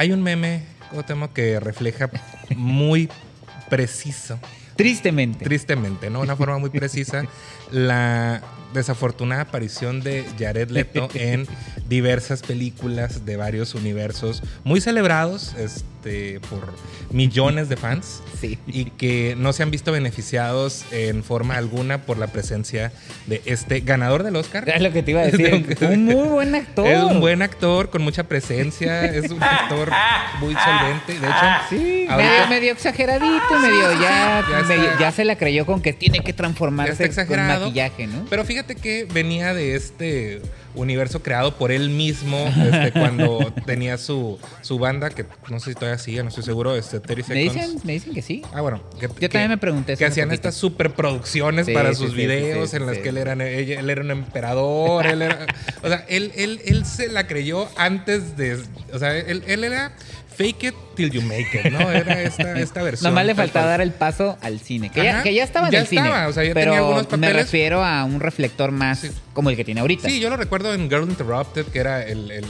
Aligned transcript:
Hay 0.00 0.12
un 0.12 0.22
meme, 0.22 0.62
Cuauhtémoc, 0.90 1.34
que 1.34 1.60
refleja 1.60 2.08
muy 2.56 3.10
preciso 3.68 4.40
Tristemente. 4.74 5.44
tristemente, 5.44 6.08
¿no? 6.08 6.20
Una 6.20 6.36
forma 6.36 6.56
muy 6.56 6.70
precisa, 6.70 7.24
la 7.70 8.40
desafortunada 8.72 9.42
aparición 9.42 10.00
de 10.00 10.24
Jared 10.38 10.70
Leto 10.70 11.10
en 11.12 11.46
diversas 11.90 12.40
películas 12.42 13.26
de 13.26 13.36
varios 13.36 13.74
universos 13.74 14.42
muy 14.64 14.80
celebrados 14.80 15.54
este, 15.58 16.38
por 16.48 16.72
millones 17.10 17.68
de 17.68 17.76
fans 17.76 18.22
Sí. 18.40 18.58
y 18.68 18.86
que 18.86 19.34
no 19.36 19.52
se 19.52 19.64
han 19.64 19.70
visto 19.72 19.90
beneficiados 19.92 20.84
en 20.92 21.22
forma 21.24 21.56
alguna 21.56 22.02
por 22.06 22.16
la 22.16 22.28
presencia 22.28 22.92
de 23.26 23.42
este 23.44 23.80
ganador 23.80 24.22
del 24.22 24.36
Oscar. 24.36 24.66
Es 24.68 24.80
lo 24.80 24.92
que 24.92 25.02
te 25.02 25.10
iba 25.10 25.20
a 25.22 25.24
decir. 25.30 25.66
un 25.82 26.04
muy 26.04 26.28
buen 26.28 26.54
actor. 26.54 26.86
Es 26.86 27.02
un 27.02 27.20
buen 27.20 27.42
actor 27.42 27.90
con 27.90 28.02
mucha 28.02 28.22
presencia, 28.22 29.04
es 29.04 29.30
un 29.30 29.42
actor 29.42 29.90
muy 30.38 30.54
solvente. 30.54 31.12
De 31.20 31.26
hecho, 31.26 31.46
Sí, 31.68 32.06
ahorita- 32.08 32.46
medio, 32.48 32.72
exageradito, 32.72 33.58
medio 33.60 34.00
ya, 34.00 34.44
ya 34.68 34.96
ya 35.00 35.12
se 35.12 35.24
la 35.24 35.36
creyó 35.36 35.66
con 35.66 35.82
que 35.82 35.92
tiene 35.92 36.20
que 36.20 36.32
transformarse 36.32 37.10
con 37.26 37.36
maquillaje, 37.46 38.06
¿no? 38.06 38.24
Pero 38.30 38.44
fíjate 38.44 38.76
que 38.76 39.06
venía 39.12 39.52
de 39.54 39.74
este 39.74 40.40
universo 40.74 41.22
creado 41.22 41.56
por 41.56 41.72
él 41.72 41.90
mismo 41.90 42.46
este, 42.46 42.92
cuando 42.98 43.52
tenía 43.66 43.98
su, 43.98 44.38
su 44.62 44.78
banda, 44.78 45.10
que 45.10 45.26
no 45.50 45.58
sé 45.60 45.70
si 45.70 45.74
todavía 45.74 45.98
sigue, 45.98 46.22
no 46.22 46.28
estoy 46.28 46.44
seguro, 46.44 46.76
este, 46.76 47.00
30 47.00 47.28
me 47.34 47.40
dicen, 47.40 47.78
me 47.84 47.92
dicen 47.94 48.14
que 48.14 48.22
sí. 48.22 48.42
Ah, 48.52 48.60
bueno. 48.60 48.80
que- 48.98 49.08
Yo 49.08 49.14
que- 49.14 49.28
también 49.28 49.50
me 49.50 49.58
pregunté 49.58 49.96
Que 49.96 50.04
hacían 50.04 50.28
poquito. 50.28 50.48
estas 50.48 50.54
superproducciones 50.56 51.66
Sí, 51.66 51.72
para 51.72 51.90
sí, 51.94 51.96
sus 52.02 52.10
sí, 52.10 52.16
videos 52.16 52.72
en 52.74 52.86
las 52.86 52.98
que 52.98 53.08
él 53.10 53.16
era, 53.18 53.32
él 53.32 53.90
era 53.90 54.00
un 54.02 54.10
emperador. 54.10 55.06
él 55.06 55.22
era, 55.22 55.46
o 55.82 55.88
sea, 55.88 56.04
él, 56.08 56.32
él, 56.36 56.60
él 56.64 56.84
se 56.86 57.08
la 57.08 57.26
creyó 57.26 57.68
antes 57.76 58.36
de. 58.36 58.60
O 58.92 58.98
sea, 58.98 59.16
él, 59.16 59.42
él 59.46 59.64
era 59.64 59.92
fake 60.40 60.64
it 60.68 60.74
till 60.96 61.10
you 61.10 61.20
make 61.22 61.48
it, 61.54 61.70
¿no? 61.70 61.90
Era 61.90 62.22
esta, 62.22 62.58
esta 62.58 62.82
versión. 62.82 63.10
Nomás 63.10 63.26
le 63.26 63.34
faltaba 63.34 63.66
dar 63.66 63.80
el 63.82 63.92
paso 63.92 64.38
al 64.40 64.58
cine. 64.60 64.90
Que, 64.90 65.04
ya, 65.04 65.22
que 65.22 65.34
ya 65.34 65.44
estaba 65.44 65.66
en 65.66 65.72
ya 65.72 65.80
el 65.80 65.86
cine. 65.86 66.02
estaba, 66.06 66.28
o 66.28 66.32
sea, 66.32 66.44
ya 66.44 66.54
pero 66.54 66.70
tenía 66.72 66.78
algunos 66.78 67.02
me 67.04 67.08
papeles. 67.10 67.36
refiero 67.36 67.84
a 67.84 68.04
un 68.04 68.20
reflector 68.20 68.70
más 68.70 69.00
Sí. 69.00 69.10
como 69.34 69.50
el 69.50 69.56
que 69.56 69.64
tiene 69.64 69.80
ahorita. 69.82 70.08
Sí, 70.08 70.18
yo 70.20 70.30
lo 70.30 70.36
recuerdo 70.38 70.72
en 70.72 70.88
Girl 70.88 71.02
Interrupted, 71.08 71.66
que 71.66 71.78
era 71.78 72.02
el, 72.06 72.30
el, 72.30 72.44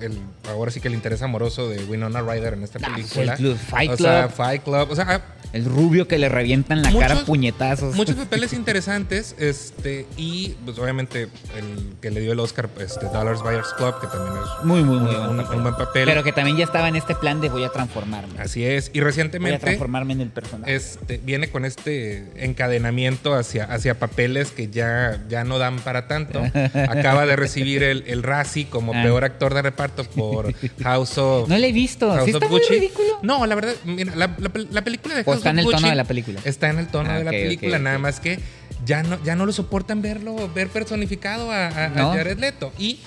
el, 0.00 0.20
ahora 0.50 0.70
sí 0.70 0.80
que 0.80 0.88
el 0.88 0.94
interés 0.94 1.22
amoroso 1.22 1.68
de 1.68 1.82
Winona 1.84 2.20
Ryder 2.22 2.54
en 2.54 2.62
esta 2.64 2.78
Ah, 2.82 2.94
película. 2.94 3.32
el 3.32 3.38
Club, 3.38 3.56
Fight 3.58 3.90
o 3.92 3.96
sea, 3.96 4.22
Club. 4.26 4.32
Fight 4.36 4.62
Club. 4.62 4.88
O 4.90 4.94
sea, 4.96 5.22
El 5.52 5.64
rubio 5.64 6.06
que 6.08 6.18
le 6.18 6.28
revientan 6.28 6.82
la 6.82 6.92
cara 6.92 7.14
Muchos- 7.14 7.24
puñetazos. 7.26 7.94
muchos 7.96 8.14
papeles 8.16 8.52
interesantes. 8.52 9.34
Este, 9.38 10.06
y 10.16 10.50
pues 10.64 10.78
obviamente 10.78 11.22
el 11.56 11.94
que 12.02 12.10
le 12.10 12.20
dio 12.20 12.32
el 12.32 12.40
Oscar, 12.40 12.68
este, 12.80 13.06
Dollars 13.06 13.42
Buyers 13.42 13.72
Club, 13.76 14.00
que 14.00 14.06
también 14.08 14.34
es 14.42 14.64
Muy, 14.64 14.82
muy, 14.84 14.98
muy 14.98 15.14
un, 15.14 15.16
buen 15.16 15.30
un- 15.30 15.36
papel. 15.38 15.56
un 15.56 15.62
buen 15.62 15.74
papel. 15.76 16.04
Pero 16.04 16.22
que 16.22 16.32
también 16.32 16.56
ya 16.56 16.64
estaba 16.64 16.88
en 16.88 16.96
este 16.96 17.14
plan 17.14 17.40
de 17.40 17.48
voy 17.48 17.64
a 17.64 17.70
transformarme. 17.70 18.38
Así 18.40 18.64
es. 18.64 18.88
Y 18.92 18.98
Voy 18.98 19.02
a 19.02 19.04
recientemente 19.06 19.58
transformarme 19.58 20.12
en 20.12 20.20
el 20.20 20.28
personaje. 20.30 20.74
este, 20.74 21.18
viene 21.24 21.48
con 21.50 21.64
este 21.64 22.26
encadenamiento 22.36 23.34
hacia, 23.34 23.64
hacia 23.64 23.98
papeles 23.98 24.50
que 24.50 24.68
ya, 24.68 25.24
ya 25.28 25.44
no 25.44 25.58
dan 25.58 25.78
para 25.78 26.08
tanto. 26.08 26.42
Acaba 26.88 27.24
de 27.26 27.36
recibir 27.36 27.82
el, 27.82 28.04
el 28.06 28.22
Razzie 28.22 28.66
como 28.68 28.92
Ah. 28.94 29.02
peor 29.02 29.24
actor 29.24 29.54
de 29.54 29.62
reparto 29.62 30.04
por 30.04 30.52
House 30.82 31.16
of 31.18 31.48
No 31.48 31.56
le 31.56 31.68
he 31.68 31.72
visto. 31.72 32.10
House 32.12 32.24
¿Sí 32.24 32.30
está 32.32 32.48
muy 32.48 32.60
ridículo? 32.68 33.18
No, 33.22 33.46
la 33.46 33.54
verdad, 33.54 33.74
mira, 33.84 34.14
la, 34.16 34.34
la 34.38 34.50
pel- 34.52 34.68
la 34.70 34.82
película 34.82 35.14
de 35.14 35.22
¿O 35.22 35.24
House 35.24 35.37
está 35.38 35.50
en 35.50 35.58
el 35.58 35.64
tono 35.66 35.88
de 35.88 35.94
la 35.94 36.04
película? 36.04 36.40
Está 36.44 36.68
en 36.70 36.78
el 36.78 36.86
tono 36.88 37.10
Ah, 37.10 37.18
de 37.18 37.24
la 37.24 37.30
película, 37.30 37.78
nada 37.78 37.98
más 37.98 38.20
que 38.20 38.38
ya 38.84 39.02
no, 39.02 39.22
ya 39.24 39.34
no 39.36 39.46
lo 39.46 39.52
soportan 39.52 40.02
verlo, 40.02 40.50
ver 40.54 40.68
personificado 40.68 41.50
a, 41.50 41.66
a- 41.68 41.84
a 41.86 41.88
No. 41.88 42.12
Jared 42.12 42.38
Leto. 42.38 42.72
Y 42.78 43.00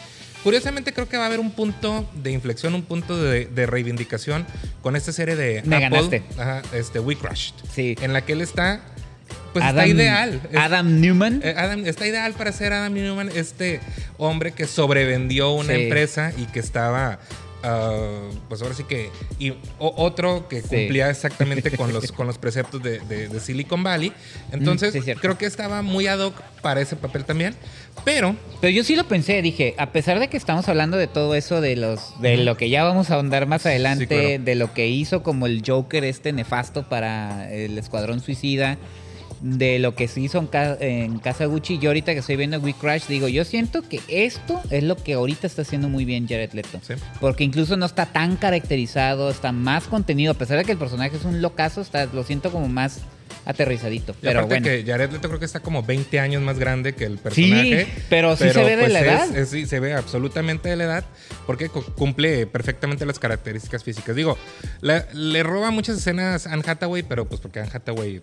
curiosamente 0.43 0.91
creo 0.93 1.07
que 1.07 1.17
va 1.17 1.23
a 1.23 1.27
haber 1.27 1.39
un 1.39 1.51
punto 1.51 2.09
de 2.15 2.31
inflexión, 2.31 2.73
un 2.75 2.83
punto 2.83 3.21
de, 3.21 3.45
de 3.45 3.65
reivindicación 3.67 4.45
con 4.81 4.95
esta 4.95 5.11
serie 5.11 5.35
de 5.35 5.61
Me 5.65 5.77
Apple, 5.85 5.89
ganaste. 5.89 6.23
ajá, 6.37 6.61
este, 6.73 6.99
We 6.99 7.15
Crushed, 7.15 7.53
Sí. 7.73 7.95
en 8.01 8.11
la 8.13 8.21
que 8.21 8.33
él 8.33 8.41
está, 8.41 8.81
pues 9.53 9.63
Adam, 9.63 9.85
está 9.85 9.87
ideal. 9.87 10.41
Adam 10.57 10.99
Newman. 11.01 11.41
eh, 11.43 11.53
Adam, 11.57 11.85
está 11.85 12.07
ideal 12.07 12.33
para 12.33 12.51
ser 12.51 12.73
Adam 12.73 12.93
Newman, 12.93 13.29
este 13.35 13.79
hombre 14.17 14.51
que 14.51 14.65
sobrevendió 14.65 15.51
una 15.51 15.73
Sí. 15.75 15.83
empresa 15.83 16.31
y 16.37 16.45
que 16.45 16.59
estaba, 16.59 17.19
ah, 17.63 18.29
pues 18.49 18.61
ahora 18.61 18.73
sí 18.75 18.83
que, 18.83 19.09
y 19.39 19.53
otro 19.79 20.47
que 20.47 20.61
Sí. 20.61 20.67
cumplía 20.69 21.09
exactamente 21.09 21.71
con 21.75 21.93
los, 21.93 22.11
con 22.11 22.27
los 22.27 22.37
preceptos 22.37 22.81
de, 22.83 22.99
de- 22.99 23.27
de 23.27 23.39
Silicon 23.39 23.83
Valley. 23.83 24.13
Entonces, 24.51 24.93
Mm, 24.93 24.97
sí, 24.97 25.03
cierto. 25.03 25.21
creo 25.21 25.37
que 25.37 25.45
estaba 25.45 25.81
muy 25.81 26.07
ad 26.07 26.19
hoc 26.19 26.35
para 26.61 26.81
ese 26.81 26.95
papel 26.95 27.25
también, 27.25 27.55
pero 28.05 28.35
Pero 28.61 28.71
yo 28.71 28.83
sí 28.83 28.95
lo 28.95 29.07
pensé, 29.07 29.41
dije, 29.41 29.73
a 29.77 29.91
pesar 29.91 30.19
de 30.19 30.27
que 30.27 30.37
estamos 30.37 30.67
hablando 30.69 30.97
de 30.97 31.07
todo 31.07 31.33
eso, 31.35 31.61
de 31.61 31.75
los, 31.75 32.19
de 32.21 32.37
lo 32.37 32.55
que 32.57 32.69
ya 32.69 32.83
vamos 32.83 33.09
a 33.09 33.15
ahondar 33.15 33.45
más 33.47 33.65
adelante, 33.65 34.07
claro. 34.07 34.43
de 34.43 34.55
lo 34.55 34.73
que 34.73 34.87
hizo 34.87 35.23
como 35.23 35.47
el 35.47 35.63
Joker 35.65 36.03
este 36.03 36.31
nefasto 36.33 36.87
para 36.87 37.51
el 37.51 37.77
Escuadrón 37.77 38.19
Suicida, 38.21 38.77
de 39.41 39.79
lo 39.79 39.95
que 39.95 40.07
se 40.07 40.21
hizo 40.21 40.37
en, 40.39 40.47
ca- 40.47 40.77
en 40.79 41.17
Casa 41.19 41.45
Gucci, 41.45 41.79
yo 41.79 41.89
ahorita 41.89 42.13
que 42.13 42.19
estoy 42.19 42.35
viendo 42.35 42.59
We 42.59 42.73
Crash, 42.73 43.07
digo, 43.07 43.27
yo 43.27 43.43
siento 43.43 43.81
que 43.81 43.99
esto 44.07 44.61
es 44.69 44.83
lo 44.83 44.95
que 44.95 45.13
ahorita 45.13 45.47
está 45.47 45.63
haciendo 45.63 45.89
muy 45.89 46.05
bien 46.05 46.27
Jared 46.27 46.51
Leto. 46.53 46.79
Sí. 46.85 46.93
Porque 47.19 47.43
incluso 47.43 47.75
no 47.77 47.85
está 47.87 48.05
tan 48.05 48.35
caracterizado, 48.35 49.29
está 49.31 49.51
más 49.51 49.85
contenido, 49.85 50.33
a 50.33 50.35
pesar 50.35 50.57
de 50.59 50.65
que 50.65 50.71
el 50.73 50.77
personaje 50.77 51.15
es 51.17 51.25
un 51.25 51.41
locazo, 51.41 51.81
está, 51.81 52.05
lo 52.05 52.23
siento 52.23 52.51
como 52.51 52.67
más 52.67 52.99
aterrizadito. 53.45 54.11
y 54.11 54.15
Pero 54.25 54.45
bueno. 54.45 54.63
que 54.63 54.83
Jared 54.85 55.09
Leto 55.11 55.27
creo 55.27 55.39
que 55.39 55.45
está 55.45 55.61
como 55.61 55.81
20 55.81 56.19
años 56.19 56.43
más 56.43 56.59
grande 56.59 56.93
que 56.93 57.05
el 57.05 57.17
personaje. 57.17 57.85
Sí, 57.85 57.91
pero 58.09 58.35
sí 58.37 58.49
se 58.51 58.63
ve 58.63 58.75
de 58.77 58.89
la 58.89 58.99
es- 58.99 59.05
edad. 59.07 59.35
es- 59.37 59.49
sí, 59.49 59.65
se 59.65 59.79
ve 59.79 59.93
absolutamente 59.93 60.69
de 60.69 60.75
la 60.75 60.83
edad 60.83 61.05
porque 61.47 61.69
cu- 61.69 61.83
cumple 61.95 62.45
perfectamente 62.45 63.05
las 63.07 63.17
características 63.17 63.83
físicas. 63.83 64.15
Digo, 64.15 64.37
la- 64.81 65.07
le 65.13 65.41
roba 65.41 65.71
muchas 65.71 65.97
escenas 65.97 66.45
a 66.45 66.53
Anne 66.53 66.63
Hathaway, 66.67 67.01
pero 67.01 67.27
pues 67.27 67.41
porque 67.41 67.59
Anne 67.61 67.71
Hathaway 67.73 68.21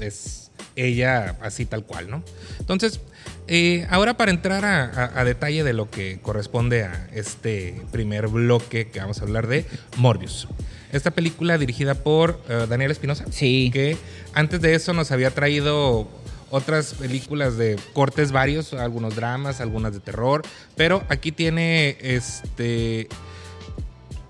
es 0.00 0.49
ella 0.86 1.36
así 1.42 1.66
tal 1.66 1.84
cual, 1.84 2.10
¿no? 2.10 2.22
Entonces, 2.58 3.00
eh, 3.48 3.86
ahora 3.90 4.16
para 4.16 4.30
entrar 4.30 4.64
a, 4.64 4.84
a- 4.84 5.20
a 5.20 5.24
detalle 5.24 5.64
de 5.64 5.72
lo 5.72 5.90
que 5.90 6.18
corresponde 6.20 6.84
a 6.84 7.08
este 7.12 7.82
primer 7.92 8.28
bloque 8.28 8.88
que 8.88 9.00
vamos 9.00 9.20
a 9.20 9.22
hablar 9.24 9.46
de 9.46 9.66
Morbius. 9.96 10.48
Esta 10.92 11.10
película 11.12 11.56
dirigida 11.58 11.94
por 11.94 12.40
eh, 12.48 12.66
Daniel 12.68 12.90
Espinosa 12.90 13.24
Sí. 13.30 13.70
que 13.72 13.96
antes 14.34 14.60
de 14.60 14.74
eso 14.74 14.92
nos 14.92 15.10
había 15.12 15.30
traído 15.30 16.08
otras 16.52 16.94
películas 16.94 17.56
de 17.56 17.76
cortes 17.92 18.32
varios, 18.32 18.72
algunos 18.74 19.14
dramas, 19.14 19.60
algunas 19.60 19.92
de 19.92 20.00
terror, 20.00 20.42
pero 20.76 21.04
aquí 21.08 21.30
tiene 21.30 21.96
este 22.00 23.08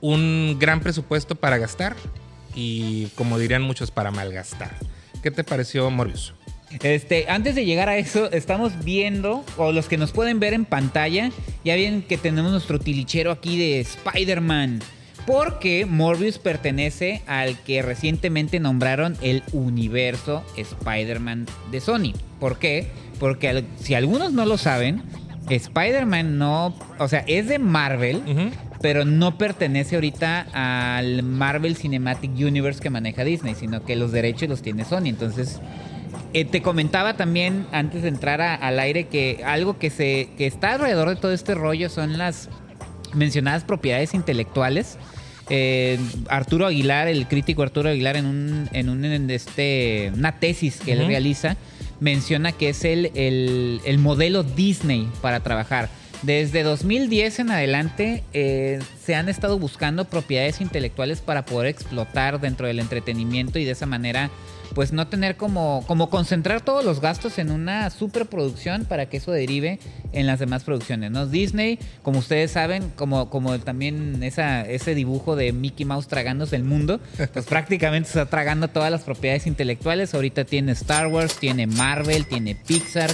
un 0.02 0.56
gran 0.58 0.80
presupuesto 0.80 1.34
para 1.34 1.58
gastar 1.58 1.94
y 2.54 3.06
como 3.16 3.38
dirían 3.38 3.62
muchos 3.62 3.90
para 3.90 4.10
malgastar. 4.10 4.74
¿Qué 5.22 5.30
te 5.30 5.44
pareció 5.44 5.90
Morbius? 5.90 6.34
Este, 6.82 7.26
antes 7.28 7.54
de 7.54 7.64
llegar 7.64 7.88
a 7.88 7.96
eso, 7.96 8.30
estamos 8.30 8.84
viendo, 8.84 9.44
o 9.56 9.72
los 9.72 9.88
que 9.88 9.96
nos 9.96 10.12
pueden 10.12 10.38
ver 10.38 10.54
en 10.54 10.64
pantalla, 10.64 11.30
ya 11.64 11.74
ven 11.74 12.02
que 12.02 12.16
tenemos 12.16 12.52
nuestro 12.52 12.78
tilichero 12.78 13.32
aquí 13.32 13.58
de 13.58 13.80
Spider-Man. 13.80 14.80
Porque 15.26 15.84
Morbius 15.84 16.38
pertenece 16.38 17.22
al 17.26 17.58
que 17.58 17.82
recientemente 17.82 18.58
nombraron 18.58 19.16
el 19.20 19.42
universo 19.52 20.42
Spider-Man 20.56 21.46
de 21.70 21.80
Sony. 21.80 22.12
¿Por 22.38 22.58
qué? 22.58 22.88
Porque 23.18 23.64
si 23.80 23.94
algunos 23.94 24.32
no 24.32 24.46
lo 24.46 24.56
saben, 24.56 25.02
Spider-Man 25.48 26.38
no, 26.38 26.74
o 26.98 27.08
sea, 27.08 27.24
es 27.26 27.48
de 27.48 27.58
Marvel, 27.58 28.22
pero 28.80 29.04
no 29.04 29.36
pertenece 29.36 29.96
ahorita 29.96 30.46
al 30.52 31.22
Marvel 31.22 31.76
Cinematic 31.76 32.30
Universe 32.30 32.80
que 32.80 32.88
maneja 32.88 33.22
Disney, 33.22 33.54
sino 33.54 33.84
que 33.84 33.96
los 33.96 34.12
derechos 34.12 34.48
los 34.48 34.62
tiene 34.62 34.84
Sony. 34.84 35.06
Entonces, 35.06 35.60
eh, 36.32 36.44
te 36.44 36.62
comentaba 36.62 37.14
también 37.14 37.66
antes 37.72 38.02
de 38.02 38.08
entrar 38.08 38.40
a- 38.40 38.54
al 38.54 38.78
aire 38.78 39.08
que 39.08 39.42
algo 39.44 39.78
que 39.78 39.90
se 39.90 40.28
que 40.38 40.46
está 40.46 40.72
alrededor 40.74 41.08
de 41.08 41.16
todo 41.16 41.32
este 41.32 41.54
rollo 41.54 41.88
son 41.88 42.18
las 42.18 42.48
mencionadas 43.14 43.64
propiedades 43.64 44.14
intelectuales. 44.14 44.96
Eh, 45.52 45.98
Arturo 46.28 46.66
Aguilar, 46.66 47.08
el 47.08 47.26
crítico 47.26 47.62
Arturo 47.62 47.88
Aguilar, 47.88 48.16
en 48.16 48.26
un, 48.26 48.68
en 48.72 48.88
un 48.88 49.04
en 49.04 49.28
este, 49.30 50.12
una 50.14 50.38
tesis 50.38 50.76
que 50.78 50.92
él 50.92 51.00
Ujú. 51.00 51.08
realiza, 51.08 51.56
menciona 51.98 52.52
que 52.52 52.68
es 52.68 52.84
el, 52.84 53.10
el, 53.16 53.80
el 53.84 53.98
modelo 53.98 54.44
Disney 54.44 55.08
para 55.20 55.40
trabajar. 55.40 55.88
Desde 56.22 56.62
2010 56.62 57.40
en 57.40 57.50
adelante 57.50 58.22
eh, 58.34 58.78
se 59.04 59.14
han 59.16 59.28
estado 59.28 59.58
buscando 59.58 60.04
propiedades 60.04 60.60
intelectuales 60.60 61.20
para 61.20 61.44
poder 61.44 61.66
explotar 61.68 62.40
dentro 62.40 62.66
del 62.68 62.78
entretenimiento 62.78 63.58
y 63.58 63.64
de 63.64 63.72
esa 63.72 63.86
manera 63.86 64.30
pues 64.74 64.92
no 64.92 65.08
tener 65.08 65.36
como, 65.36 65.84
como 65.86 66.10
concentrar 66.10 66.60
todos 66.60 66.84
los 66.84 67.00
gastos 67.00 67.38
en 67.38 67.50
una 67.50 67.90
superproducción 67.90 68.84
para 68.84 69.06
que 69.06 69.18
eso 69.18 69.32
derive 69.32 69.78
en 70.12 70.26
las 70.26 70.38
demás 70.38 70.64
producciones. 70.64 71.10
¿no? 71.10 71.26
Disney, 71.26 71.78
como 72.02 72.18
ustedes 72.18 72.50
saben, 72.52 72.90
como, 72.96 73.30
como 73.30 73.58
también 73.58 74.22
esa, 74.22 74.62
ese 74.62 74.94
dibujo 74.94 75.36
de 75.36 75.52
Mickey 75.52 75.84
Mouse 75.84 76.08
tragándose 76.08 76.56
el 76.56 76.64
mundo, 76.64 77.00
pues 77.32 77.46
prácticamente 77.48 78.08
está 78.08 78.26
tragando 78.26 78.68
todas 78.68 78.90
las 78.90 79.02
propiedades 79.02 79.46
intelectuales. 79.46 80.14
Ahorita 80.14 80.44
tiene 80.44 80.72
Star 80.72 81.08
Wars, 81.08 81.36
tiene 81.36 81.66
Marvel, 81.66 82.26
tiene 82.26 82.54
Pixar, 82.54 83.10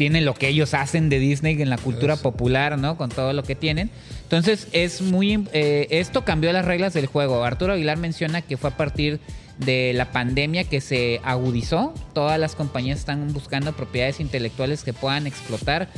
tiene 0.00 0.22
lo 0.22 0.32
que 0.32 0.48
ellos 0.48 0.72
hacen 0.72 1.10
de 1.10 1.18
Disney 1.18 1.60
en 1.60 1.68
la 1.68 1.76
cultura 1.76 2.14
Eso. 2.14 2.22
popular, 2.22 2.78
¿no? 2.78 2.96
Con 2.96 3.10
todo 3.10 3.34
lo 3.34 3.42
que 3.42 3.54
tienen. 3.54 3.90
Entonces, 4.22 4.66
es 4.72 5.02
muy. 5.02 5.46
eh, 5.52 5.88
esto 5.90 6.24
cambió 6.24 6.50
las 6.54 6.64
reglas 6.64 6.94
del 6.94 7.04
juego. 7.04 7.44
Arturo 7.44 7.74
Aguilar 7.74 7.98
menciona 7.98 8.40
que 8.40 8.56
fue 8.56 8.70
a 8.70 8.76
partir 8.78 9.20
de 9.58 9.92
la 9.94 10.10
pandemia 10.10 10.64
que 10.64 10.80
se 10.80 11.20
agudizó. 11.22 11.92
Todas 12.14 12.40
las 12.40 12.54
compañías 12.54 12.98
están 12.98 13.30
buscando 13.34 13.74
propiedades 13.74 14.20
intelectuales 14.20 14.84
que 14.84 14.94
puedan 14.94 15.26
explotar. 15.26 15.90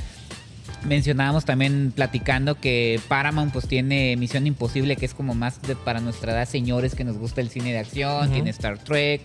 Mencionábamos 0.85 1.45
también 1.45 1.93
platicando 1.95 2.57
que 2.57 2.99
Paramount 3.07 3.53
pues 3.53 3.69
tiene 3.69 4.17
Misión 4.17 4.49
Imposible, 4.49 4.97
que 4.97 5.07
es 5.07 5.15
como 5.15 5.37
más 5.37 5.63
de, 5.63 5.77
para 5.77 6.01
nuestra 6.01 6.33
edad, 6.33 6.49
señores 6.49 6.97
que 6.97 7.05
nos 7.05 7.19
gusta 7.19 7.41
el 7.41 7.51
cine 7.51 7.71
de 7.71 7.79
acción, 7.79 8.33
tiene 8.33 8.51
Star 8.51 8.79
Trek. 8.79 9.21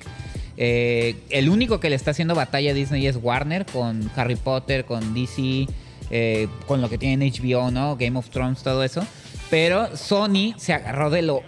Eh, 0.57 1.15
el 1.29 1.49
único 1.49 1.79
que 1.79 1.89
le 1.89 1.95
está 1.95 2.11
haciendo 2.11 2.33
batalla 2.33 2.71
a 2.71 2.73
Disney 2.73 3.05
es 3.05 3.17
Warner 3.21 3.65
con 3.65 4.11
Harry 4.15 4.35
Potter, 4.35 4.85
con 4.85 5.13
DC, 5.13 5.67
eh, 6.09 6.47
con 6.65 6.81
lo 6.81 6.89
que 6.89 6.97
tiene 6.97 7.25
en 7.25 7.31
HBO, 7.31 7.71
¿no? 7.71 7.95
Game 7.95 8.17
of 8.17 8.29
Thrones, 8.29 8.63
todo 8.63 8.83
eso. 8.83 9.05
Pero 9.49 9.95
Sony 9.95 10.53
se 10.57 10.73
agarró 10.73 11.09
de 11.09 11.21
lo 11.21 11.41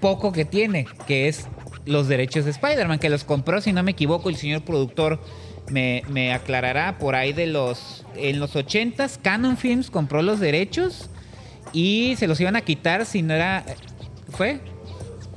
poco 0.00 0.32
que 0.32 0.44
tiene, 0.44 0.86
que 1.06 1.28
es 1.28 1.46
los 1.84 2.08
derechos 2.08 2.44
de 2.44 2.50
Spider-Man, 2.50 2.98
que 2.98 3.08
los 3.10 3.24
compró, 3.24 3.60
si 3.60 3.72
no 3.72 3.82
me 3.82 3.92
equivoco, 3.92 4.28
el 4.28 4.36
señor 4.36 4.62
productor 4.62 5.20
me, 5.70 6.02
me 6.08 6.32
aclarará 6.32 6.98
por 6.98 7.14
ahí 7.14 7.32
de 7.32 7.46
los... 7.46 8.04
En 8.16 8.40
los 8.40 8.54
80s, 8.54 9.18
Canon 9.20 9.56
Films 9.56 9.90
compró 9.90 10.22
los 10.22 10.40
derechos 10.40 11.10
y 11.72 12.14
se 12.16 12.26
los 12.26 12.40
iban 12.40 12.56
a 12.56 12.62
quitar 12.62 13.04
si 13.06 13.22
no 13.22 13.34
era... 13.34 13.64
¿Fue? 14.30 14.60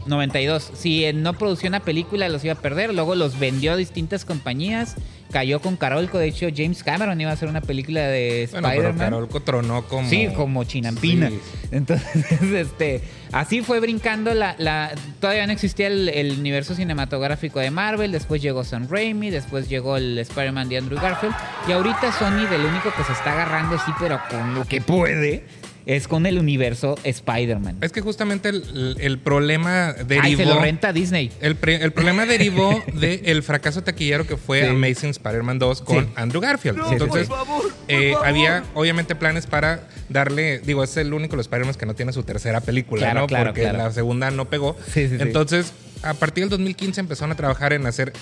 92. 0.09 0.71
Si 0.73 1.05
no 1.13 1.33
producía 1.33 1.69
una 1.69 1.79
película 1.79 2.27
los 2.27 2.43
iba 2.43 2.53
a 2.53 2.57
perder, 2.61 2.93
luego 2.93 3.15
los 3.15 3.39
vendió 3.39 3.71
a 3.73 3.75
distintas 3.77 4.25
compañías, 4.25 4.95
cayó 5.31 5.61
con 5.61 5.77
Carolco, 5.77 6.17
de 6.17 6.27
hecho 6.27 6.47
James 6.55 6.83
Cameron 6.83 7.21
iba 7.21 7.29
a 7.29 7.33
hacer 7.33 7.47
una 7.49 7.61
película 7.61 8.01
de 8.01 8.49
Bueno, 8.51 8.67
Spider-Man. 8.67 8.97
Carolco 8.97 9.39
tronó 9.41 9.83
como. 9.87 10.09
Sí, 10.09 10.27
como 10.35 10.63
chinampina. 10.63 11.29
Sí. 11.29 11.39
Entonces, 11.71 12.41
este, 12.53 13.01
así 13.31 13.61
fue 13.61 13.79
brincando 13.79 14.33
la, 14.33 14.55
la- 14.57 14.91
todavía 15.19 15.45
no 15.45 15.53
existía 15.53 15.87
el, 15.87 16.09
el 16.09 16.39
universo 16.39 16.73
cinematográfico 16.73 17.59
de 17.59 17.69
Marvel, 17.69 18.11
después 18.11 18.41
llegó 18.41 18.63
Sam 18.63 18.87
Raimi, 18.89 19.29
después 19.29 19.69
llegó 19.69 19.97
el 19.97 20.17
Spider-Man 20.17 20.67
de 20.67 20.77
Andrew 20.79 20.99
Garfield, 20.99 21.35
y 21.67 21.71
ahorita 21.73 22.11
Sony 22.11 22.47
del 22.49 22.65
único 22.65 22.91
que 22.97 23.03
se 23.03 23.13
está 23.13 23.33
agarrando 23.33 23.77
sí, 23.77 23.91
pero 23.99 24.19
con 24.31 24.55
lo 24.55 24.65
que 24.65 24.81
puede, 24.81 25.45
es 25.95 26.07
con 26.07 26.27
el 26.27 26.37
universo 26.37 26.95
Spider-Man. 27.03 27.77
Es 27.81 27.91
que 27.91 28.01
justamente 28.01 28.49
el, 28.49 28.95
el 28.99 29.17
problema 29.17 29.93
derivó. 29.93 30.23
Ay, 30.23 30.35
se 30.35 30.45
lo 30.45 30.59
renta 30.59 30.93
Disney. 30.93 31.31
El, 31.41 31.55
pre- 31.55 31.83
el 31.83 31.91
problema 31.91 32.27
derivó 32.27 32.79
del 32.93 33.41
fracaso 33.41 33.81
taquillero 33.81 34.27
que 34.27 34.37
fue 34.37 34.61
Sí. 34.61 34.67
Amazing 34.67 35.09
Spider-Man 35.09 35.57
2 35.57 35.81
con 35.81 36.05
Sí. 36.05 36.11
Andrew 36.15 36.41
Garfield. 36.41 36.77
No, 36.77 36.91
Entonces, 36.91 37.27
por 37.27 37.39
eh, 37.87 38.13
había 38.23 38.63
obviamente 38.75 39.15
planes 39.15 39.47
para 39.47 39.87
darle, 40.09 40.59
digo, 40.59 40.83
es 40.83 40.95
el 40.97 41.11
único 41.13 41.31
de 41.31 41.37
los 41.37 41.47
Spider-Man 41.47 41.73
que 41.73 41.85
no 41.87 41.95
tiene 41.95 42.13
su 42.13 42.21
tercera 42.21 42.61
película, 42.61 43.01
Claro, 43.01 43.21
¿no? 43.21 43.27
claro, 43.27 43.45
Porque 43.47 43.61
claro. 43.61 43.77
la 43.79 43.91
segunda 43.91 44.29
no 44.29 44.45
pegó. 44.45 44.77
Sí, 44.93 45.07
sí, 45.07 45.17
sí. 45.17 45.21
Entonces, 45.21 45.73
a 46.03 46.13
partir 46.13 46.43
del 46.43 46.49
2015 46.51 47.01
empezaron 47.01 47.31
a 47.31 47.35
trabajar 47.35 47.73
en 47.73 47.85
hacer, 47.87 48.13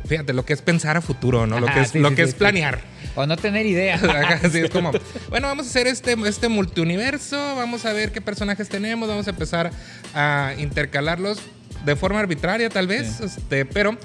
fíjate, 0.00 0.32
lo 0.32 0.44
que 0.44 0.52
es 0.52 0.62
pensar 0.62 0.96
a 0.96 1.00
futuro, 1.00 1.46
¿no? 1.46 1.60
Lo 1.60 1.66
que 1.66 1.80
es, 1.80 1.90
sí, 1.90 1.98
lo 1.98 2.10
sí, 2.10 2.14
que 2.14 2.24
sí, 2.24 2.28
es 2.30 2.34
planear. 2.34 2.80
O 3.14 3.26
no 3.26 3.36
tener 3.36 3.66
idea. 3.66 3.94
Ajá, 4.02 4.48
sí, 4.50 4.58
es 4.58 4.70
como, 4.70 4.92
bueno, 5.30 5.48
vamos 5.48 5.66
a 5.66 5.68
hacer 5.70 5.86
este, 5.86 6.16
este 6.26 6.48
multiuniverso, 6.48 7.36
vamos 7.56 7.84
a 7.84 7.92
ver 7.92 8.12
qué 8.12 8.20
personajes 8.20 8.68
tenemos, 8.68 9.08
vamos 9.08 9.26
a 9.26 9.30
empezar 9.30 9.70
a 10.14 10.54
intercalarlos 10.58 11.38
de 11.84 11.96
forma 11.96 12.20
arbitraria 12.20 12.68
tal 12.70 12.86
vez, 12.86 13.20
este, 13.20 13.64
pero 13.64 13.98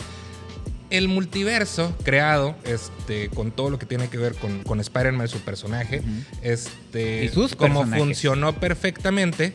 el 0.90 1.08
multiverso 1.10 1.96
creado 2.04 2.56
este, 2.64 3.30
con 3.30 3.52
todo 3.52 3.70
lo 3.70 3.78
que 3.78 3.86
tiene 3.86 4.08
que 4.08 4.18
ver 4.18 4.36
con, 4.36 4.64
con 4.64 4.80
Spider-Man 4.80 5.26
y 5.28 5.30
su 5.30 5.40
personaje, 5.42 6.02
este, 6.42 7.26
Y 7.26 7.30
sus 7.30 7.56
como 7.56 7.82
personajes. 7.82 8.04
funcionó 8.04 8.54
perfectamente. 8.54 9.54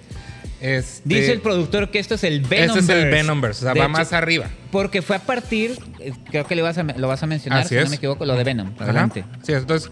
Este, 0.63 1.03
Dice 1.05 1.33
el 1.33 1.41
productor 1.41 1.91
que 1.91 1.99
esto 1.99 2.15
es 2.15 2.23
el 2.25 2.41
Venomverse. 2.41 2.79
Este 2.79 2.93
es 2.99 3.05
el 3.05 3.11
Venomverse, 3.11 3.59
o 3.59 3.63
sea, 3.65 3.75
De 3.75 3.81
va 3.81 3.87
hecho, 3.87 3.93
más 3.93 4.13
arriba. 4.13 4.47
Porque 4.71 5.03
fue 5.03 5.17
a 5.17 5.19
partir, 5.19 5.77
eh, 5.99 6.13
creo 6.31 6.47
que 6.47 6.55
le 6.55 6.63
vas 6.63 6.79
a, 6.79 6.85
lo 6.85 7.09
vas 7.09 7.23
a 7.23 7.27
mencionar, 7.27 7.61
Así 7.63 7.77
si 7.77 7.83
no 7.83 7.91
me 7.91 7.97
equivoco, 7.97 8.25
lo 8.25 8.37
de 8.37 8.45
Venom. 8.45 8.73
Adelante. 8.79 9.25
Sí, 9.43 9.53
entonces, 9.53 9.91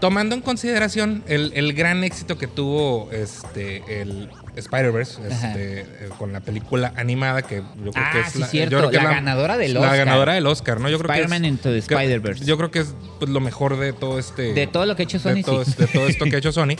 tomando 0.00 0.34
en 0.34 0.40
consideración 0.40 1.22
el, 1.28 1.52
el 1.54 1.74
gran 1.74 2.02
éxito 2.02 2.36
que 2.38 2.48
tuvo 2.48 3.08
este 3.12 4.02
el 4.02 4.28
Spider-Verse 4.56 5.20
este, 5.30 5.80
eh, 5.80 5.86
con 6.18 6.32
la 6.32 6.40
película 6.40 6.92
animada 6.96 7.42
que 7.42 7.62
yo 7.84 7.90
creo 7.92 8.04
Ah, 8.04 8.10
que 8.12 8.20
es 8.20 8.32
sí, 8.32 8.38
la, 8.40 8.46
cierto, 8.48 8.70
yo 8.72 8.78
creo 8.78 8.90
que 8.90 8.96
es 8.96 9.02
la 9.04 9.10
ganadora 9.10 9.56
del 9.56 9.74
La 9.74 9.80
Oscar. 9.80 9.96
ganadora 9.98 10.32
del 10.34 10.46
Oscar, 10.46 10.80
¿no? 10.80 10.90
Yo 10.90 10.96
Spider-Man 10.96 11.44
Into 11.44 11.70
the 11.70 11.78
Spider-Verse. 11.78 12.44
Yo 12.44 12.56
creo 12.58 12.70
que 12.72 12.80
es 12.80 12.94
pues, 13.20 13.30
lo 13.30 13.38
mejor 13.40 13.78
de 13.78 13.92
todo 13.92 14.18
este 14.18 14.52
De 14.54 14.66
todo 14.66 14.84
lo 14.86 14.96
que 14.96 15.02
ha 15.02 15.04
hecho 15.04 15.18
Sony, 15.20 15.34
de 15.36 15.42
todo, 15.44 15.64
sí. 15.64 15.72
de 15.78 15.86
todo 15.86 16.06
esto 16.08 16.24
que 16.26 16.34
ha 16.34 16.38
hecho 16.38 16.52
Sony. 16.52 16.74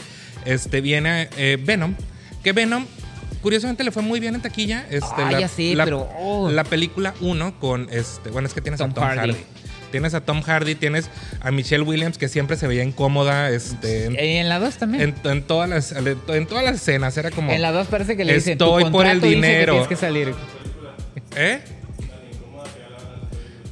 Este 0.45 0.81
viene 0.81 1.29
eh, 1.37 1.57
Venom, 1.63 1.95
que 2.43 2.51
Venom 2.51 2.85
curiosamente 3.41 3.83
le 3.83 3.91
fue 3.91 4.01
muy 4.03 4.19
bien 4.19 4.35
en 4.35 4.41
taquilla. 4.41 4.85
Este, 4.89 5.07
Ah, 5.17 5.31
la, 5.31 5.39
ya 5.41 5.47
sé, 5.47 5.75
la- 5.75 5.83
pero, 5.85 6.09
oh. 6.17 6.49
la 6.49 6.63
película 6.63 7.13
1 7.21 7.59
con 7.59 7.87
este, 7.91 8.29
bueno, 8.29 8.47
es 8.47 8.53
que 8.53 8.61
tienes 8.61 8.77
Tom 8.79 8.91
a 8.91 8.93
Tom 8.93 9.03
Hardy. 9.03 9.19
Hardy. 9.31 9.35
Tienes 9.91 10.13
a 10.15 10.21
Tom 10.21 10.41
Hardy, 10.41 10.73
tienes 10.73 11.07
a 11.41 11.51
Michelle 11.51 11.83
Williams 11.83 12.17
que 12.17 12.27
siempre 12.27 12.57
se 12.57 12.65
veía 12.65 12.83
incómoda, 12.83 13.51
este, 13.51 14.05
en, 14.05 14.15
En 14.17 14.49
la 14.49 14.57
2 14.59 14.77
también. 14.77 15.13
en- 15.23 15.29
en 15.31 15.43
todas 15.43 15.69
las 15.69 15.91
en 15.91 16.47
todas 16.47 16.63
las 16.63 16.75
escenas 16.75 17.15
era 17.17 17.29
como 17.29 17.51
En 17.51 17.61
la 17.61 17.71
2 17.71 17.85
parece 17.87 18.17
que 18.17 18.25
le 18.25 18.33
dicen, 18.33 18.57
tu 18.57 18.65
Estoy 18.77 18.91
por 18.91 19.05
el 19.05 19.21
que 19.21 19.27
dinero. 19.27 19.73
tienes 19.73 19.87
que 19.89 19.95
salir. 19.95 20.33
¿Eh? 21.35 21.59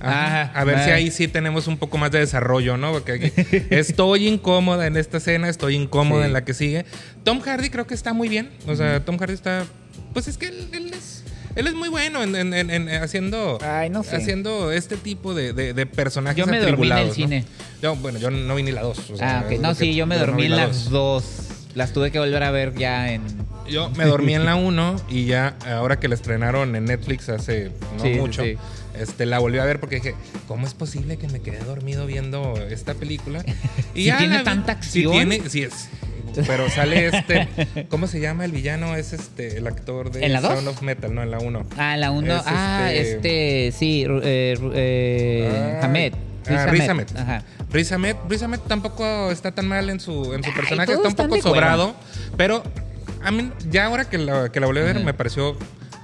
Ajá. 0.03 0.51
A 0.53 0.63
ver 0.63 0.83
si 0.83 0.89
ah. 0.89 0.95
ahí 0.95 1.11
sí 1.11 1.27
tenemos 1.27 1.67
un 1.67 1.77
poco 1.77 1.97
más 1.97 2.11
de 2.11 2.19
desarrollo, 2.19 2.77
¿no? 2.77 2.91
Porque 2.91 3.11
aquí, 3.13 3.31
estoy 3.69 4.27
incómoda 4.27 4.87
en 4.87 4.97
esta 4.97 5.17
escena, 5.17 5.49
estoy 5.49 5.75
incómoda 5.75 6.21
Sí. 6.23 6.27
en 6.27 6.33
la 6.33 6.43
que 6.45 6.53
sigue. 6.53 6.85
Tom 7.23 7.39
Hardy 7.41 7.69
creo 7.69 7.87
que 7.87 7.93
está 7.93 8.13
muy 8.13 8.29
bien. 8.29 8.49
O 8.67 8.75
sea, 8.75 9.03
Tom 9.05 9.17
Hardy 9.17 9.33
está. 9.33 9.65
Pues 10.13 10.27
es 10.27 10.37
que 10.37 10.47
él, 10.47 10.67
él 10.73 10.91
es. 10.93 11.23
Él 11.55 11.67
es 11.67 11.73
muy 11.73 11.89
bueno 11.89 12.23
en, 12.23 12.33
en- 12.35 12.53
en- 12.53 12.69
en 12.69 12.89
haciendo. 13.03 13.57
Ay, 13.61 13.89
no 13.89 14.03
sé. 14.03 14.15
Haciendo 14.15 14.71
este 14.71 14.95
tipo 14.95 15.33
de, 15.33 15.51
de- 15.51 15.73
de 15.73 15.85
personajes. 15.85 16.37
Yo 16.37 16.47
me 16.47 16.59
dormí 16.59 16.67
en 16.67 16.67
el 16.67 16.73
atribulados, 16.73 17.07
¿no? 17.09 17.13
cine. 17.13 17.45
Yo, 17.81 17.95
bueno, 17.97 18.19
yo 18.19 18.31
no 18.31 18.55
vi 18.55 18.63
ni 18.63 18.71
la 18.71 18.81
2. 18.83 19.13
ah, 19.21 19.43
ok. 19.45 19.59
No, 19.59 19.75
sí, 19.75 19.93
yo 19.93 20.05
me 20.05 20.17
dormí 20.17 20.45
en 20.45 20.55
las 20.55 20.89
dos. 20.89 21.25
Las 21.75 21.91
tuve 21.93 22.11
que 22.11 22.19
volver 22.19 22.43
a 22.43 22.51
ver 22.51 22.73
ya 22.75 23.11
en... 23.13 23.21
Yo 23.69 23.89
me 23.91 24.05
dormí 24.05 24.33
en 24.35 24.45
la 24.45 24.55
1 24.57 24.95
y 25.09 25.25
ya 25.25 25.55
ahora 25.65 25.99
que 25.99 26.07
la 26.09 26.15
estrenaron 26.15 26.75
en 26.75 26.85
Netflix 26.85 27.29
hace 27.29 27.71
no 27.97 28.03
Sí, 28.03 28.13
sí, 28.13 28.19
mucho, 28.19 28.43
sí. 28.43 28.57
Este 28.99 29.25
la 29.25 29.39
volví 29.39 29.57
a 29.59 29.65
ver 29.65 29.79
porque 29.79 29.95
dije, 29.97 30.15
¿cómo 30.47 30.67
es 30.67 30.73
posible 30.73 31.17
que 31.17 31.27
me 31.27 31.39
quedé 31.41 31.59
dormido 31.59 32.05
viendo 32.05 32.55
esta 32.69 32.93
película? 32.93 33.43
Si 33.93 34.03
tiene 34.03 34.29
la 34.29 34.43
tanta 34.43 34.71
acción. 34.73 35.11
tiene, 35.11 35.49
sí 35.49 35.63
es. 35.63 35.89
Pero 36.47 36.69
sale 36.69 37.07
este, 37.07 37.87
¿cómo 37.89 38.07
se 38.07 38.21
llama 38.21 38.45
el 38.45 38.53
villano? 38.53 38.95
Es 38.95 39.11
este 39.11 39.57
el 39.57 39.67
actor 39.67 40.11
de 40.11 40.25
¿En 40.25 40.31
la 40.31 40.39
dos? 40.39 40.53
Sound 40.53 40.67
of 40.69 40.81
Metal, 40.81 41.13
no, 41.13 41.21
en 41.23 41.29
la 41.31 41.39
1. 41.39 41.65
Ah, 41.77 41.97
la 41.97 42.11
1. 42.11 42.33
Es 42.37 42.41
Ah, 42.45 42.89
este- 42.91 43.67
este... 43.67 43.77
Sí, 43.77 44.05
eh, 44.23 44.57
eh, 44.73 45.79
Ah, 45.81 45.85
Hamed. 45.85 46.13
Ah, 46.47 46.65
Riz 46.67 46.87
Ahmed. 46.87 47.07
Ajá. 47.17 47.43
Riz 47.69 47.91
Ahmed, 47.91 48.15
Riz 48.29 48.41
Ahmed 48.43 48.59
tampoco 48.59 49.29
está 49.29 49.51
tan 49.51 49.67
mal 49.67 49.89
en 49.89 49.99
su, 49.99 50.33
en 50.33 50.43
su 50.43 50.53
personaje, 50.53 50.93
está 50.93 51.07
un 51.09 51.15
poco 51.15 51.41
sobrado, 51.41 51.95
pero 52.37 52.63
a 53.23 53.31
mí 53.31 53.51
ya 53.69 53.85
ahora 53.85 54.05
que 54.09 54.17
la, 54.17 54.51
que 54.51 54.59
la 54.59 54.65
volví 54.67 54.79
a 54.79 54.83
ver 54.83 55.03
me 55.03 55.13
pareció 55.13 55.55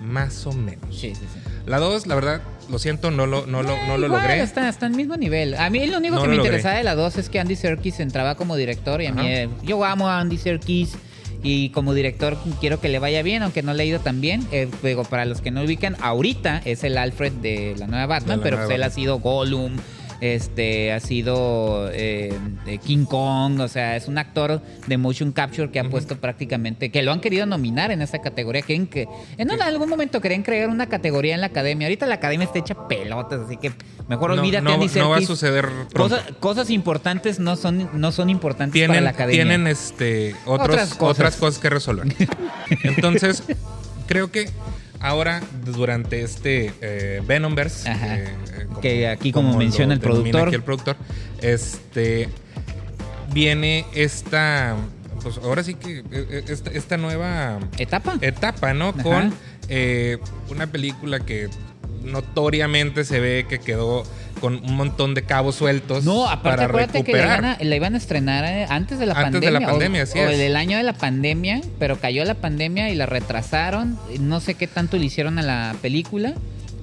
más 0.02 0.46
o 0.46 0.52
menos. 0.52 0.86
Sí, 0.96 1.16
sí, 1.16 1.22
sí. 1.34 1.40
La 1.66 1.80
2, 1.80 2.06
la 2.08 2.16
verdad, 2.16 2.42
lo 2.70 2.80
siento, 2.80 3.12
no 3.12 3.26
lo, 3.26 3.46
no 3.46 3.64
lo, 3.64 3.76
no 3.88 3.98
lo 3.98 4.06
Igual, 4.08 4.22
logré. 4.24 4.42
Está, 4.42 4.68
está 4.70 4.86
al 4.86 4.94
mismo 4.94 5.16
nivel. 5.18 5.56
A 5.56 5.70
mí 5.70 5.86
lo 5.88 5.98
único 5.98 6.16
No 6.16 6.22
que 6.22 6.28
lo 6.28 6.32
me 6.32 6.38
logré. 6.38 6.50
interesaba 6.50 6.78
de 6.78 6.84
la 6.84 6.96
2 6.96 7.18
es 7.18 7.30
que 7.30 7.40
Andy 7.40 7.56
Serkis 7.56 8.00
entraba 8.00 8.36
como 8.36 8.56
director 8.56 9.02
y 9.02 9.08
a 9.08 9.14
mí 9.14 9.22
Ajá. 9.22 9.30
eh, 9.30 9.50
yo 9.64 9.84
amo 9.86 10.08
a 10.10 10.20
Andy 10.20 10.38
Serkis 10.38 10.96
y 11.44 11.70
como 11.70 11.94
director 11.94 12.36
quiero 12.60 12.80
que 12.82 12.90
le 12.90 13.00
vaya 13.00 13.22
bien, 13.22 13.44
aunque 13.44 13.62
no 13.62 13.74
le 13.74 13.84
ha 13.84 13.86
ido 13.86 14.00
tan 14.00 14.22
bien. 14.22 14.46
Eh, 14.52 14.68
digo, 14.84 15.04
para 15.04 15.26
los 15.26 15.42
que 15.42 15.52
no 15.52 15.62
ubican, 15.64 15.96
ahorita 16.02 16.62
es 16.66 16.84
el 16.84 16.98
Alfred 16.98 17.32
de 17.34 17.76
la 17.78 17.88
nueva 17.88 18.06
Batman, 18.08 18.40
la 18.40 18.44
pero 18.44 18.58
nueva 18.58 18.68
pues 18.68 18.76
él 18.76 18.84
ha 18.84 18.90
sido 18.90 19.20
Gollum, 19.20 19.78
este, 20.22 20.92
ha 20.94 21.00
sido 21.00 21.90
eh, 21.92 22.34
de 22.66 22.78
King 22.80 23.06
Kong, 23.06 23.60
o 23.60 23.68
sea, 23.68 23.96
es 23.96 24.08
un 24.08 24.18
actor 24.18 24.62
de 24.88 24.98
motion 24.98 25.32
capture 25.32 25.70
que 25.72 25.80
ha 25.80 25.90
puesto 25.90 26.18
prácticamente, 26.18 26.90
que 26.92 27.02
lo 27.04 27.12
han 27.12 27.20
querido 27.20 27.46
nominar 27.46 27.92
en 27.92 28.02
esa 28.02 28.20
categoría. 28.20 28.62
Que, 28.64 29.08
en 29.38 29.52
un- 29.52 29.62
algún 29.62 29.90
momento 29.90 30.20
querían 30.22 30.44
crear 30.44 30.70
una 30.70 30.88
categoría 30.88 31.36
en 31.36 31.42
la 31.42 31.48
academia. 31.48 31.88
Ahorita 31.88 32.06
la 32.06 32.16
academia 32.16 32.46
está 32.46 32.60
hecha 32.60 32.88
pelotas, 32.88 33.42
así 33.46 33.58
que 33.58 33.72
mejor 34.08 34.34
no, 34.36 34.42
olvídate 34.42 34.64
no, 34.64 34.78
no 34.78 35.10
va 35.10 35.18
a 35.18 35.22
suceder. 35.22 35.68
Cosas, 35.94 36.22
cosas 36.40 36.70
importantes 36.70 37.40
no 37.40 37.56
son, 37.56 37.90
no 37.94 38.12
son 38.12 38.30
importantes 38.30 38.74
para 38.82 38.88
tienen, 38.94 39.04
la 39.04 39.10
academia. 39.12 39.44
tienen 39.44 39.68
este, 39.68 40.36
otros, 40.46 40.94
Otras 41.00 41.36
cosas. 41.36 41.60
que 41.60 41.70
resolver. 41.70 42.08
Entonces, 42.84 43.44
creo 44.08 44.32
que 44.32 44.50
ahora, 45.00 45.42
durante 45.66 46.22
este 46.22 46.74
eh, 46.82 47.22
Venomverse, 47.26 47.90
eh, 47.90 47.96
eh, 47.96 48.68
Que 48.82 49.08
aquí, 49.08 49.32
como 49.32 49.58
menciona 49.58 49.94
el 49.94 50.00
productor. 50.00 50.48
aquí 50.48 50.56
el 50.56 50.64
productor, 50.64 50.96
este, 51.42 52.30
viene 53.34 53.86
esta, 53.94 54.76
pues 55.22 55.38
ahora 55.40 55.64
sí 55.64 55.76
que 55.76 56.04
eh, 56.12 56.44
esta, 56.48 56.72
esta 56.72 56.98
nueva 56.98 57.60
¿Etapa? 57.78 58.18
etapa, 58.22 58.74
¿no? 58.74 58.90
Ajá. 58.90 59.04
Con 59.04 59.34
eh, 59.70 60.18
una 60.50 60.68
película 60.68 61.20
que 61.20 61.50
notoriamente 62.04 63.04
se 63.04 63.20
ve 63.20 63.46
que 63.50 63.60
quedó 63.60 64.04
con 64.40 64.56
un 64.64 64.76
montón 64.76 65.14
de 65.14 65.24
cabos 65.24 65.56
sueltos 65.56 66.04
No, 66.06 66.26
aparte 66.28 66.42
para 66.58 66.64
acuérdate 66.66 67.04
que 67.04 67.12
la 67.14 67.18
recuperar. 67.20 67.40
iban, 67.40 67.46
a, 67.62 67.64
la 67.64 67.76
iban 67.76 67.94
a 67.96 67.98
estrenar 67.98 68.46
eh, 68.46 68.66
antes 68.70 69.00
de 69.00 69.06
la 69.06 69.14
Antes 69.14 69.42
de 69.42 69.48
pandemia. 69.48 69.60
la 69.60 69.68
pandemia, 69.74 70.00
o, 70.02 70.04
así 70.04 70.20
o 70.20 70.30
es. 70.30 70.38
del 70.38 70.56
año 70.56 70.78
de 70.78 70.84
la 70.84 70.94
pandemia, 70.94 71.62
pero 71.80 72.00
cayó 72.00 72.24
la 72.26 72.36
pandemia 72.36 72.90
y 72.90 72.96
la 72.96 73.06
retrasaron. 73.06 73.98
No 74.20 74.40
sé 74.40 74.54
qué 74.56 74.68
tanto 74.68 74.98
le 74.98 75.06
hicieron 75.06 75.40
a 75.40 75.42
la 75.42 75.76
película. 75.82 76.34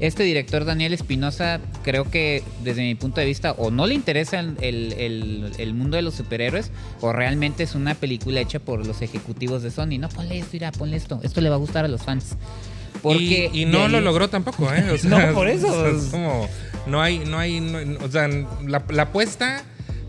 Este 0.01 0.25
director, 0.25 0.65
Daniel 0.65 0.93
Espinosa, 0.93 1.61
creo 1.85 2.11
que 2.11 2.43
desde 2.65 2.83
mi 2.83 2.97
punto 2.97 3.21
de 3.21 3.27
vista, 3.27 3.53
o 3.53 3.71
no 3.71 3.87
le 3.87 3.95
interesa 3.95 4.41
el, 4.41 4.57
el- 4.61 4.93
el- 4.95 5.53
el 5.57 5.73
mundo 5.75 5.97
de 5.97 6.03
los 6.03 6.15
superhéroes, 6.15 6.73
o 7.01 7.13
realmente 7.13 7.63
es 7.63 7.77
una 7.77 7.95
película 7.95 8.41
hecha 8.41 8.59
por 8.59 8.85
los 8.85 9.03
ejecutivos 9.03 9.63
de 9.63 9.71
Sony. 9.71 9.99
No, 10.01 10.09
ponle 10.09 10.39
esto, 10.39 10.51
mira, 10.53 10.73
ponle 10.73 10.97
esto. 10.97 11.21
Esto 11.23 11.41
le 11.41 11.49
va 11.49 11.55
a 11.55 11.59
gustar 11.59 11.85
a 11.85 11.89
los 11.89 12.03
fans. 12.03 12.35
Porque 13.05 13.51
y, 13.53 13.65
no 13.67 13.85
ahí- 13.85 13.93
lo 13.93 14.01
logró 14.01 14.29
tampoco, 14.29 14.73
¿eh? 14.73 14.91
O 14.91 14.99
sea, 14.99 15.29
No, 15.29 15.35
por 15.35 15.47
eso. 15.49 15.69
o 15.69 15.73
sea, 15.91 15.91
es 15.91 16.05
como, 16.11 16.49
no 16.87 17.01
hay, 17.01 17.21
no 17.21 17.39
hay, 17.39 17.61
no- 17.61 18.05
o 18.05 18.09
sea, 18.11 18.27
la, 18.67 18.83
la 18.89 19.03
apuesta 19.03 19.63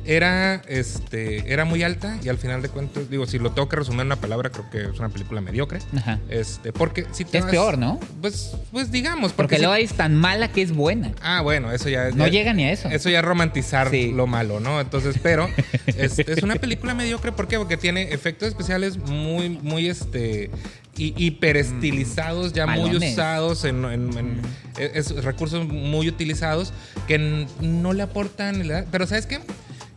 era, 0.05 0.55
este, 0.67 1.51
era 1.51 1.65
muy 1.65 1.83
alta 1.83 2.17
y 2.23 2.29
al 2.29 2.37
final 2.37 2.61
de 2.61 2.69
cuentas, 2.69 3.09
digo, 3.09 3.25
si 3.25 3.39
lo 3.39 3.51
tengo 3.51 3.67
que 3.69 3.75
resumir 3.75 4.01
en 4.01 4.07
una 4.07 4.15
palabra, 4.17 4.49
creo 4.49 4.69
que 4.69 4.81
es 4.93 4.99
una 4.99 5.09
película 5.09 5.41
mediocre. 5.41 5.79
Ajá. 5.97 6.19
Este, 6.29 6.71
porque 6.73 7.05
si 7.11 7.25
te 7.25 7.37
Es 7.39 7.43
vas- 7.45 7.51
peor, 7.51 7.77
¿no? 7.77 7.99
Pues, 8.21 8.51
pues 8.71 8.91
digamos, 8.91 9.31
Porque 9.33 9.35
porque, 9.43 9.55
si- 9.57 9.61
luego 9.63 9.75
es 9.75 9.93
tan 9.93 10.15
mala 10.15 10.51
que 10.51 10.61
es 10.61 10.71
buena. 10.73 11.11
Ah, 11.21 11.41
bueno, 11.41 11.71
eso 11.71 11.89
ya. 11.89 12.09
No 12.11 12.25
ya- 12.25 12.31
llega 12.31 12.53
ni 12.53 12.65
a 12.65 12.71
eso. 12.71 12.89
Eso 12.89 13.09
ya 13.09 13.19
es 13.19 13.25
romantizar 13.25 13.89
Sí. 13.89 14.11
lo 14.11 14.27
malo, 14.27 14.59
¿no? 14.59 14.79
Entonces, 14.81 15.15
pero 15.21 15.47
es, 15.87 16.19
es 16.19 16.43
una 16.43 16.55
película 16.55 16.93
mediocre, 16.93 17.31
¿por 17.31 17.47
qué? 17.47 17.57
Porque 17.57 17.77
tiene 17.77 18.13
efectos 18.13 18.47
especiales 18.49 18.97
muy, 18.97 19.49
muy, 19.49 19.87
este, 19.87 20.49
hi- 20.97 21.13
hiperestilizados, 21.17 22.53
ya 22.53 22.67
muy 22.67 22.95
usados, 22.95 23.63
en, 23.65 23.85
en- 23.85 24.17
en- 24.17 24.41
es- 24.77 25.23
recursos 25.23 25.67
muy 25.67 26.07
utilizados 26.07 26.73
que 27.07 27.17
no 27.61 27.93
le 27.93 28.03
aportan, 28.03 28.63
pero 28.91 29.07
¿sabes 29.07 29.25
qué? 29.25 29.39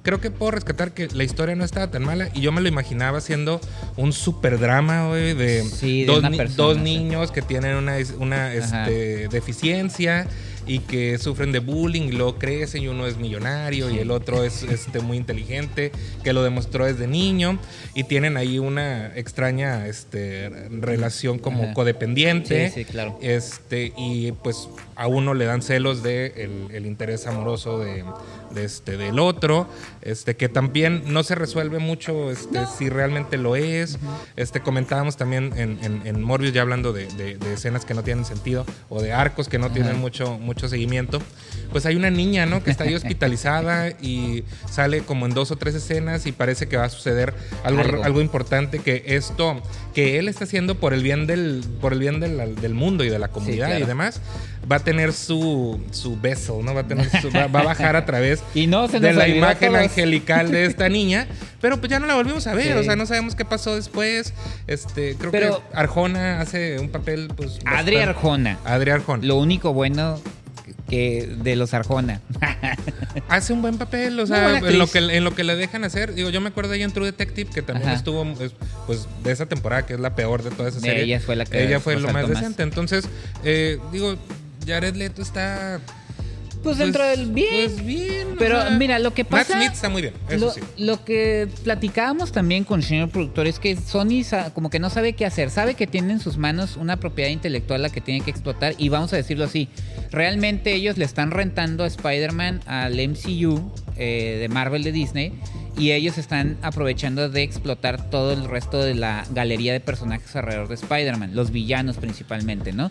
Creo 0.08 0.22
que 0.22 0.30
puedo 0.30 0.52
rescatar 0.52 0.92
que 0.92 1.06
la 1.08 1.22
historia 1.22 1.54
no 1.54 1.64
estaba 1.64 1.90
tan 1.90 2.02
mala 2.02 2.30
y 2.32 2.40
yo 2.40 2.50
me 2.50 2.62
lo 2.62 2.68
imaginaba 2.68 3.20
siendo 3.20 3.60
un 3.98 4.14
super 4.14 4.58
drama, 4.58 5.08
güey, 5.08 5.34
de, 5.34 5.62
Sí, 5.64 6.00
de 6.00 6.06
dos, 6.06 6.20
una 6.20 6.30
ni- 6.30 6.38
persona, 6.38 6.56
dos 6.66 6.76
sí. 6.78 6.82
niños 6.82 7.30
que 7.30 7.42
tienen 7.42 7.76
una, 7.76 7.96
una 8.18 8.54
este, 8.54 9.28
deficiencia 9.28 10.26
y 10.68 10.78
que 10.80 11.18
sufren 11.18 11.50
de 11.50 11.58
bullying 11.58 12.02
y 12.02 12.12
luego 12.12 12.38
crecen 12.38 12.82
y 12.84 12.88
uno 12.88 13.06
es 13.06 13.16
millonario 13.16 13.90
y 13.90 13.98
el 13.98 14.10
otro 14.12 14.44
es 14.44 14.62
este, 14.62 15.00
muy 15.00 15.16
inteligente, 15.16 15.90
que 16.22 16.32
lo 16.32 16.42
demostró 16.44 16.84
desde 16.84 17.06
niño 17.08 17.58
y 17.94 18.04
tienen 18.04 18.36
ahí 18.36 18.58
una 18.60 19.16
extraña 19.16 19.86
este, 19.88 20.50
relación 20.70 21.38
como 21.38 21.64
Ajá. 21.64 21.74
codependiente. 21.74 22.68
Sí, 22.68 22.74
sí, 22.74 22.84
claro. 22.84 23.18
Este, 23.22 23.92
y 23.96 24.32
pues 24.32 24.68
a 24.94 25.06
uno 25.06 25.34
le 25.34 25.46
dan 25.46 25.62
celos 25.62 26.02
de 26.02 26.26
el, 26.36 26.74
el 26.74 26.86
interés 26.86 27.26
amoroso 27.26 27.78
de, 27.78 28.04
de 28.50 28.64
este, 28.64 28.96
del 28.96 29.18
otro, 29.20 29.68
este, 30.02 30.36
que 30.36 30.48
también 30.48 31.02
no 31.06 31.22
se 31.22 31.34
resuelve 31.34 31.78
mucho 31.78 32.30
este, 32.30 32.58
si 32.76 32.88
realmente 32.90 33.36
lo 33.38 33.56
es. 33.56 33.98
Este, 34.36 34.60
comentábamos 34.60 35.16
también 35.16 35.52
en, 35.56 35.78
en, 35.82 36.02
en 36.04 36.22
Morbius, 36.22 36.52
ya 36.52 36.62
hablando 36.62 36.92
de, 36.92 37.06
de- 37.06 37.36
de 37.38 37.54
escenas 37.54 37.84
que 37.84 37.94
no 37.94 38.02
tienen 38.02 38.24
sentido 38.24 38.66
o 38.88 39.00
de 39.00 39.12
arcos 39.12 39.48
que 39.48 39.58
no 39.58 39.70
tienen 39.70 39.98
mucho, 39.98 40.36
mucho 40.38 40.57
seguimiento. 40.66 41.20
Pues 41.70 41.84
hay 41.84 41.96
una 41.96 42.10
niña, 42.10 42.46
¿no? 42.46 42.64
Que 42.64 42.70
está 42.70 42.84
ahí 42.84 42.94
hospitalizada 42.96 43.90
y 44.00 44.42
sale 44.70 45.02
como 45.02 45.26
en 45.26 45.34
dos 45.34 45.50
o 45.50 45.56
tres 45.56 45.74
escenas 45.74 46.24
y 46.26 46.32
parece 46.32 46.66
que 46.66 46.78
va 46.78 46.84
a 46.84 46.88
suceder 46.88 47.34
algo, 47.62 47.82
Algo. 47.82 48.02
algo 48.04 48.20
importante 48.22 48.78
que 48.78 49.02
esto 49.06 49.62
que 49.94 50.18
él 50.18 50.28
está 50.28 50.44
haciendo 50.44 50.76
por 50.76 50.94
el 50.94 51.02
bien 51.02 51.26
del 51.26 51.62
por 51.80 51.92
el 51.92 51.98
bien 51.98 52.20
del, 52.20 52.54
del 52.56 52.72
mundo 52.74 53.04
y 53.04 53.10
de 53.10 53.18
la 53.18 53.28
comunidad 53.28 53.66
claro. 53.68 53.84
y 53.84 53.86
demás 53.86 54.20
va 54.70 54.76
a 54.76 54.78
tener 54.80 55.12
su 55.12 55.80
su 55.90 56.18
vessel 56.20 56.64
no 56.64 56.72
va 56.74 56.82
a 56.82 56.86
tener 56.86 57.10
su- 57.20 57.30
va, 57.32 57.48
va 57.48 57.60
a 57.60 57.64
bajar 57.64 57.96
a 57.96 58.04
través 58.06 58.42
Y 58.54 58.66
no 58.66 58.86
se 58.88 59.00
de 59.00 59.12
la 59.12 59.26
imagen 59.28 59.74
angelical 59.76 60.50
de 60.52 60.66
esta 60.66 60.88
niña 60.88 61.26
pero 61.60 61.78
pues 61.78 61.90
ya 61.90 61.98
no 61.98 62.06
la 62.06 62.14
volvimos 62.14 62.46
a 62.46 62.54
ver 62.54 62.66
Sí. 62.66 62.72
o 62.72 62.82
sea 62.84 62.96
no 62.96 63.06
sabemos 63.06 63.34
qué 63.34 63.44
pasó 63.44 63.74
después 63.74 64.32
este 64.68 65.16
creo 65.18 65.30
Pero- 65.32 65.62
que 65.70 65.76
Arjona 65.76 66.40
hace 66.40 66.78
un 66.78 66.88
papel 66.90 67.28
pues 67.36 67.58
Adri 67.64 67.96
Arjona. 67.96 68.58
Adri 68.64 68.90
Arjona 68.92 69.24
Lo 69.26 69.36
único 69.36 69.72
bueno 69.72 70.20
que 70.88 71.28
de 71.42 71.56
los 71.56 71.74
Arjona. 71.74 72.20
hace 73.28 73.52
un 73.52 73.62
buen 73.62 73.78
papel, 73.78 74.18
o 74.18 74.26
sea, 74.26 74.58
en 74.58 74.78
lo, 74.78 74.86
que, 74.86 74.98
en 74.98 75.24
lo 75.24 75.34
que 75.34 75.44
le 75.44 75.54
dejan 75.54 75.84
hacer. 75.84 76.14
Digo, 76.14 76.30
yo 76.30 76.40
me 76.40 76.48
acuerdo 76.48 76.70
de 76.70 76.76
ella 76.78 76.86
en 76.86 76.92
True 76.92 77.06
Detective, 77.06 77.50
que 77.50 77.62
también 77.62 77.88
Ajá. 77.88 77.96
estuvo, 77.98 78.24
es, 78.40 78.52
pues, 78.86 79.06
de 79.22 79.32
esa 79.32 79.46
temporada, 79.46 79.86
que 79.86 79.94
es 79.94 80.00
la 80.00 80.14
peor 80.14 80.42
de 80.42 80.50
toda 80.50 80.68
esa 80.70 80.80
serie. 80.80 81.04
ella 81.04 81.20
fue 81.20 81.36
la 81.36 81.44
que 81.44 81.62
Ella 81.62 81.80
fue 81.80 81.98
lo 82.00 82.12
más. 82.12 82.28
decente. 82.28 82.62
Entonces, 82.62 83.08
eh, 83.44 83.78
digo, 83.92 84.16
Jared 84.66 84.96
Leto 84.96 85.22
está... 85.22 85.80
Pues 86.62 86.78
dentro 86.78 87.04
del 87.04 87.30
bien. 87.30 87.70
Pues 87.70 87.84
bien. 87.84 88.32
o 88.32 88.36
Pero 88.38 88.60
sea, 88.60 88.70
mira, 88.70 88.98
lo 88.98 89.14
que 89.14 89.24
pasa. 89.24 89.54
Matt 89.54 89.62
Smith 89.62 89.74
está 89.74 89.88
muy 89.88 90.02
bien, 90.02 90.14
eso 90.28 90.46
lo, 90.46 90.50
sí. 90.52 90.60
lo 90.76 91.04
que 91.04 91.48
platicábamos 91.64 92.32
también 92.32 92.64
con 92.64 92.80
el 92.80 92.86
señor 92.86 93.10
productor 93.10 93.46
es 93.46 93.58
que 93.58 93.76
Sony 93.76 94.22
como 94.54 94.70
que 94.70 94.78
no 94.78 94.90
sabe 94.90 95.12
qué 95.12 95.26
hacer. 95.26 95.50
Sabe 95.50 95.74
que 95.74 95.86
tiene 95.86 96.12
en 96.12 96.20
sus 96.20 96.36
manos 96.36 96.76
una 96.76 96.98
propiedad 96.98 97.30
intelectual 97.30 97.82
la 97.82 97.90
que 97.90 98.00
tiene 98.00 98.24
que 98.24 98.30
explotar. 98.30 98.74
Y 98.78 98.88
vamos 98.88 99.12
a 99.12 99.16
decirlo 99.16 99.44
así. 99.44 99.68
Realmente 100.10 100.74
ellos 100.74 100.98
le 100.98 101.04
están 101.04 101.30
rentando 101.30 101.84
a 101.84 101.86
Spider-Man 101.86 102.62
al 102.66 102.94
MCU 102.94 103.70
eh, 103.96 104.38
de 104.40 104.48
Marvel 104.48 104.82
de 104.82 104.92
Disney. 104.92 105.32
Y 105.76 105.92
ellos 105.92 106.18
están 106.18 106.58
aprovechando 106.62 107.28
de 107.28 107.44
explotar 107.44 108.10
todo 108.10 108.32
el 108.32 108.48
resto 108.48 108.82
de 108.82 108.96
la 108.96 109.24
galería 109.30 109.72
de 109.72 109.78
personajes 109.78 110.34
alrededor 110.34 110.66
de 110.66 110.74
Spider-Man. 110.74 111.36
Los 111.36 111.52
villanos 111.52 111.98
principalmente, 111.98 112.72
¿no? 112.72 112.90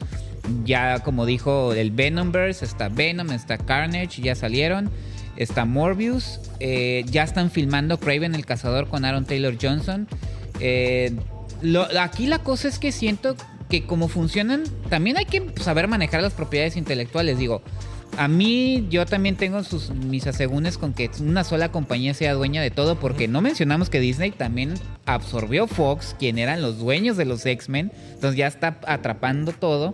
Ya 0.63 1.00
como 1.00 1.25
dijo 1.25 1.74
el 1.74 1.91
Venomverse, 1.91 2.63
está 2.63 2.88
Venom, 2.88 3.31
está 3.31 3.56
Carnage, 3.57 4.21
ya 4.21 4.35
salieron. 4.35 4.89
Está 5.35 5.65
Morbius. 5.65 6.39
eh, 6.59 7.05
ya 7.11 7.23
están 7.23 7.51
filmando 7.51 7.99
Craven 7.99 8.33
el 8.33 8.45
Cazador 8.45 8.87
con 8.87 9.05
Aaron 9.05 9.25
Taylor 9.25 9.55
Johnson. 9.61 10.07
Eh, 10.59 11.13
aquí 11.99 12.25
la 12.25 12.39
cosa 12.39 12.67
es 12.67 12.79
que 12.79 12.91
siento 12.91 13.35
que 13.69 13.85
como 13.85 14.07
funcionan, 14.07 14.63
también 14.89 15.17
hay 15.17 15.25
que 15.25 15.43
saber 15.61 15.87
manejar 15.87 16.21
las 16.21 16.33
propiedades 16.33 16.77
intelectuales. 16.77 17.37
Digo, 17.37 17.61
a 18.17 18.27
mí 18.27 18.87
yo 18.89 19.05
también 19.05 19.35
tengo 19.35 19.61
mis 20.05 20.25
asegúnes 20.25 20.77
con 20.77 20.93
que 20.93 21.11
una 21.19 21.43
sola 21.43 21.69
compañía 21.71 22.13
sea 22.13 22.33
dueña 22.33 22.61
de 22.61 22.71
todo, 22.71 22.99
porque 22.99 23.27
no 23.27 23.41
mencionamos 23.41 23.89
que 23.89 23.99
Disney 23.99 24.31
también 24.31 24.73
absorbió 25.05 25.67
Fox, 25.67 26.15
quien 26.17 26.39
eran 26.39 26.61
los 26.61 26.79
dueños 26.79 27.17
de 27.17 27.25
los 27.25 27.45
X-Men, 27.45 27.91
entonces 28.13 28.37
ya 28.37 28.47
está 28.47 28.79
atrapando 28.87 29.51
todo. 29.51 29.93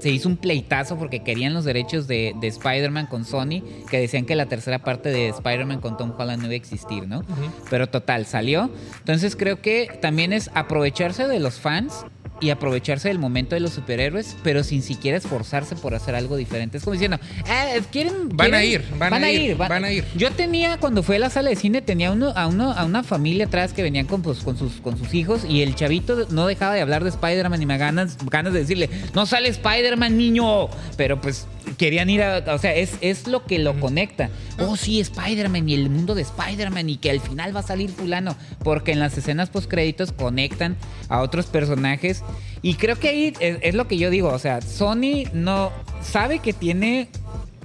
Se 0.00 0.10
hizo 0.10 0.28
un 0.28 0.36
pleitazo 0.36 0.98
porque 0.98 1.22
querían 1.22 1.54
los 1.54 1.64
derechos 1.64 2.06
de, 2.06 2.34
de 2.40 2.48
Spider-Man 2.48 3.06
con 3.06 3.24
Sony, 3.24 3.62
que 3.90 4.00
decían 4.00 4.24
que 4.24 4.34
la 4.34 4.46
tercera 4.46 4.80
parte 4.80 5.10
de 5.10 5.28
Spider-Man 5.28 5.80
con 5.80 5.96
Tom 5.96 6.12
Holland 6.16 6.40
no 6.40 6.46
iba 6.46 6.54
a 6.54 6.56
existir, 6.56 7.06
¿no? 7.06 7.22
Pero 7.68 7.86
total, 7.88 8.26
salió. 8.26 8.70
Entonces 8.98 9.36
creo 9.36 9.60
que 9.60 9.98
también 10.00 10.32
es 10.32 10.50
aprovecharse 10.54 11.28
de 11.28 11.38
los 11.38 11.60
fans 11.60 12.04
y 12.40 12.50
aprovecharse 12.50 13.08
del 13.08 13.18
momento 13.18 13.54
de 13.54 13.60
los 13.60 13.72
superhéroes, 13.72 14.36
pero 14.42 14.64
sin 14.64 14.82
siquiera 14.82 15.18
esforzarse 15.18 15.76
por 15.76 15.94
hacer 15.94 16.14
algo 16.14 16.36
diferente. 16.36 16.78
Es 16.78 16.84
como 16.84 16.94
diciendo, 16.94 17.18
eh, 17.48 17.80
¿quieren, 17.90 18.28
Van 18.30 18.54
a 18.54 18.64
ir, 18.64 18.84
van 18.98 19.12
a 19.22 19.30
ir, 19.30 19.56
van 19.56 19.84
a 19.84 19.92
ir. 19.92 20.04
Yo 20.16 20.30
tenía, 20.32 20.78
cuando 20.78 21.02
fui 21.02 21.16
a 21.16 21.18
la 21.18 21.30
sala 21.30 21.50
de 21.50 21.56
cine, 21.56 21.82
tenía 21.82 22.10
uno, 22.12 22.32
a, 22.34 22.46
uno, 22.46 22.72
a 22.72 22.84
una 22.84 23.02
familia 23.02 23.46
atrás 23.46 23.72
que 23.72 23.82
venían 23.82 24.06
con, 24.06 24.22
pues, 24.22 24.38
con, 24.38 24.56
sus, 24.56 24.80
con 24.80 24.96
sus 24.98 25.12
hijos 25.14 25.44
y 25.48 25.62
el 25.62 25.74
chavito 25.74 26.26
no 26.30 26.46
dejaba 26.46 26.74
de 26.74 26.80
hablar 26.80 27.04
de 27.04 27.10
Spider-Man 27.10 27.62
y 27.62 27.66
me 27.66 27.78
ganas, 27.78 28.16
ganas 28.30 28.52
de 28.52 28.60
decirle, 28.60 28.90
no 29.14 29.26
sale 29.26 29.48
Spider-Man, 29.48 30.16
niño. 30.16 30.68
Pero 30.96 31.20
pues 31.20 31.46
querían 31.76 32.10
ir 32.10 32.22
a, 32.22 32.44
o 32.54 32.58
sea, 32.58 32.74
es, 32.74 32.94
es 33.00 33.26
lo 33.26 33.44
que 33.44 33.58
lo 33.58 33.78
conecta. 33.80 34.30
Oh, 34.58 34.76
sí, 34.76 35.00
Spider-Man 35.00 35.68
y 35.68 35.74
el 35.74 35.90
mundo 35.90 36.14
de 36.14 36.22
Spider-Man 36.22 36.88
y 36.88 36.96
que 36.96 37.10
al 37.10 37.20
final 37.20 37.54
va 37.54 37.60
a 37.60 37.64
salir 37.64 37.90
fulano. 37.90 38.36
Porque 38.62 38.92
en 38.92 39.00
las 39.00 39.16
escenas 39.16 39.50
post 39.50 39.70
créditos 39.70 40.12
conectan 40.12 40.76
a 41.08 41.20
otros 41.20 41.46
personajes. 41.46 42.22
Y 42.62 42.74
creo 42.74 42.96
que 42.96 43.08
ahí 43.08 43.32
es, 43.40 43.58
es 43.62 43.74
lo 43.74 43.88
que 43.88 43.98
yo 43.98 44.10
digo. 44.10 44.28
O 44.28 44.38
sea, 44.38 44.60
Sony 44.60 45.24
no 45.32 45.72
sabe 46.02 46.40
que 46.40 46.52
tiene 46.52 47.08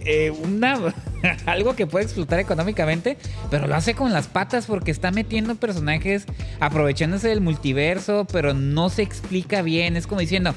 eh, 0.07 0.29
una 0.29 0.93
algo 1.47 1.75
que 1.75 1.87
puede 1.87 2.05
explotar 2.05 2.39
económicamente, 2.39 3.17
pero 3.49 3.67
lo 3.67 3.75
hace 3.75 3.95
con 3.95 4.13
las 4.13 4.27
patas 4.27 4.67
porque 4.67 4.91
está 4.91 5.09
metiendo 5.11 5.55
personajes 5.55 6.25
aprovechándose 6.59 7.29
del 7.29 7.41
multiverso, 7.41 8.27
pero 8.31 8.53
no 8.53 8.89
se 8.89 9.01
explica 9.01 9.63
bien. 9.63 9.97
Es 9.97 10.05
como 10.05 10.21
diciendo, 10.21 10.53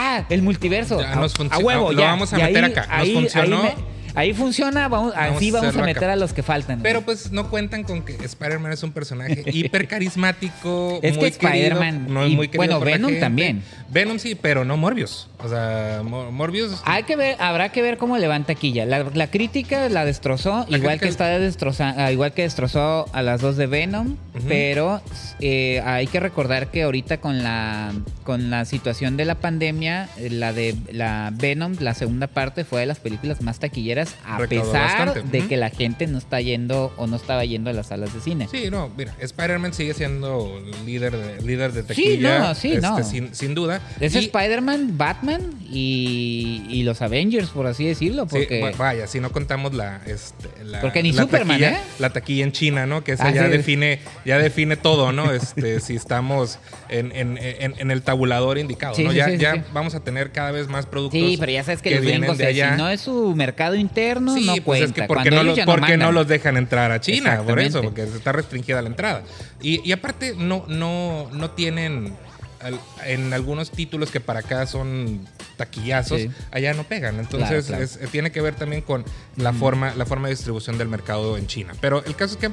ah, 0.00 0.24
el 0.28 0.42
multiverso, 0.42 1.00
Ya 1.00 1.12
a, 1.12 1.16
nos 1.16 1.34
a 1.50 1.58
huevo, 1.58 1.92
lo 1.92 2.00
ya. 2.00 2.06
vamos 2.06 2.32
a 2.32 2.38
Y 2.38 2.42
meter 2.42 2.64
acá. 2.64 2.88
Nos 2.98 3.10
funcionó. 3.12 3.62
me- 3.62 4.00
Ahí 4.16 4.34
funciona, 4.34 4.88
vamos, 4.88 5.14
Vamos 5.14 5.36
así 5.36 5.50
a 5.50 5.52
vamos 5.52 5.76
a 5.76 5.82
meter 5.82 6.02
acá. 6.04 6.12
a 6.14 6.16
los 6.16 6.32
que 6.32 6.42
faltan. 6.42 6.80
Pero 6.82 7.02
pues 7.02 7.30
no 7.30 7.48
cuentan 7.48 7.84
con 7.84 8.02
que 8.02 8.14
Spider-Man 8.16 8.72
es 8.72 8.82
un 8.82 8.90
personaje 8.90 9.44
hiper 9.46 9.86
carismático. 9.86 10.98
Es 11.00 11.14
muy 11.16 11.30
que 11.30 11.46
Spider-Man 11.46 12.06
no 12.12 12.24
es 12.24 12.32
y, 12.32 12.36
muy 12.36 12.48
bueno, 12.48 12.80
Venom 12.80 13.20
también. 13.20 13.62
Venom 13.88 14.18
sí, 14.18 14.34
pero 14.34 14.64
no 14.64 14.76
Morbius. 14.76 15.28
O 15.44 15.48
sea, 15.48 16.02
Mor- 16.04 16.30
Morbius. 16.30 16.80
Hay 16.84 17.04
que 17.04 17.16
ver, 17.16 17.36
habrá 17.40 17.70
que 17.70 17.82
ver 17.82 17.96
cómo 17.98 18.16
levanta 18.18 18.54
Quilla. 18.54 18.84
La, 18.86 19.04
la 19.14 19.30
crítica 19.30 19.88
la 19.88 20.04
destrozó, 20.04 20.66
La 20.68 20.78
igual 20.78 21.00
que 21.00 21.08
está 21.08 21.26
destrozando, 21.38 22.10
igual 22.10 22.32
que 22.32 22.42
destrozó 22.42 23.06
a 23.12 23.22
las 23.22 23.40
dos 23.40 23.56
de 23.56 23.66
Venom, 23.66 24.16
pero 24.48 25.00
eh, 25.40 25.82
hay 25.84 26.06
que 26.06 26.20
recordar 26.20 26.70
que 26.70 26.82
ahorita 26.82 27.18
con 27.20 27.42
la 27.42 27.92
con 28.24 28.48
la 28.50 28.64
situación 28.64 29.16
de 29.16 29.24
la 29.24 29.34
pandemia, 29.36 30.08
eh, 30.16 30.30
la 30.30 30.52
de 30.52 30.76
la 30.92 31.30
Venom, 31.34 31.74
la 31.80 31.94
segunda 31.94 32.26
parte 32.28 32.64
fue 32.64 32.80
de 32.80 32.86
las 32.86 32.98
películas 33.00 33.40
más 33.42 33.58
taquilleras 33.58 34.14
a 34.24 34.38
Recaudó 34.38 34.70
pesar 34.72 35.06
bastante. 35.06 35.38
de 35.38 35.48
que 35.48 35.56
la 35.56 35.70
gente 35.70 36.06
no 36.06 36.18
está 36.18 36.40
yendo 36.40 36.92
o 36.96 37.06
no 37.06 37.16
estaba 37.16 37.44
yendo 37.44 37.70
a 37.70 37.72
las 37.72 37.88
salas 37.88 38.14
de 38.14 38.20
cine. 38.20 38.48
Sí, 38.50 38.70
no, 38.70 38.88
mira, 38.96 39.14
Spider-Man 39.18 39.72
sigue 39.74 39.94
siendo 39.94 40.60
líder 40.86 41.16
de, 41.16 41.42
líder 41.42 41.72
de 41.72 41.80
Sí, 41.82 41.86
taquilla. 41.88 42.38
no, 42.38 42.54
sí, 42.54 42.72
este, 42.72 42.80
no. 42.82 43.02
Sin, 43.02 43.34
sin 43.34 43.54
duda. 43.54 43.80
Es 43.98 44.14
Spider-Man, 44.14 44.96
Batman 44.96 45.29
y, 45.70 46.62
y 46.68 46.82
los 46.82 47.00
Avengers, 47.02 47.48
por 47.50 47.66
así 47.66 47.84
decirlo, 47.86 48.22
Sí, 48.24 48.28
porque 48.38 48.60
va- 48.60 48.70
vaya, 48.72 49.06
si 49.06 49.20
no 49.20 49.30
contamos 49.32 49.74
la, 49.74 50.00
este, 50.06 50.48
la- 50.64 50.80
Porque 50.80 51.02
ni 51.02 51.12
la 51.12 51.22
Superman, 51.22 51.60
taquilla, 51.60 51.72
¿eh? 51.72 51.84
La 51.98 52.10
taquilla 52.10 52.44
en 52.44 52.52
China, 52.52 52.86
¿no? 52.86 53.04
Que 53.04 53.12
esa 53.12 53.28
Ah, 53.28 53.30
ya 53.32 53.44
sí. 53.46 53.50
define, 53.50 54.00
ya 54.24 54.38
define 54.38 54.76
todo, 54.76 55.12
¿no? 55.12 55.32
Este, 55.32 55.80
si 55.80 55.94
estamos 55.96 56.58
en, 56.88 57.12
en- 57.12 57.38
en- 57.38 57.74
en 57.78 57.90
el 57.90 58.02
tabulador 58.02 58.58
indicado, 58.58 58.94
Sí, 58.94 59.04
¿no? 59.04 59.10
sí, 59.10 59.16
ya 59.16 59.26
sí, 59.26 59.32
sí, 59.32 59.38
ya 59.38 59.54
sí. 59.54 59.60
vamos 59.72 59.94
a 59.94 60.00
tener 60.00 60.32
cada 60.32 60.50
vez 60.50 60.68
más 60.68 60.86
productos. 60.86 61.20
Sí, 61.20 61.36
pero 61.38 61.52
ya 61.52 61.64
sabes 61.64 61.82
que, 61.82 61.90
los 61.94 62.00
vienen 62.04 62.36
de 62.36 62.44
eh, 62.44 62.46
allá. 62.48 62.72
si 62.72 62.78
no 62.78 62.88
es 62.88 63.00
su 63.00 63.34
mercado 63.36 63.74
interno, 63.74 64.34
Sí, 64.34 64.44
no 64.46 64.52
pues 64.54 64.64
cuenta. 64.64 64.84
es 64.86 64.92
que 64.92 65.02
porque, 65.04 65.30
no, 65.30 65.42
los, 65.42 65.58
no 65.58 65.64
porque 65.66 65.96
no 65.96 66.12
los 66.12 66.26
dejan 66.28 66.56
entrar 66.56 66.90
a 66.92 67.00
China, 67.00 67.42
por 67.46 67.60
eso, 67.60 67.82
porque 67.82 68.02
está 68.02 68.32
restringida 68.32 68.82
la 68.82 68.88
entrada. 68.88 69.22
Y, 69.62 69.86
y 69.88 69.92
aparte, 69.92 70.34
no, 70.36 70.64
no, 70.68 71.28
no 71.32 71.50
tienen 71.50 72.14
al- 72.60 72.80
en 73.06 73.32
algunos 73.32 73.70
títulos 73.70 74.10
que 74.10 74.20
para 74.20 74.40
acá 74.40 74.66
son 74.66 75.26
taquillazos, 75.56 76.20
Sí. 76.20 76.30
allá 76.50 76.74
no 76.74 76.84
pegan. 76.84 77.18
Entonces, 77.18 77.66
Claro, 77.66 77.66
claro. 77.66 77.82
es- 77.84 77.98
tiene 78.10 78.30
que 78.32 78.40
ver 78.40 78.54
también 78.54 78.82
con 78.82 79.04
la 79.36 79.52
forma, 79.52 79.94
la 79.94 80.06
forma 80.06 80.28
de 80.28 80.34
distribución 80.34 80.78
del 80.78 80.88
mercado 80.88 81.36
en 81.36 81.46
China. 81.46 81.72
Pero 81.80 82.04
el 82.04 82.14
caso 82.16 82.34
es 82.34 82.40
que. 82.40 82.50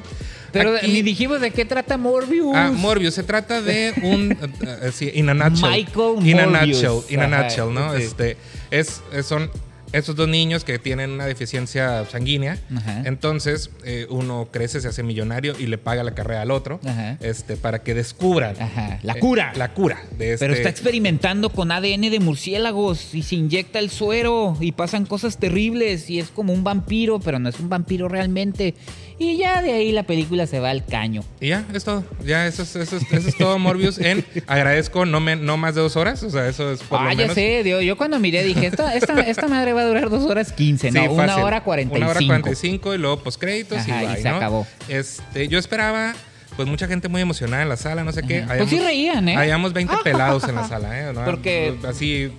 Pero 0.52 0.76
aquí- 0.76 0.88
ni 0.92 1.02
dijimos 1.02 1.40
de 1.40 1.50
qué 1.50 1.64
trata 1.64 1.96
Morbius. 1.96 2.54
Ah, 2.54 2.70
Morbius, 2.74 3.14
se 3.14 3.22
trata 3.22 3.60
de 3.62 3.92
un. 4.02 4.32
eh, 4.62 4.78
eh, 4.82 4.90
sí, 4.94 5.10
in 5.14 5.28
a 5.28 5.34
nutshell. 5.34 5.70
Michael 5.70 6.26
In 6.26 6.40
a 6.40 6.46
Morbius. 6.46 6.82
nutshell, 6.82 7.14
in 7.14 7.20
a 7.20 7.26
nutshell, 7.42 7.72
¿no? 7.72 7.94
sí. 7.96 8.02
Este, 8.02 8.36
es, 8.70 9.00
es- 9.12 9.26
son 9.26 9.50
estos 9.92 10.16
dos 10.16 10.28
niños 10.28 10.64
que 10.64 10.78
tienen 10.78 11.10
una 11.10 11.26
deficiencia 11.26 12.04
sanguínea. 12.06 12.58
Ajá. 12.74 13.02
Entonces, 13.04 13.70
eh, 13.84 14.06
uno 14.10 14.48
crece, 14.50 14.80
se 14.80 14.88
hace 14.88 15.02
millonario 15.02 15.54
y 15.58 15.66
le 15.66 15.78
paga 15.78 16.02
la 16.02 16.14
carrera 16.14 16.42
al 16.42 16.50
otro 16.50 16.80
Ajá. 16.84 17.16
este, 17.20 17.56
para 17.56 17.82
que 17.82 17.94
descubran. 17.94 18.60
Ajá, 18.60 18.98
la 19.02 19.14
eh, 19.14 19.20
cura. 19.20 19.52
la 19.56 19.72
cura 19.72 20.02
de 20.18 20.34
este. 20.34 20.44
Pero 20.44 20.54
está 20.54 20.68
experimentando 20.68 21.50
con 21.50 21.72
ADN 21.72 22.10
de 22.10 22.20
murciélagos 22.20 23.14
y 23.14 23.22
se 23.22 23.36
inyecta 23.36 23.78
el 23.78 23.90
suero 23.90 24.56
y 24.60 24.72
pasan 24.72 25.06
cosas 25.06 25.38
terribles 25.38 26.10
y 26.10 26.18
es 26.18 26.28
como 26.28 26.52
un 26.52 26.64
vampiro, 26.64 27.20
pero 27.20 27.38
no 27.38 27.48
es 27.48 27.58
un 27.60 27.68
vampiro 27.68 28.08
realmente. 28.08 28.74
Y 29.20 29.36
ya 29.36 29.62
de 29.62 29.72
ahí 29.72 29.90
la 29.90 30.04
película 30.04 30.46
se 30.46 30.60
va 30.60 30.70
al 30.70 30.84
caño. 30.84 31.24
Y 31.40 31.48
ya, 31.48 31.64
es 31.74 31.82
todo. 31.82 32.04
Ya, 32.24 32.46
eso 32.46 32.62
es, 32.62 32.76
eso 32.76 32.96
es, 32.98 33.12
eso 33.12 33.28
es 33.28 33.36
todo, 33.36 33.58
Morbius. 33.58 33.98
En 33.98 34.24
agradezco 34.46 35.04
no, 35.06 35.18
me- 35.18 35.34
no 35.34 35.56
más 35.56 35.74
de 35.74 35.80
dos 35.80 35.96
horas. 35.96 36.22
O 36.22 36.30
sea, 36.30 36.46
eso 36.48 36.70
es 36.72 36.80
por 36.84 37.00
ah, 37.00 37.04
lo 37.06 37.10
ya 37.10 37.16
menos. 37.16 37.34
sé, 37.34 37.68
yo, 37.68 37.80
yo 37.80 37.96
cuando 37.96 38.20
miré 38.20 38.44
dije, 38.44 38.66
esta, 38.66 38.94
esta, 38.94 39.20
esta 39.22 39.48
madre 39.48 39.72
va 39.72 39.80
a 39.80 39.86
durar 39.86 40.08
dos 40.08 40.24
horas 40.24 40.52
quince, 40.52 40.92
no, 40.92 41.02
Sí, 41.02 41.08
una 41.08 41.26
fácil. 41.26 41.42
hora 41.44 41.64
cuarenta 41.64 41.94
y 41.94 41.96
Una 41.98 42.10
hora 42.10 42.18
cinco. 42.20 42.28
45 42.34 42.94
y 42.94 42.98
luego 42.98 43.18
postcréditos 43.24 43.88
y, 43.88 43.90
Ajá, 43.90 44.04
y 44.04 44.06
bye, 44.06 44.22
se 44.22 44.28
¿no? 44.30 44.36
acabó. 44.36 44.66
Este, 44.88 45.48
yo 45.48 45.58
esperaba 45.58 46.14
pues 46.56 46.68
mucha 46.68 46.86
gente 46.88 47.08
muy 47.08 47.20
emocionada 47.22 47.62
en 47.62 47.68
la 47.68 47.76
sala, 47.76 48.04
no 48.04 48.12
sé 48.12 48.22
qué. 48.22 48.44
Pues 48.46 48.70
sí 48.70 48.78
reían, 48.80 49.28
¿eh? 49.28 49.36
Habíamos 49.36 49.72
20 49.72 49.94
pelados 50.04 50.44
en 50.48 50.54
la 50.54 50.66
sala, 50.68 50.98
¿eh? 51.10 51.12
¿No? 51.12 51.24
Porque- 51.24 51.74
Así, 51.88 52.32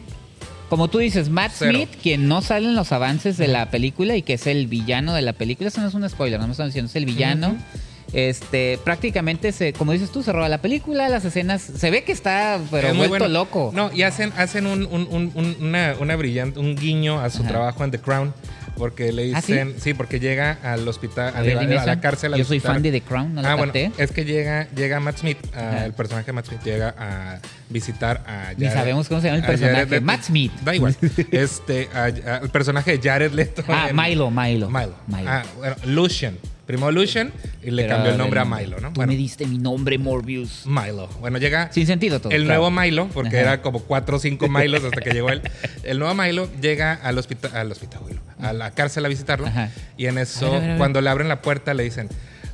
Como 0.69 0.88
tú 0.88 0.99
dices, 0.99 1.29
Matt 1.29 1.51
Cero. 1.55 1.71
Smith, 1.71 1.89
quien 2.01 2.27
no 2.27 2.41
sale 2.41 2.67
en 2.67 2.75
los 2.75 2.91
avances 2.91 3.38
de 3.38 3.47
la 3.47 3.71
película 3.71 4.15
y 4.15 4.21
que 4.21 4.33
es 4.33 4.45
el 4.45 4.67
villano 4.67 5.15
de 5.15 5.23
la 5.23 5.33
película, 5.33 5.69
eso 5.69 5.81
no 5.81 5.88
es 5.88 5.93
un 5.95 6.07
spoiler, 6.07 6.39
no 6.39 6.45
me 6.45 6.51
están 6.51 6.67
diciendo, 6.67 6.89
es 6.89 6.95
el 6.95 7.05
villano. 7.05 7.57
Este, 8.13 8.79
prácticamente 8.83 9.51
se, 9.51 9.73
como 9.73 9.91
dices 9.91 10.09
tú, 10.11 10.23
se 10.23 10.31
roba 10.31 10.49
la 10.49 10.59
película, 10.59 11.09
las 11.09 11.25
escenas, 11.25 11.61
se 11.61 11.91
ve 11.91 12.03
que 12.03 12.11
está, 12.11 12.59
pero 12.71 12.89
es 12.89 12.95
muy 12.95 13.07
vuelto 13.07 13.25
bueno. 13.25 13.39
loco. 13.39 13.71
No, 13.73 13.91
y 13.93 14.03
hacen, 14.03 14.33
hacen 14.37 14.65
un, 14.65 14.85
un- 14.85 15.07
un- 15.11 15.31
un- 15.35 15.57
una, 15.61 15.95
una 15.99 16.15
brillante, 16.15 16.59
un 16.59 16.75
guiño 16.75 17.19
a 17.19 17.29
su 17.29 17.41
Ajá. 17.41 17.49
trabajo 17.49 17.83
en 17.83 17.91
The 17.91 17.99
Crown. 17.99 18.33
Porque 18.77 19.11
le 19.11 19.35
¿Ah, 19.35 19.41
sí? 19.41 19.51
dicen, 19.51 19.75
sí? 19.77 19.93
porque 19.93 20.22
llega 20.22 20.57
al 20.63 20.87
hospital, 20.87 21.33
A 21.35 21.41
la- 21.43 21.91
a 21.91 22.00
cárcel. 22.00 22.33
a 22.33 22.37
Yo 22.37 22.45
soy 22.45 22.61
fan 22.61 22.81
de 22.81 22.91
The 22.93 23.01
Crown, 23.01 23.33
no 23.35 23.41
la 23.41 23.51
ah, 23.51 23.55
bueno, 23.55 23.74
es 23.75 24.11
que 24.11 24.24
llega, 24.24 24.69
llega 24.74 25.01
Matt 25.01 25.17
Smith, 25.17 25.37
ah, 25.53 25.81
el 25.83 25.91
personaje 25.91 26.27
de 26.27 26.31
Matt 26.31 26.45
Smith 26.48 26.61
llega 26.63 26.95
a 26.98 27.39
visitar 27.69 28.24
a 28.25 28.53
Ni 28.55 28.67
sabemos 28.69 29.09
cómo 29.09 29.19
se 29.19 29.27
llama 29.27 29.39
el 29.39 29.43
Jared 29.43 29.59
personaje. 29.59 30.00
Matt 30.01 30.24
Smith. 30.24 30.53
Da 30.63 30.74
igual. 30.75 30.95
este, 31.31 31.89
el 32.41 32.50
personaje 32.51 32.98
de 32.98 33.09
Jared 33.09 33.33
Leto. 33.33 33.65
Ah, 33.67 33.87
en- 33.89 33.95
Milo, 33.98 34.31
Milo. 34.31 34.69
Milo. 34.69 34.95
Milo. 35.07 35.29
Ah, 35.29 35.43
bueno, 35.57 35.75
Lucian. 35.85 36.37
Primero 36.70 36.92
Lucian 36.92 37.32
y 37.64 37.72
le 37.72 37.82
Pero 37.82 37.96
cambió 37.96 38.12
el 38.12 38.18
nombre 38.20 38.40
a 38.42 38.46
Milo, 38.46 38.79
¿no? 38.79 38.90
Tú 38.90 38.94
Bueno, 38.98 39.12
me 39.12 39.18
diste 39.18 39.48
mi 39.48 39.58
nombre, 39.58 39.98
Morbius. 39.98 40.68
Milo. 40.68 41.08
Bueno, 41.20 41.40
llega 41.40 41.72
Sin 41.74 41.88
sentido 41.88 42.22
todo. 42.22 42.32
el 42.32 42.44
claro. 42.46 42.62
nuevo 42.62 42.79
Milo, 42.79 43.08
porque 43.12 43.38
Ajá. 43.38 43.53
era 43.53 43.62
como 43.64 43.79
cuatro 43.79 44.18
o 44.18 44.20
cinco 44.20 44.48
Milos 44.48 44.84
hasta 44.84 45.01
que 45.01 45.10
llegó 45.10 45.32
él. 45.32 45.42
El 45.82 45.98
nuevo 45.98 46.14
Milo 46.14 46.48
llega 46.62 46.94
al 46.94 47.18
hospital, 47.18 47.55
al 47.55 47.72
hospital, 47.72 48.01
a 48.40 48.53
la 48.53 48.70
cárcel 48.70 49.03
a 49.03 49.08
visitarlo. 49.08 49.48
Ajá. 49.48 49.72
Y 49.98 50.05
en 50.05 50.20
eso, 50.20 50.46
ver, 50.46 50.58
a 50.58 50.60
ver, 50.60 50.64
a 50.64 50.68
ver. 50.74 50.77
cuando 50.77 51.01
le 51.01 51.10
abren 51.10 51.27
la 51.27 51.42
puerta, 51.42 51.74
le 51.74 51.82
dicen, 51.82 52.08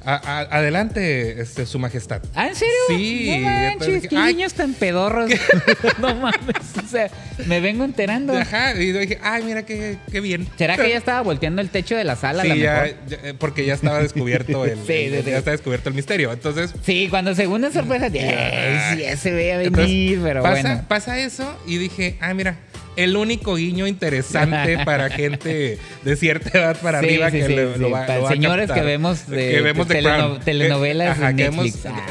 "A- 0.05 0.15
a- 0.15 0.57
adelante, 0.57 1.41
este, 1.41 1.65
su 1.65 1.79
majestad. 1.79 2.21
¿Ah, 2.35 2.47
en 2.47 2.55
serio? 2.55 2.73
Sí, 2.89 3.37
No 3.39 3.49
manches, 3.49 4.07
qué 4.07 4.15
ay. 4.17 4.33
niños 4.35 4.53
tan 4.53 4.73
pedorros. 4.73 5.29
no 5.99 6.13
mames. 6.15 6.55
O 6.83 6.87
sea, 6.87 7.09
me 7.47 7.59
vengo 7.59 7.83
enterando. 7.83 8.37
Ajá, 8.37 8.73
y 8.75 8.91
dije, 8.91 9.17
ay, 9.23 9.43
mira 9.43 9.63
qué, 9.65 9.97
qué 10.11 10.19
bien. 10.21 10.47
¿Será 10.57 10.77
que 10.77 10.89
ya 10.89 10.97
estaba 10.97 11.21
volteando 11.21 11.61
el 11.61 11.69
techo 11.69 11.95
de 11.95 12.03
la 12.03 12.15
sala? 12.15 12.43
Sí, 12.43 12.49
lo 12.49 12.55
ya, 12.55 12.73
mejor? 12.83 12.95
ya, 13.07 13.17
eh, 13.23 13.33
porque 13.37 13.65
ya 13.65 13.73
estaba 13.73 13.99
descubierto 14.01 14.65
el, 14.65 14.77
Sí, 14.87 14.93
el- 14.93 15.15
sí, 15.17 15.21
sí. 15.25 15.31
ya 15.31 15.37
está 15.37 15.51
descubierto 15.51 15.89
el 15.89 15.95
misterio. 15.95 16.31
Entonces, 16.31 16.73
Sí, 16.83 17.07
cuando 17.09 17.33
según 17.35 17.63
es 17.65 17.73
sorpresa, 17.73 18.05
"Ay, 18.05 18.95
sí, 18.97 19.01
ya 19.03 19.17
se 19.17 19.31
veía 19.31 19.57
venir, 19.57 19.67
Entonces, 19.79 20.19
pero 20.23 20.43
pasa, 20.43 20.61
bueno. 20.61 20.85
pasa 20.87 21.19
eso 21.19 21.59
y 21.65 21.77
dije, 21.77 22.17
ah, 22.21 22.33
mira, 22.33 22.57
el 22.95 23.17
único 23.17 23.55
guiño 23.55 23.87
interesante 23.87 24.77
para 24.85 25.09
gente 25.09 25.77
de 26.03 26.15
cierta 26.15 26.57
edad 26.57 26.77
para 26.81 26.99
Sí, 26.99 27.05
arriba 27.07 27.31
sí, 27.31 27.37
que 27.39 27.47
sí, 27.47 27.79
lo 27.79 27.89
va, 27.91 28.01
Para 28.05 28.17
lo 28.17 28.23
va 28.23 28.29
señores 28.29 28.71
que 28.71 28.81
vemos 28.81 29.27
de- 29.27 29.51
que 29.51 29.61
vemos 29.61 29.87
de 29.87 29.95
teleno- 29.95 30.39
telenovelas 30.39 31.17
Que- 31.17 31.33
vemos, 31.33 31.65
Netflix. 31.65 31.85
Ah, 31.85 32.05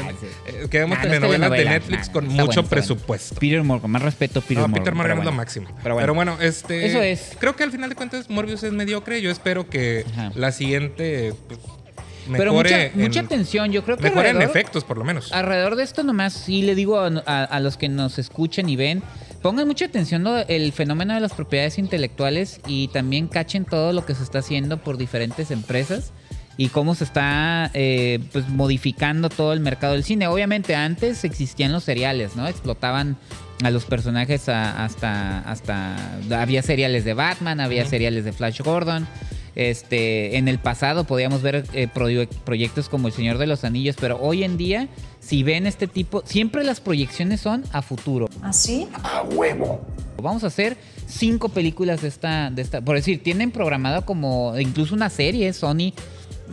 eh, 0.47 0.67
que 0.69 0.79
vemos 0.79 0.97
Ah, 0.99 1.03
no 1.03 1.09
telenovelas 1.09 1.51
de. 1.51 1.65
Netflix 1.65 2.07
Ah, 2.09 2.11
con 2.11 2.23
mucho 2.25 2.35
bueno, 2.35 2.49
está 2.49 2.61
bueno. 2.61 2.69
presupuesto. 2.69 3.35
Peter 3.39 3.63
Morgan, 3.63 3.91
más 3.91 4.01
respeto 4.01 4.41
Peter 4.41 4.57
no, 4.57 4.67
Morgan. 4.67 4.83
Peter 4.83 4.95
Morgan 4.95 5.17
pero 5.17 5.21
es 5.21 5.25
lo 5.25 5.31
máximo. 5.31 5.67
Pero 5.83 5.97
Pero 5.97 6.13
bueno. 6.13 6.37
este. 6.41 6.85
Eso 6.85 7.01
es. 7.01 7.31
Creo 7.39 7.55
que 7.55 7.63
al 7.63 7.71
final 7.71 7.89
de 7.89 7.95
cuentas 7.95 8.29
Morbius 8.29 8.63
es 8.63 8.71
mediocre. 8.71 9.21
Yo 9.21 9.31
espero 9.31 9.69
que 9.69 10.05
Ajá. 10.13 10.31
la 10.35 10.51
siguiente 10.51 11.33
pues, 11.47 11.59
Pero 12.39 12.53
mucha, 12.53 12.63
mejore. 12.77 12.91
en- 12.95 13.01
mucha 13.01 13.19
atención, 13.19 13.71
yo 13.71 13.83
creo 13.83 13.97
que 13.97 14.03
Mejore 14.03 14.29
en 14.29 14.41
efectos, 14.41 14.83
por 14.83 14.97
lo 14.97 15.03
menos. 15.03 15.31
Alrededor 15.31 15.75
de 15.75 15.83
esto 15.83 16.01
nomás 16.03 16.33
sí 16.33 16.63
le 16.63 16.73
digo 16.73 16.99
a, 16.99 17.07
a- 17.27 17.43
a 17.43 17.59
los 17.59 17.77
que 17.77 17.87
nos 17.87 18.17
escuchan 18.17 18.67
y 18.67 18.75
ven, 18.75 19.03
pongan 19.45 19.67
mucha 19.67 19.85
atención 19.85 20.23
¿no? 20.23 20.39
el 20.39 20.71
fenómeno 20.71 21.13
de 21.13 21.19
las 21.19 21.33
propiedades 21.33 21.77
intelectuales 21.77 22.61
y 22.65 22.87
también 22.87 23.27
cachen 23.27 23.63
todo 23.63 23.93
lo 23.93 24.03
que 24.03 24.15
se 24.15 24.23
está 24.23 24.39
haciendo 24.39 24.77
por 24.79 24.97
diferentes 24.97 25.51
empresas 25.51 26.13
y 26.57 26.69
cómo 26.69 26.95
se 26.95 27.03
está 27.03 27.69
eh, 27.75 28.17
pues 28.31 28.49
modificando 28.49 29.29
todo 29.29 29.53
el 29.53 29.59
mercado 29.59 29.93
del 29.93 30.03
cine. 30.03 30.25
Obviamente 30.25 30.73
antes 30.73 31.23
existían 31.23 31.71
los 31.73 31.83
seriales, 31.83 32.35
¿no? 32.35 32.47
Explotaban 32.47 33.17
a 33.63 33.69
los 33.69 33.85
personajes 33.85 34.49
a- 34.49 34.83
hasta 34.83 35.41
hasta 35.41 35.95
había 36.41 36.63
seriales 36.63 37.05
de 37.05 37.13
Batman, 37.13 37.59
había 37.59 37.85
seriales 37.85 38.25
de 38.25 38.33
Flash 38.33 38.61
Gordon. 38.61 39.07
Este, 39.53 40.37
en 40.37 40.47
el 40.49 40.59
pasado 40.59 41.03
podíamos 41.05 41.41
ver 41.41 41.65
eh, 41.73 41.87
proye- 41.93 42.27
proyectos 42.43 42.89
como 42.89 43.07
El 43.09 43.13
Señor 43.13 43.37
de 43.37 43.47
los 43.47 43.63
Anillos, 43.63 43.95
pero 43.99 44.17
hoy 44.19 44.43
en 44.43 44.57
día, 44.57 44.87
si 45.25 45.41
ven 45.41 45.65
este 45.65 45.87
tipo, 45.87 46.21
siempre 46.25 46.63
las 46.63 46.79
proyecciones 46.79 47.41
son 47.41 47.63
a 47.71 47.81
futuro. 47.81 48.29
¿Así? 48.43 48.87
Vamos 50.21 50.43
a 50.43 50.47
hacer 50.47 50.77
cinco 51.07 51.49
películas 51.49 52.03
de 52.03 52.09
esta, 52.09 52.51
de 52.51 52.61
esta, 52.61 52.81
por 52.81 52.95
decir, 52.95 53.23
tienen 53.23 53.49
programado 53.49 54.05
como 54.05 54.57
incluso 54.59 54.93
una 54.93 55.09
serie, 55.09 55.51
Sony, 55.53 55.93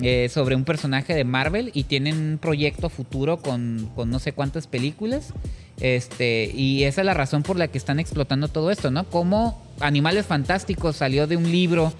eh, 0.00 0.30
sobre 0.30 0.56
un 0.56 0.64
personaje 0.64 1.14
de 1.14 1.22
Marvel 1.24 1.70
y 1.74 1.84
tienen 1.84 2.16
un 2.16 2.38
proyecto 2.38 2.86
a 2.86 2.90
futuro 2.90 3.42
con, 3.42 3.90
con 3.94 4.08
no 4.08 4.18
sé 4.18 4.32
cuántas 4.32 4.66
películas. 4.66 5.34
Este, 5.78 6.50
y 6.54 6.84
esa 6.84 7.02
es 7.02 7.06
la 7.06 7.14
razón 7.14 7.42
por 7.42 7.58
la 7.58 7.68
que 7.68 7.76
están 7.76 8.00
explotando 8.00 8.48
todo 8.48 8.70
esto, 8.70 8.90
¿no? 8.90 9.04
Como 9.04 9.62
Animales 9.80 10.24
Fantásticos 10.24 10.96
salió 10.96 11.26
de 11.26 11.36
un 11.36 11.50
libro 11.50 11.92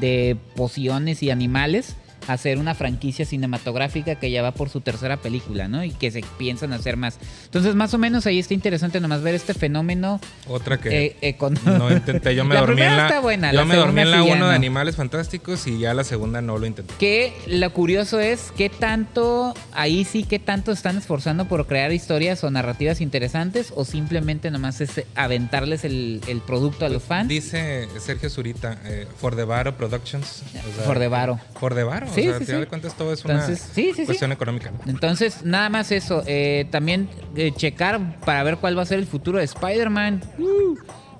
de 0.00 0.36
pociones 0.56 1.22
y 1.22 1.30
animales 1.30 1.94
a 1.94 2.05
hacer 2.28 2.58
una 2.58 2.74
franquicia 2.74 3.24
cinematográfica 3.24 4.16
que 4.16 4.30
ya 4.30 4.42
va 4.42 4.52
por 4.52 4.68
su 4.68 4.80
tercera 4.80 5.16
película, 5.18 5.68
¿no? 5.68 5.84
Y 5.84 5.90
que 5.90 6.10
se 6.10 6.22
piensan 6.38 6.72
hacer 6.72 6.96
más. 6.96 7.18
Entonces, 7.44 7.74
más 7.74 7.94
o 7.94 7.98
menos 7.98 8.26
ahí 8.26 8.38
está 8.38 8.54
interesante 8.54 9.00
nomás 9.00 9.22
ver 9.22 9.34
este 9.34 9.54
fenómeno 9.54 10.20
Otra 10.48 10.78
que. 10.78 11.06
eh, 11.06 11.16
eh, 11.20 11.36
con- 11.36 11.58
No 11.64 11.90
intenté, 11.90 12.34
yo 12.34 12.44
me 12.46 12.54
La 12.54 12.60
dormí 12.60 12.82
en 12.82 12.96
la. 12.96 13.06
está 13.06 13.20
buena, 13.20 13.50
yo 13.52 13.58
la 13.58 13.64
me 13.64 13.76
dormí 13.76 14.00
en 14.00 14.10
la 14.10 14.16
segunda 14.18 14.26
sí 14.26 14.28
ya 14.30 14.36
1 14.36 14.46
de 14.46 14.50
no. 14.52 14.56
Animales 14.56 14.96
Fantásticos 14.96 15.66
y 15.66 15.78
ya 15.78 15.94
la 15.94 16.04
segunda 16.04 16.40
no 16.42 16.58
lo 16.58 16.66
intenté. 16.66 16.94
Que 16.98 17.32
lo 17.46 17.72
curioso 17.72 18.20
es 18.20 18.52
qué 18.56 18.68
tanto, 18.70 19.54
ahí 19.72 20.04
sí, 20.04 20.24
qué 20.24 20.38
tanto 20.38 20.72
están 20.72 20.96
esforzando 20.98 21.46
por 21.46 21.66
crear 21.66 21.92
historias 21.92 22.42
o 22.44 22.50
narrativas 22.50 23.00
interesantes 23.00 23.72
o 23.74 23.84
simplemente 23.84 24.50
nomás 24.50 24.80
es 24.80 25.02
aventarles 25.14 25.84
el, 25.84 26.20
el 26.28 26.40
producto 26.40 26.84
a 26.86 26.88
los 26.88 27.02
fans. 27.02 27.28
Dice 27.28 27.88
Sergio 27.98 28.30
Zurita, 28.30 28.78
eh, 28.84 29.06
For 29.18 29.34
the 29.36 29.44
Varo 29.44 29.76
Productions. 29.76 30.42
o 30.42 30.50
sea, 30.52 30.62
For 30.84 30.98
the 30.98 31.08
Varo. 31.08 31.38
For 31.58 31.74
the 31.74 31.84
Varo. 31.84 32.06
Sí, 32.16 32.28
o 32.28 32.30
sea, 32.30 32.32
sí, 32.32 32.36
al 32.42 32.46
final 32.46 32.56
sí. 32.56 32.60
de 32.60 32.66
cuentas 32.66 32.94
todo 32.96 33.12
es 33.12 33.20
Entonces, 33.24 33.70
una 33.96 34.04
cuestión 34.06 34.32
económica. 34.32 34.72
Entonces, 34.86 35.44
nada 35.44 35.68
más 35.68 35.92
eso. 35.92 36.22
Eh, 36.26 36.66
también 36.70 37.08
eh, 37.36 37.52
checar 37.56 38.18
para 38.20 38.42
ver 38.42 38.56
cuál 38.58 38.76
va 38.76 38.82
a 38.82 38.86
ser 38.86 38.98
el 38.98 39.06
futuro 39.06 39.38
de 39.38 39.44
Spider-Man. 39.44 40.22
Uh, 40.38 40.76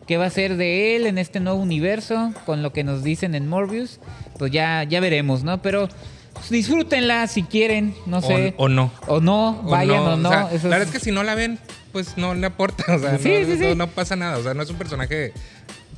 ¿Qué 0.06 0.16
va 0.16 0.26
a 0.26 0.30
ser 0.30 0.56
de 0.56 0.94
él 0.96 1.06
en 1.06 1.18
este 1.18 1.40
nuevo 1.40 1.58
universo? 1.60 2.32
Con 2.44 2.62
lo 2.62 2.72
que 2.72 2.84
nos 2.84 3.02
dicen 3.02 3.34
en 3.34 3.48
Morbius. 3.48 3.98
Pues 4.38 4.52
ya, 4.52 4.84
ya 4.84 5.00
veremos, 5.00 5.42
¿no? 5.42 5.60
Pero 5.62 5.88
pues, 6.34 6.48
disfrútenla 6.50 7.26
si 7.26 7.42
quieren, 7.42 7.94
no 8.06 8.20
sé. 8.22 8.54
O, 8.56 8.68
no. 8.68 8.92
O 9.08 9.20
no, 9.20 9.60
O 9.64 9.70
vayan 9.70 9.98
o 10.02 10.16
no. 10.16 10.28
O 10.28 10.32
sea, 10.32 10.42
la 10.44 10.48
verdad 10.48 10.82
es- 10.82 10.88
es 10.88 10.92
que 10.92 11.00
si 11.00 11.10
no 11.10 11.22
la 11.24 11.34
ven, 11.34 11.58
pues 11.92 12.16
no 12.16 12.34
le 12.36 12.46
aporta. 12.46 12.84
O 12.94 12.98
sea, 13.00 13.18
Sí, 13.18 13.30
no, 13.40 13.46
sí, 13.46 13.58
sí. 13.58 13.64
no- 13.70 13.74
no 13.74 13.86
pasa 13.88 14.14
nada. 14.14 14.38
O 14.38 14.42
sea, 14.44 14.54
no 14.54 14.62
es 14.62 14.70
un 14.70 14.76
personaje 14.76 15.32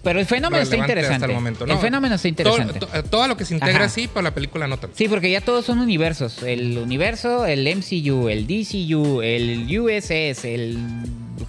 Pero 0.03 0.21
el 0.21 0.27
fenómeno 0.27 0.63
está 0.63 0.77
interesante. 0.77 1.15
hasta 1.17 1.27
el 1.27 1.33
momento. 1.33 1.65
el 1.65 1.71
No, 1.71 1.79
fenómeno 1.81 2.15
está 2.15 2.29
interesante. 2.29 2.79
Todo, 2.79 2.89
to- 2.91 3.05
todo 3.05 3.27
lo 3.29 3.37
que 3.37 3.45
se 3.45 3.55
integra 3.55 3.85
Ajá. 3.87 3.89
sí, 3.89 4.09
pero 4.09 4.23
la 4.23 4.33
película 4.33 4.67
no 4.69 4.79
tanto. 4.79 4.97
Sí, 4.97 5.09
porque 5.09 5.31
ya 5.31 5.41
todos 5.41 5.65
son 5.65 5.81
universos. 5.81 6.43
El 6.45 6.79
universo, 6.79 7.47
el 7.47 7.67
MCU, 7.67 8.29
el 8.29 8.47
DCU, 8.47 9.23
el 9.23 9.67
USS, 9.81 10.45
el 10.45 10.79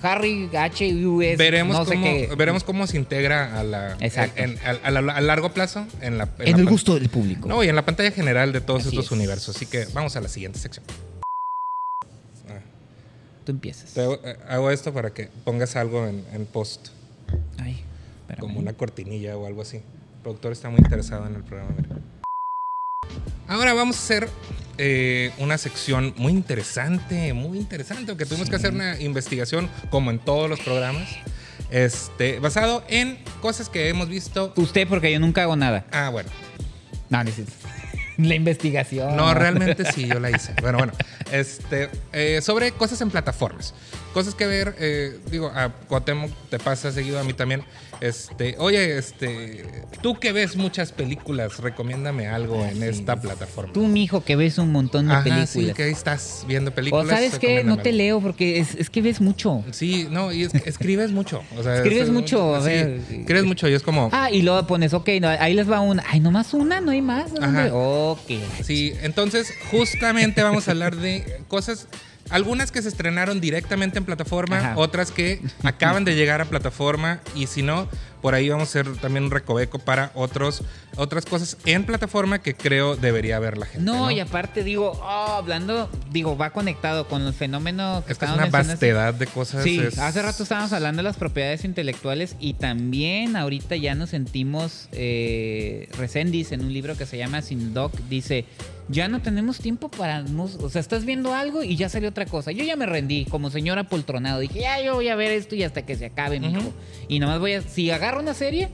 Harry 0.01 0.49
HUS. 0.51 1.37
veremos, 1.37 1.77
no 1.77 1.85
sé 1.85 1.93
cómo, 1.95 2.03
qué. 2.05 2.29
veremos 2.37 2.63
cómo 2.63 2.87
se 2.87 2.97
integra 2.97 3.59
a 3.59 3.63
la, 3.63 3.97
Exacto. 3.99 4.41
en- 4.41 4.51
en- 4.51 4.59
a, 4.65 4.71
a- 5.11 5.17
a 5.17 5.21
largo 5.21 5.53
plazo 5.53 5.85
en 6.01 6.17
la 6.17 6.27
En 6.39 6.53
la 6.53 6.57
el 6.57 6.65
gusto 6.65 6.95
del 6.95 7.09
público. 7.09 7.47
No, 7.47 7.63
y 7.63 7.69
en 7.69 7.75
la 7.75 7.85
pantalla 7.85 8.11
general 8.11 8.51
de 8.51 8.61
todos 8.61 8.81
Así 8.81 8.89
estos 8.89 9.05
es. 9.05 9.11
universos. 9.11 9.55
Así 9.55 9.65
que 9.67 9.85
vamos 9.93 10.15
a 10.15 10.21
la 10.21 10.27
siguiente 10.27 10.57
sección. 10.59 10.85
Tú 13.45 13.51
empiezas. 13.51 13.93
Te 13.93 14.01
hago, 14.01 14.19
eh, 14.23 14.37
hago 14.47 14.69
esto 14.71 14.93
para 14.93 15.11
que 15.11 15.29
pongas 15.43 15.75
algo 15.75 16.05
en, 16.05 16.23
en 16.33 16.45
post, 16.45 16.89
Ay, 17.57 17.83
espérame. 18.29 18.39
como 18.39 18.59
una 18.59 18.73
cortinilla 18.73 19.37
o 19.37 19.45
algo 19.45 19.61
así. 19.61 19.77
El 19.77 20.21
productor 20.23 20.51
está 20.51 20.69
muy 20.69 20.79
interesado 20.79 21.25
en 21.27 21.35
el 21.35 21.43
programa. 21.43 21.71
mira. 21.75 21.95
Ahora 23.47 23.73
vamos 23.73 23.95
a 23.97 23.99
hacer 23.99 24.29
eh, 24.77 25.31
una 25.39 25.57
sección 25.57 26.13
muy 26.17 26.31
interesante, 26.31 27.33
muy 27.33 27.57
interesante, 27.57 28.11
porque 28.11 28.25
tuvimos 28.25 28.49
que 28.49 28.55
hacer 28.55 28.71
una 28.73 28.99
investigación, 28.99 29.67
como 29.89 30.11
en 30.11 30.19
todos 30.19 30.49
los 30.49 30.59
programas, 30.59 31.09
este, 31.71 32.39
basado 32.39 32.83
en 32.87 33.17
cosas 33.41 33.69
que 33.69 33.89
hemos 33.89 34.07
visto. 34.07 34.53
Usted, 34.55 34.87
porque 34.87 35.11
yo 35.11 35.19
nunca 35.19 35.41
hago 35.41 35.55
nada. 35.55 35.85
Ah, 35.91 36.09
bueno. 36.09 36.29
No, 37.09 37.23
necesito. 37.23 37.51
La 38.17 38.35
investigación. 38.35 39.15
No, 39.15 39.33
realmente 39.33 39.91
sí, 39.91 40.05
yo 40.05 40.19
la 40.19 40.29
hice. 40.35 40.53
Bueno, 40.61 40.77
bueno. 40.77 40.93
Este, 41.31 41.89
eh, 42.13 42.41
sobre 42.41 42.71
cosas 42.71 43.01
en 43.01 43.09
plataformas. 43.09 43.73
Cosas 44.13 44.33
que 44.33 44.47
ver, 44.47 44.75
eh, 44.79 45.19
digo, 45.29 45.51
a 45.53 45.69
Cuauhtémoc 45.87 46.31
te 46.49 46.57
pasa 46.57 46.91
seguido 46.91 47.19
a 47.19 47.23
mí 47.23 47.33
también. 47.33 47.63
Este, 48.01 48.55
oye, 48.57 48.97
este, 48.97 49.83
tú 50.01 50.19
que 50.19 50.31
ves 50.31 50.55
muchas 50.55 50.91
películas, 50.91 51.59
recomiéndame 51.59 52.27
algo 52.27 52.65
en 52.65 52.81
esta 52.81 53.21
plataforma. 53.21 53.71
Tú, 53.71 53.85
mijo, 53.87 54.23
que 54.23 54.35
ves 54.35 54.57
un 54.57 54.71
montón 54.71 55.07
de 55.09 55.13
Ajá, 55.13 55.23
películas. 55.23 55.49
sí, 55.49 55.73
que 55.75 55.83
ahí 55.83 55.91
estás 55.91 56.43
viendo 56.47 56.71
o 56.71 56.73
películas. 56.73 57.07
sabes 57.07 57.37
qué, 57.37 57.63
no 57.63 57.77
te 57.77 57.91
leo 57.91 58.19
porque 58.19 58.57
es, 58.59 58.73
es 58.75 58.89
que 58.89 59.01
ves 59.03 59.21
mucho. 59.21 59.63
Sí, 59.71 60.07
no, 60.09 60.31
y 60.33 60.43
es 60.43 60.53
que 60.53 60.67
escribes 60.69 61.11
mucho. 61.11 61.43
O 61.55 61.61
sea, 61.61 61.75
Escribes 61.75 62.05
es- 62.05 62.09
mucho, 62.09 62.55
a 62.55 62.61
sí, 62.61 62.67
ver. 62.69 63.01
Escribes 63.11 63.45
mucho 63.45 63.67
y 63.67 63.73
es 63.73 63.83
como. 63.83 64.09
Ah, 64.11 64.31
y 64.31 64.41
luego 64.41 64.65
pones, 64.65 64.93
ok, 64.95 65.07
no, 65.21 65.27
ahí 65.27 65.53
les 65.53 65.69
va 65.69 65.81
una. 65.81 66.03
Ay, 66.07 66.19
nomás 66.19 66.53
una, 66.55 66.81
no 66.81 66.89
hay 66.91 67.01
más. 67.03 67.31
Ajá. 67.39 67.69
Ok. 67.73 68.31
Sí, 68.63 68.93
entonces 69.03 69.53
justamente 69.69 70.41
vamos 70.41 70.67
a 70.67 70.71
hablar 70.71 70.95
de 70.95 71.41
cosas, 71.47 71.87
algunas 72.29 72.71
que 72.71 72.81
se 72.81 72.89
estrenaron 72.89 73.39
directamente 73.41 73.97
en 73.97 74.05
plataforma, 74.05 74.57
Ajá. 74.59 74.73
otras 74.77 75.11
que 75.11 75.41
acaban 75.63 76.05
de 76.05 76.15
llegar 76.15 76.41
a 76.41 76.45
plataforma 76.45 77.19
y 77.35 77.47
si 77.47 77.61
no, 77.61 77.87
por 78.21 78.35
ahí 78.35 78.49
vamos 78.49 78.67
a 78.67 78.79
hacer 78.79 78.97
también 78.97 79.25
un 79.25 79.31
recoveco 79.31 79.79
para 79.79 80.11
otros, 80.15 80.63
otras 80.97 81.25
cosas 81.25 81.57
en 81.65 81.85
plataforma 81.85 82.39
que 82.39 82.53
creo 82.53 82.95
debería 82.95 83.39
ver 83.39 83.57
la 83.57 83.65
gente. 83.65 83.83
No, 83.83 83.99
No, 83.99 84.11
y 84.11 84.19
aparte 84.19 84.63
digo, 84.63 84.91
oh, 85.01 85.33
hablando, 85.37 85.89
digo, 86.11 86.37
va 86.37 86.49
conectado 86.51 87.07
con 87.07 87.21
el 87.21 87.33
fenómeno 87.33 88.03
que 88.05 88.13
es 88.13 88.19
que 88.19 88.25
es 88.25 88.31
una 88.31 88.45
vastedad 88.47 89.13
de 89.13 89.27
cosas. 89.27 89.63
Sí, 89.63 89.79
es- 89.79 89.99
hace 89.99 90.21
rato 90.21 90.43
estábamos 90.43 90.73
hablando 90.73 90.99
de 90.99 91.03
las 91.03 91.17
propiedades 91.17 91.63
intelectuales 91.65 92.35
y 92.39 92.53
también 92.53 93.35
ahorita 93.35 93.75
ya 93.75 93.95
nos 93.95 94.09
sentimos 94.09 94.89
eh, 94.91 95.87
Resendiz 95.97 96.51
en 96.51 96.61
un 96.61 96.73
libro 96.73 96.97
que 96.97 97.05
se 97.05 97.17
llama 97.17 97.41
Sin 97.41 97.73
Doc 97.73 97.93
dice 98.09 98.45
ya 98.91 99.07
no 99.07 99.21
tenemos 99.21 99.59
tiempo 99.59 99.89
para 99.89 100.25
o 100.35 100.69
sea 100.69 100.81
estás 100.81 101.05
viendo 101.05 101.35
algo 101.35 101.61
y 101.61 101.75
ya 101.75 101.89
salió 101.89 102.09
otra 102.09 102.25
cosa 102.25 102.51
yo 102.51 102.63
ya 102.63 102.75
me 102.75 102.87
rendí 102.87 103.25
como 103.25 103.51
señor 103.51 103.77
apoltronado 103.77 104.39
dije 104.39 104.61
ya 104.61 104.81
yo 104.81 104.95
voy 104.95 105.09
a 105.09 105.15
ver 105.15 105.31
esto 105.31 105.53
y 105.55 105.61
hasta 105.61 105.83
que 105.85 105.95
se 105.95 106.07
acabe 106.07 106.39
mijo 106.39 106.59
Ujú. 106.59 106.73
y 107.07 107.19
nomás 107.19 107.39
voy 107.39 107.53
a 107.53 107.61
si 107.61 107.91
agarro 107.91 108.08
una 108.17 108.33
serie 108.33 108.69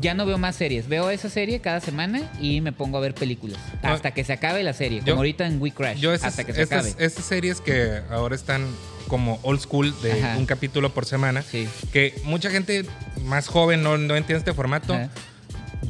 ya 0.00 0.14
no 0.14 0.24
veo 0.26 0.38
más 0.38 0.54
series 0.56 0.88
veo 0.88 1.10
esa 1.10 1.28
serie 1.28 1.60
cada 1.60 1.80
semana 1.80 2.30
y 2.40 2.60
me 2.60 2.72
pongo 2.72 2.98
a 2.98 3.00
ver 3.00 3.14
películas 3.14 3.58
No, 3.82 3.90
hasta 3.90 4.12
que 4.12 4.22
se 4.24 4.32
acabe 4.32 4.62
la 4.62 4.72
serie 4.72 4.98
yo- 5.00 5.04
como 5.06 5.16
ahorita 5.18 5.46
en 5.46 5.60
We 5.60 5.72
Crash 5.72 5.98
Yo 5.98 6.12
esas, 6.12 6.28
hasta 6.28 6.44
que 6.44 6.52
se 6.52 6.62
estas, 6.62 6.86
acabe 6.86 7.04
estas 7.04 7.24
series 7.24 7.60
que 7.60 8.00
ahora 8.10 8.34
están 8.34 8.66
como 9.08 9.38
old 9.42 9.60
school 9.60 9.92
de 10.02 10.12
Ajá. 10.22 10.38
un 10.38 10.46
capítulo 10.46 10.94
por 10.94 11.04
semana, 11.04 11.42
Sí. 11.42 11.68
que 11.92 12.14
mucha 12.24 12.48
gente 12.50 12.84
más 13.24 13.46
joven 13.48 13.82
no, 13.82 13.98
no 13.98 14.16
entiende 14.16 14.38
este 14.38 14.54
formato. 14.54 14.94
Ajá. 14.94 15.10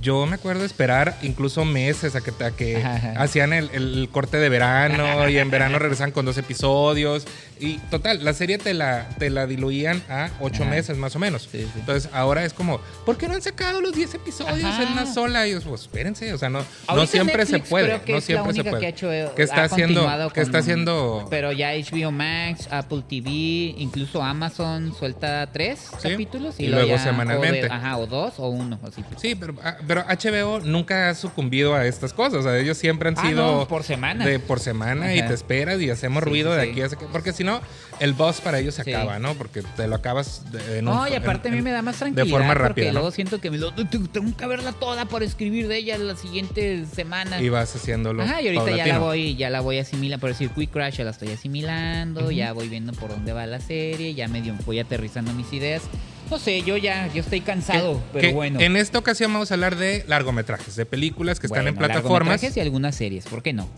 Yo 0.01 0.27
me 0.27 0.35
acuerdo 0.35 0.65
esperar 0.65 1.17
incluso 1.23 1.65
meses 1.65 2.17
a 2.17 2.21
que, 2.23 2.33
a 2.43 2.51
que 2.51 2.79
Ajá, 2.79 2.97
ajá. 2.97 3.23
hacían 3.23 3.53
el, 3.53 3.71
el 3.75 4.09
corte 4.11 4.39
de 4.39 4.49
verano 4.49 5.05
y 5.29 5.39
en 5.39 5.51
verano 5.51 5.79
regresan 5.79 6.11
con 6.11 6.25
dos 6.25 6.37
episodios. 6.39 7.27
Y 7.63 7.79
total, 7.91 8.25
la 8.25 8.33
serie 8.35 8.59
te 8.59 8.75
la, 8.75 9.09
te 9.19 9.31
la 9.31 9.47
diluían 9.47 10.03
a 10.09 10.31
ocho 10.41 10.63
Ajá. 10.65 10.71
meses 10.73 10.97
más 10.99 11.15
o 11.17 11.19
menos. 11.19 11.49
Sí, 11.51 11.61
sí. 11.63 11.69
Entonces 11.77 12.11
ahora 12.13 12.45
es 12.45 12.53
como, 12.53 12.81
¿por 13.07 13.17
qué 13.17 13.29
no 13.29 13.35
han 13.35 13.43
sacado 13.43 13.81
los 13.81 13.93
10 13.95 14.15
episodios 14.15 14.65
Ajá. 14.65 14.83
en 14.83 14.93
una 14.93 15.07
sola? 15.07 15.47
Y 15.47 15.53
yo, 15.53 15.61
pues 15.61 15.83
espérense, 15.83 16.33
o 16.33 16.39
sea, 16.39 16.49
no, 16.49 16.65
no 16.89 17.07
siempre 17.07 17.47
se 17.47 17.53
Netflix 17.53 17.71
puede. 17.71 17.87
creo 17.87 18.05
que 18.05 18.13
no 18.13 18.19
es 18.19 18.25
la 18.25 18.27
siempre 18.27 18.53
se 18.55 18.61
única 18.61 18.71
puede. 18.71 18.81
que 18.81 18.87
ha 18.87 18.91
hecho, 18.91 19.13
eh, 19.13 19.31
que 19.37 19.43
está 19.43 19.63
ha 19.63 19.65
haciendo, 19.65 20.31
que 20.33 20.41
está 20.41 20.59
haciendo 20.59 21.27
Pero 21.31 21.53
ya 21.53 21.73
HBO 21.73 22.11
Max, 22.11 22.69
Apple 22.71 23.03
TV, 23.09 23.31
incluso 23.79 24.23
Amazon 24.23 24.95
suelta 24.99 25.49
tres 25.53 25.91
Sí. 26.01 26.11
capítulos 26.11 26.57
y, 26.59 26.65
Y 26.65 26.69
luego 26.69 26.89
ya- 26.89 26.99
semanalmente. 26.99 27.61
O 27.61 27.63
de- 27.63 27.71
ajá, 27.73 27.97
o 27.99 28.07
dos 28.07 28.35
o 28.39 28.49
uno. 28.49 28.79
Así. 28.83 29.05
Sí, 29.21 29.35
pero, 29.35 29.55
ah, 29.63 29.77
pero 29.87 30.05
HBO 30.09 30.61
nunca 30.61 31.11
ha 31.11 31.15
sucumbido 31.15 31.75
a 31.75 31.87
estas 31.87 32.13
cosas. 32.13 32.41
O 32.41 32.43
sea, 32.43 32.59
ellos 32.59 32.77
siempre 32.79 33.09
han 33.09 33.15
Ah, 33.19 33.29
sido. 33.29 33.59
no, 33.61 33.69
por 33.69 33.83
semana. 33.85 34.25
De 34.25 34.39
por 34.39 34.59
semana 34.61 35.15
y 35.15 35.19
Ajá. 35.21 35.29
te 35.29 35.35
esperas 35.35 35.81
y 35.81 35.91
hacemos 35.91 36.23
ruido 36.23 36.53
de 36.55 36.63
aquí 36.71 36.81
Porque 37.13 37.33
si 37.33 37.45
no, 37.45 37.52
el 38.01 38.13
boss 38.15 38.41
para 38.41 38.59
ellos 38.59 38.75
se 38.75 38.85
Sí. 38.85 38.93
acaba, 38.93 39.19
¿no? 39.19 39.35
Porque 39.35 39.63
te 39.77 39.87
lo 39.87 39.95
acabas 39.97 40.51
de, 40.53 40.79
en 40.79 40.89
un- 40.89 40.95
No, 40.95 41.09
y 41.09 41.15
aparte 41.15 41.49
en- 41.49 41.55
a 41.55 41.57
mí 41.57 41.63
me 41.63 41.71
da 41.73 41.83
más 41.83 41.97
tranquilidad 41.97 42.25
De 42.25 42.31
forma 42.31 42.49
porque 42.55 42.69
rápida. 42.69 42.87
¿no? 42.87 42.93
luego 42.95 43.11
siento 43.11 43.41
que 43.41 43.51
me 43.51 43.59
lo, 43.59 43.73
tengo 43.73 44.37
que 44.37 44.47
verla 44.47 44.73
toda 44.73 45.05
para 45.07 45.25
escribir 45.25 45.69
de 45.69 45.77
ella 45.77 45.99
la 45.99 46.17
siguiente 46.17 46.85
semana. 46.95 47.41
Y 47.41 47.49
vas 47.49 47.75
haciéndolo. 47.77 48.23
Ajá, 48.23 48.41
y 48.43 48.49
ahorita 48.57 48.77
ya 48.77 48.87
la 48.87 48.99
voy, 48.99 49.37
ya 49.37 49.51
la 49.51 49.61
voy 49.61 49.79
asimilando, 49.79 50.21
por 50.21 50.31
decir 50.31 50.51
Quick 50.51 50.71
Crash 50.71 50.97
ya 50.99 51.05
la 51.05 51.11
estoy 51.11 51.31
asimilando, 51.31 52.31
ya 52.31 52.53
voy 52.53 52.69
viendo 52.69 52.93
por 52.93 53.11
dónde 53.11 53.33
va 53.33 53.47
la 53.47 53.61
serie, 53.61 54.15
ya 54.15 54.29
medio 54.29 54.55
voy 54.65 54.79
aterrizando 54.81 55.33
mis 55.33 55.53
ideas. 55.53 55.83
No 56.31 56.39
sé, 56.39 56.63
yo 56.63 56.79
ya, 56.79 57.13
yo 57.13 57.21
estoy 57.21 57.43
cansado, 57.43 57.95
Que- 57.97 58.03
pero 58.15 58.29
que 58.29 58.35
bueno. 58.35 58.59
En 58.61 58.77
esta 58.77 58.99
ocasión 58.99 59.33
vamos 59.33 59.51
a 59.51 59.55
hablar 59.55 59.77
de 59.77 60.03
largometrajes, 60.09 60.77
de 60.77 60.87
películas 60.87 61.39
que 61.39 61.47
están 61.47 61.69
en 61.69 61.75
plataformas. 61.77 62.13
largometrajes 62.29 62.57
y 62.57 62.61
algunas 62.61 62.95
series, 62.95 63.27
¿por 63.27 63.43
qué 63.43 63.53
no? 63.53 63.69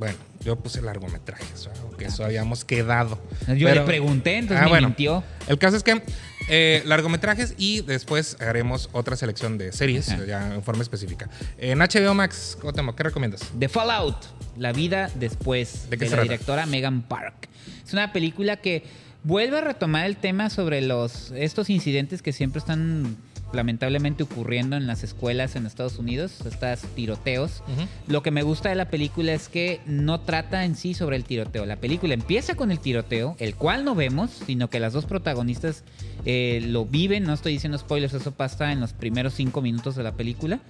Bueno, 0.00 0.16
yo 0.42 0.56
puse 0.56 0.80
largometrajes, 0.82 1.68
¿no? 1.82 1.96
que 1.96 2.06
eso 2.06 2.24
habíamos 2.24 2.64
quedado. 2.64 3.22
Yo 3.48 3.68
Pero- 3.68 3.82
le 3.82 3.86
pregunté, 3.86 4.38
entonces 4.38 4.58
Ah, 4.62 4.64
me 4.64 4.70
bueno. 4.70 4.88
mintió. 4.88 5.22
El 5.46 5.58
caso 5.58 5.76
es 5.76 5.82
que 5.82 6.02
eh, 6.48 6.82
largometrajes 6.86 7.54
y 7.58 7.82
después 7.82 8.36
haremos 8.40 8.88
otra 8.92 9.14
selección 9.14 9.58
de 9.58 9.72
series, 9.72 10.08
Ajá. 10.08 10.24
ya 10.24 10.54
en 10.54 10.62
forma 10.62 10.82
específica. 10.82 11.28
En 11.58 11.80
HBO 11.80 12.14
Max, 12.14 12.56
Cuauhtémoc, 12.60 12.96
¿qué 12.96 13.02
recomiendas? 13.04 13.42
The 13.58 13.68
Fallout, 13.68 14.16
La 14.56 14.72
vida 14.72 15.10
después, 15.14 15.88
¿De 15.90 15.96
de, 15.98 16.04
la 16.06 16.10
trata? 16.10 16.22
directora 16.24 16.64
Megan 16.66 17.02
Park. 17.02 17.48
Es 17.86 17.92
una 17.92 18.12
película 18.12 18.56
que 18.56 18.84
vuelve 19.22 19.58
a 19.58 19.60
retomar 19.60 20.06
el 20.06 20.16
tema 20.16 20.48
sobre 20.48 20.80
los 20.80 21.30
estos 21.36 21.68
incidentes 21.70 22.22
que 22.22 22.32
siempre 22.32 22.58
están 22.58 23.16
lamentablemente 23.52 24.22
ocurriendo 24.22 24.76
en 24.76 24.86
las 24.86 25.02
escuelas 25.02 25.56
en 25.56 25.66
Estados 25.66 25.98
Unidos, 25.98 26.40
estos 26.46 26.80
tiroteos. 26.94 27.62
Lo 28.06 28.22
que 28.22 28.30
me 28.30 28.42
gusta 28.42 28.68
de 28.68 28.74
la 28.74 28.88
película 28.88 29.32
es 29.32 29.48
que 29.48 29.80
no 29.86 30.20
trata 30.20 30.64
en 30.64 30.76
sí 30.76 30.94
sobre 30.94 31.16
el 31.16 31.24
tiroteo. 31.24 31.66
La 31.66 31.76
película 31.76 32.14
empieza 32.14 32.54
con 32.54 32.70
el 32.70 32.80
tiroteo, 32.80 33.36
el 33.38 33.54
cual 33.54 33.84
no 33.84 33.94
vemos, 33.94 34.30
sino 34.46 34.70
que 34.70 34.80
las 34.80 34.92
dos 34.92 35.06
protagonistas 35.06 35.84
eh, 36.24 36.62
lo 36.66 36.86
viven. 36.86 37.24
No 37.24 37.32
estoy 37.32 37.52
diciendo 37.52 37.78
spoilers, 37.78 38.14
eso 38.14 38.32
pasa 38.32 38.72
en 38.72 38.80
los 38.80 38.92
primeros 38.92 39.34
cinco 39.34 39.62
minutos 39.62 39.96
de 39.96 40.02
la 40.02 40.12
película. 40.12 40.60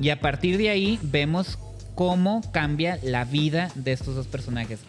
Y 0.00 0.10
a 0.10 0.20
partir 0.20 0.58
de 0.58 0.68
ahí 0.68 0.98
vemos 1.02 1.58
cómo 1.94 2.42
cambia 2.52 2.98
la 3.02 3.24
vida 3.24 3.70
de 3.74 3.92
estos 3.92 4.14
dos 4.14 4.26
personajes. 4.26 4.80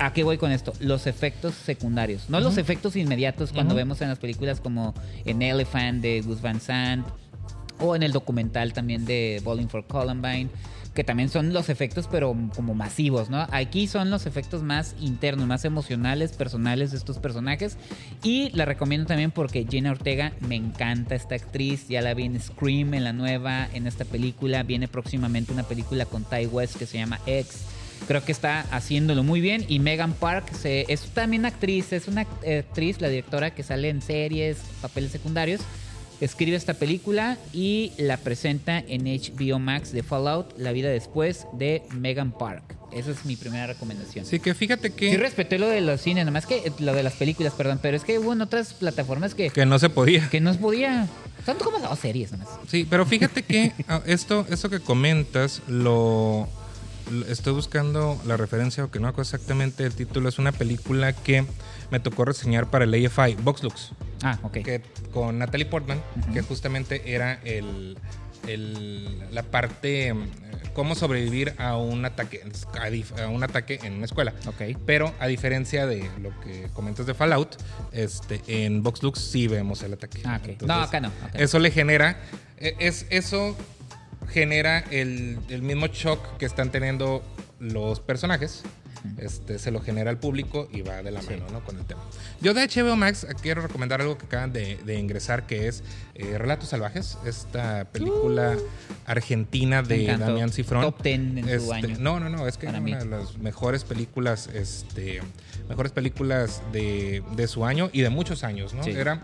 ¿A 0.00 0.12
qué 0.12 0.22
voy 0.22 0.38
con 0.38 0.52
esto? 0.52 0.72
Los 0.80 1.06
efectos 1.06 1.54
secundarios. 1.54 2.28
No 2.30 2.38
los 2.40 2.52
Ujú. 2.52 2.60
efectos 2.60 2.94
inmediatos 2.96 3.52
cuando 3.52 3.74
Ujú. 3.74 3.78
vemos 3.78 4.00
en 4.00 4.08
las 4.08 4.18
películas 4.18 4.60
como 4.60 4.94
en 5.24 5.42
Elephant 5.42 6.00
de 6.00 6.20
Gus 6.22 6.40
Van 6.40 6.60
Sant 6.60 7.06
o 7.80 7.96
en 7.96 8.02
el 8.02 8.12
documental 8.12 8.72
también 8.72 9.04
de 9.04 9.40
Bowling 9.44 9.66
for 9.68 9.86
Columbine, 9.86 10.50
que 10.94 11.02
también 11.04 11.28
son 11.28 11.52
los 11.52 11.68
efectos 11.68 12.08
pero 12.10 12.34
como 12.54 12.74
masivos, 12.74 13.28
¿no? 13.28 13.46
Aquí 13.50 13.86
son 13.88 14.10
los 14.10 14.26
efectos 14.26 14.62
más 14.62 14.94
internos, 15.00 15.46
más 15.46 15.64
emocionales, 15.64 16.32
personales 16.32 16.92
de 16.92 16.96
estos 16.96 17.18
personajes 17.18 17.76
y 18.22 18.50
la 18.50 18.64
recomiendo 18.64 19.06
también 19.06 19.30
porque 19.32 19.66
Jenna 19.68 19.90
Ortega 19.92 20.32
me 20.40 20.54
encanta 20.56 21.14
esta 21.16 21.34
actriz, 21.34 21.88
ya 21.88 22.02
la 22.02 22.14
vi 22.14 22.24
en 22.24 22.40
Scream 22.40 22.94
en 22.94 23.04
la 23.04 23.12
nueva, 23.12 23.68
en 23.74 23.86
esta 23.88 24.04
película, 24.04 24.62
viene 24.62 24.86
próximamente 24.88 25.52
una 25.52 25.62
película 25.64 26.04
con 26.06 26.24
Ty 26.24 26.46
West 26.46 26.76
que 26.76 26.86
se 26.86 26.98
llama 26.98 27.20
X. 27.26 27.62
creo 28.06 28.24
que 28.24 28.32
está 28.32 28.60
haciéndolo 28.70 29.22
muy 29.22 29.40
bien. 29.40 29.64
Y 29.68 29.78
Megan 29.80 30.12
Park 30.14 30.52
se- 30.54 30.86
es 30.88 31.02
también 31.14 31.44
actriz, 31.46 31.92
es 31.92 32.08
una 32.08 32.22
actriz, 32.22 33.00
la 33.00 33.08
directora 33.08 33.50
que 33.54 33.62
sale 33.62 33.88
en 33.88 34.02
series, 34.02 34.58
papeles 34.80 35.10
secundarios. 35.12 35.60
Escribe 36.20 36.56
esta 36.56 36.74
película 36.74 37.38
y 37.52 37.92
la 37.96 38.16
presenta 38.16 38.80
en 38.80 39.06
HBO 39.06 39.60
Max 39.60 39.92
de 39.92 40.02
Fallout, 40.02 40.52
La 40.58 40.72
vida 40.72 40.88
después 40.88 41.46
de 41.52 41.82
Megan 41.94 42.32
Park. 42.32 42.74
Esa 42.92 43.12
es 43.12 43.24
mi 43.24 43.36
primera 43.36 43.68
recomendación. 43.68 44.24
Sí, 44.26 44.40
que 44.40 44.52
fíjate 44.54 44.88
Sí 44.88 44.94
que, 44.96 45.16
respeté 45.16 45.58
lo 45.58 45.68
de 45.68 45.80
los 45.80 46.00
cines, 46.00 46.24
nomás 46.24 46.46
que 46.46 46.56
eh, 46.56 46.72
lo 46.80 46.92
de 46.94 47.04
las 47.04 47.12
películas, 47.12 47.52
perdón, 47.52 47.78
pero 47.80 47.96
es 47.96 48.02
que 48.02 48.18
hubo 48.18 48.32
en 48.32 48.40
otras 48.40 48.72
plataformas 48.74 49.34
que, 49.36 49.50
que 49.50 49.64
no 49.66 49.78
se 49.78 49.90
podía. 49.90 50.28
que 50.28 50.40
no 50.40 50.52
se 50.52 50.58
podía. 50.58 51.06
Son 51.46 51.56
como 51.58 51.78
dos 51.78 51.96
series 52.00 52.32
nomás. 52.32 52.48
Sí, 52.66 52.84
pero 52.88 53.06
fíjate 53.06 53.42
que 53.42 53.72
ah, 53.88 54.02
esto, 54.06 54.44
esto 54.50 54.68
que 54.70 54.80
comentas, 54.80 55.62
lo- 55.68 56.48
estoy 57.28 57.52
buscando 57.52 58.20
la 58.26 58.36
referencia, 58.36 58.84
o 58.84 58.90
que 58.90 59.00
no 59.00 59.08
acuerdo 59.08 59.22
exactamente 59.34 59.84
el 59.84 59.94
título, 59.94 60.28
es 60.28 60.38
una 60.38 60.52
película 60.52 61.12
que 61.12 61.44
me 61.90 62.00
tocó 62.00 62.24
reseñar 62.24 62.70
para 62.70 62.84
el 62.84 63.06
AFI, 63.06 63.34
Vox 63.42 63.62
Lux, 63.62 63.90
Ah, 64.22 64.38
ok. 64.42 64.52
que, 64.52 64.82
con 65.12 65.38
Natalie 65.38 65.66
Portman, 65.66 66.00
que 66.32 66.42
justamente 66.42 67.14
era 67.14 67.40
el, 67.44 67.96
el- 68.46 69.18
la 69.32 69.42
parte, 69.42 70.08
eh, 70.08 70.14
cómo 70.74 70.94
sobrevivir 70.94 71.54
a 71.58 71.76
un 71.76 72.04
ataque, 72.04 72.42
a, 73.20 73.28
un 73.28 73.42
ataque 73.44 73.78
en 73.82 73.94
una 73.94 74.04
escuela. 74.06 74.32
Ok. 74.46 74.76
Pero 74.86 75.12
a 75.20 75.26
diferencia 75.26 75.86
de 75.86 76.08
lo 76.20 76.38
que 76.40 76.68
comentas 76.72 77.06
de 77.06 77.14
Fallout, 77.14 77.56
este, 77.92 78.40
en 78.46 78.82
Vox 78.82 79.02
Lux 79.02 79.18
sí 79.20 79.48
vemos 79.48 79.82
el 79.82 79.94
ataque. 79.94 80.20
Ah, 80.24 80.38
ok. 80.40 80.48
Entonces, 80.48 80.68
no, 80.76 80.82
acá 80.82 81.00
no. 81.00 81.08
acá 81.08 81.30
no. 81.34 81.40
eso 81.44 81.58
le 81.58 81.70
genera, 81.70 82.20
e- 82.58 82.76
es, 82.78 83.06
eso 83.10 83.56
genera 84.28 84.78
el, 84.90 85.38
el 85.48 85.62
mismo 85.62 85.86
shock 85.88 86.36
que 86.38 86.46
están 86.46 86.70
teniendo 86.70 87.22
los 87.60 88.00
personajes. 88.00 88.62
Este, 89.16 89.60
se 89.60 89.70
lo 89.70 89.80
genera 89.80 90.10
al 90.10 90.18
público 90.18 90.68
y 90.72 90.82
va 90.82 91.02
de 91.04 91.12
la 91.12 91.22
Sí. 91.22 91.30
mano 91.30 91.46
¿no? 91.52 91.64
con 91.64 91.78
el 91.78 91.84
tema. 91.86 92.00
Yo 92.40 92.52
de 92.52 92.66
HBO 92.66 92.96
Max 92.96 93.26
quiero 93.40 93.62
recomendar 93.62 94.00
algo 94.00 94.18
que 94.18 94.26
acaban 94.26 94.52
de, 94.52 94.76
de 94.84 94.98
ingresar, 94.98 95.46
que 95.46 95.68
es 95.68 95.84
eh, 96.16 96.36
Relatos 96.36 96.70
Salvajes, 96.70 97.16
esta 97.24 97.84
película 97.92 98.56
argentina 99.06 99.82
Me 99.82 99.88
de. 99.88 100.16
Damián 100.16 100.50
Cifrón. 100.50 100.82
Top 100.82 101.00
10 101.02 101.14
en 101.16 101.44
su 101.44 101.48
Este, 101.48 101.74
año. 101.74 101.96
No, 102.00 102.18
no, 102.20 102.28
no, 102.28 102.48
es 102.48 102.58
que 102.58 102.66
es 102.66 102.80
mí. 102.80 102.90
una 102.92 102.98
de 102.98 103.06
las 103.06 103.38
mejores 103.38 103.84
películas, 103.84 104.48
este, 104.52 105.20
mejores 105.68 105.92
películas 105.92 106.62
de, 106.72 107.22
de 107.36 107.46
su 107.48 107.64
año 107.64 107.90
y 107.92 108.00
de 108.00 108.08
muchos 108.10 108.42
años, 108.44 108.72
¿no? 108.74 108.82
Sí. 108.82 108.90
Era 108.90 109.22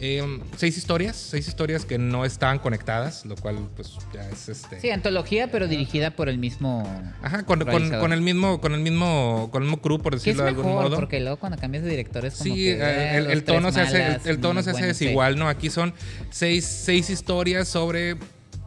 eh, 0.00 0.40
seis 0.56 0.76
historias, 0.76 1.16
seis 1.16 1.46
historias 1.48 1.84
que 1.84 1.98
no 1.98 2.24
estaban 2.24 2.58
conectadas, 2.58 3.24
lo 3.26 3.36
cual 3.36 3.68
pues 3.76 3.92
ya 4.12 4.28
es 4.28 4.48
este. 4.48 4.80
Sí, 4.80 4.90
antología, 4.90 5.50
pero 5.50 5.68
dirigida 5.68 6.10
por 6.10 6.28
el 6.28 6.38
mismo. 6.38 6.82
Ajá, 7.22 7.44
con, 7.44 7.60
con- 7.60 7.66
realizador. 7.68 8.00
con 8.00 8.12
el 8.12 8.20
mismo, 8.20 8.60
con 8.60 8.74
el 8.74 8.80
mismo, 8.80 9.48
con 9.52 9.62
el 9.62 9.68
mismo 9.68 9.80
crew, 9.82 9.98
por 10.00 10.14
decirlo 10.14 10.42
de 10.42 10.48
algún 10.50 10.66
mejor, 10.66 10.82
modo. 10.84 10.96
porque 10.96 11.20
luego 11.20 11.36
cuando 11.38 11.58
cambias 11.58 11.84
de 11.84 11.90
director 11.90 12.24
es 12.26 12.34
como 12.34 12.44
Sí, 12.54 12.64
que, 12.64 12.72
eh, 12.72 12.78
eh, 13.18 13.26
el, 13.30 13.44
tono 13.44 13.70
se 13.72 13.80
hace, 13.80 13.96
el, 13.98 14.02
malas, 14.08 14.26
el 14.26 14.40
tono 14.40 14.62
se 14.62 14.70
hace 14.70 14.86
desigual, 14.86 15.38
¿no? 15.38 15.48
Aquí 15.48 15.70
son 15.70 15.94
seis, 16.30 16.64
seis 16.64 17.08
historias 17.10 17.68
sobre 17.68 18.16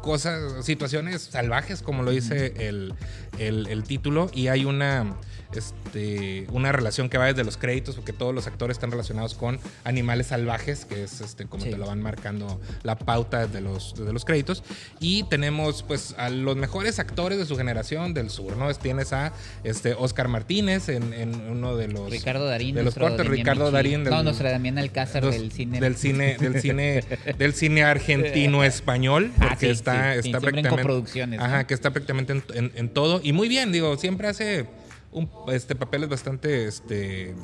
cosas, 0.02 0.66
situaciones 0.66 1.24
salvajes, 1.24 1.82
como 1.82 2.04
lo 2.04 2.12
dice 2.12 2.54
el, 2.68 2.94
el- 3.40 3.68
el 3.68 3.84
título, 3.84 4.30
y 4.34 4.48
hay 4.48 4.64
una, 4.64 5.16
este, 5.56 6.48
una 6.52 6.72
relación 6.72 7.10
que 7.10 7.18
va 7.18 7.26
desde 7.28 7.44
los 7.44 7.58
créditos, 7.58 7.96
porque 7.96 8.14
todos 8.14 8.34
los 8.34 8.48
actores 8.48 8.76
están 8.78 8.92
relacionados 8.92 9.34
con 9.34 9.60
animales 9.84 10.28
salvajes, 10.28 10.86
que 10.86 11.04
es 11.04 11.22
este, 11.22 11.46
como 11.46 11.64
Sí. 11.64 11.72
te 11.72 11.78
lo 11.78 11.88
van 11.88 12.02
marcando 12.02 12.60
la 12.84 12.98
pauta 12.98 13.48
de 13.48 13.62
los, 13.62 13.96
de 13.96 14.14
los 14.14 14.26
créditos. 14.26 14.64
Y 15.00 15.24
tenemos 15.24 15.84
pues 15.84 16.14
a 16.18 16.30
los 16.30 16.56
mejores 16.56 17.00
actores 17.00 17.38
de 17.38 17.46
su 17.46 17.56
generación 17.58 18.14
del 18.14 18.30
sur, 18.30 18.56
¿no? 18.58 18.74
Tienes 18.76 19.14
a 19.14 19.34
este, 19.64 19.94
Oscar 19.94 20.28
Martínez 20.28 20.90
en, 20.90 21.14
en 21.14 21.34
uno 21.50 21.76
de 21.76 21.88
los... 21.88 22.10
Ricardo 22.12 22.46
Darín. 22.46 22.76
de 22.76 22.84
los 22.84 22.96
cortes, 22.96 23.26
Ricardo. 23.28 23.72
Darín 23.72 24.04
del- 24.04 24.14
no, 24.14 24.24
nuestro 24.24 24.50
Damián 24.50 24.78
Alcázar 24.78 25.26
del 25.26 25.52
cine. 25.52 25.80
del 25.80 25.96
cine 25.96 26.38
del 26.38 26.62
cine 26.62 27.04
del 27.38 27.54
cine 27.54 27.84
argentino 27.84 28.64
español 28.64 29.32
Ah, 29.40 29.48
porque 29.50 29.68
sí, 29.68 29.72
está 29.72 30.14
sí, 30.14 30.20
está 30.32 30.38
en 30.38 30.42
prácticamente 30.44 31.38
ajá 31.38 31.66
que 31.68 31.74
está 31.74 31.92
prácticamente 31.92 32.34
en, 32.34 32.44
en- 32.54 32.72
en 32.76 32.90
todo 32.90 33.20
y 33.24 33.34
muy 33.34 33.48
bien 33.48 33.72
digo 33.72 33.98
siempre 33.98 34.28
hace 34.28 34.66
un, 35.12 35.30
este 35.48 35.76
papeles 35.76 36.10
bastante 36.10 36.66
este 36.66 37.36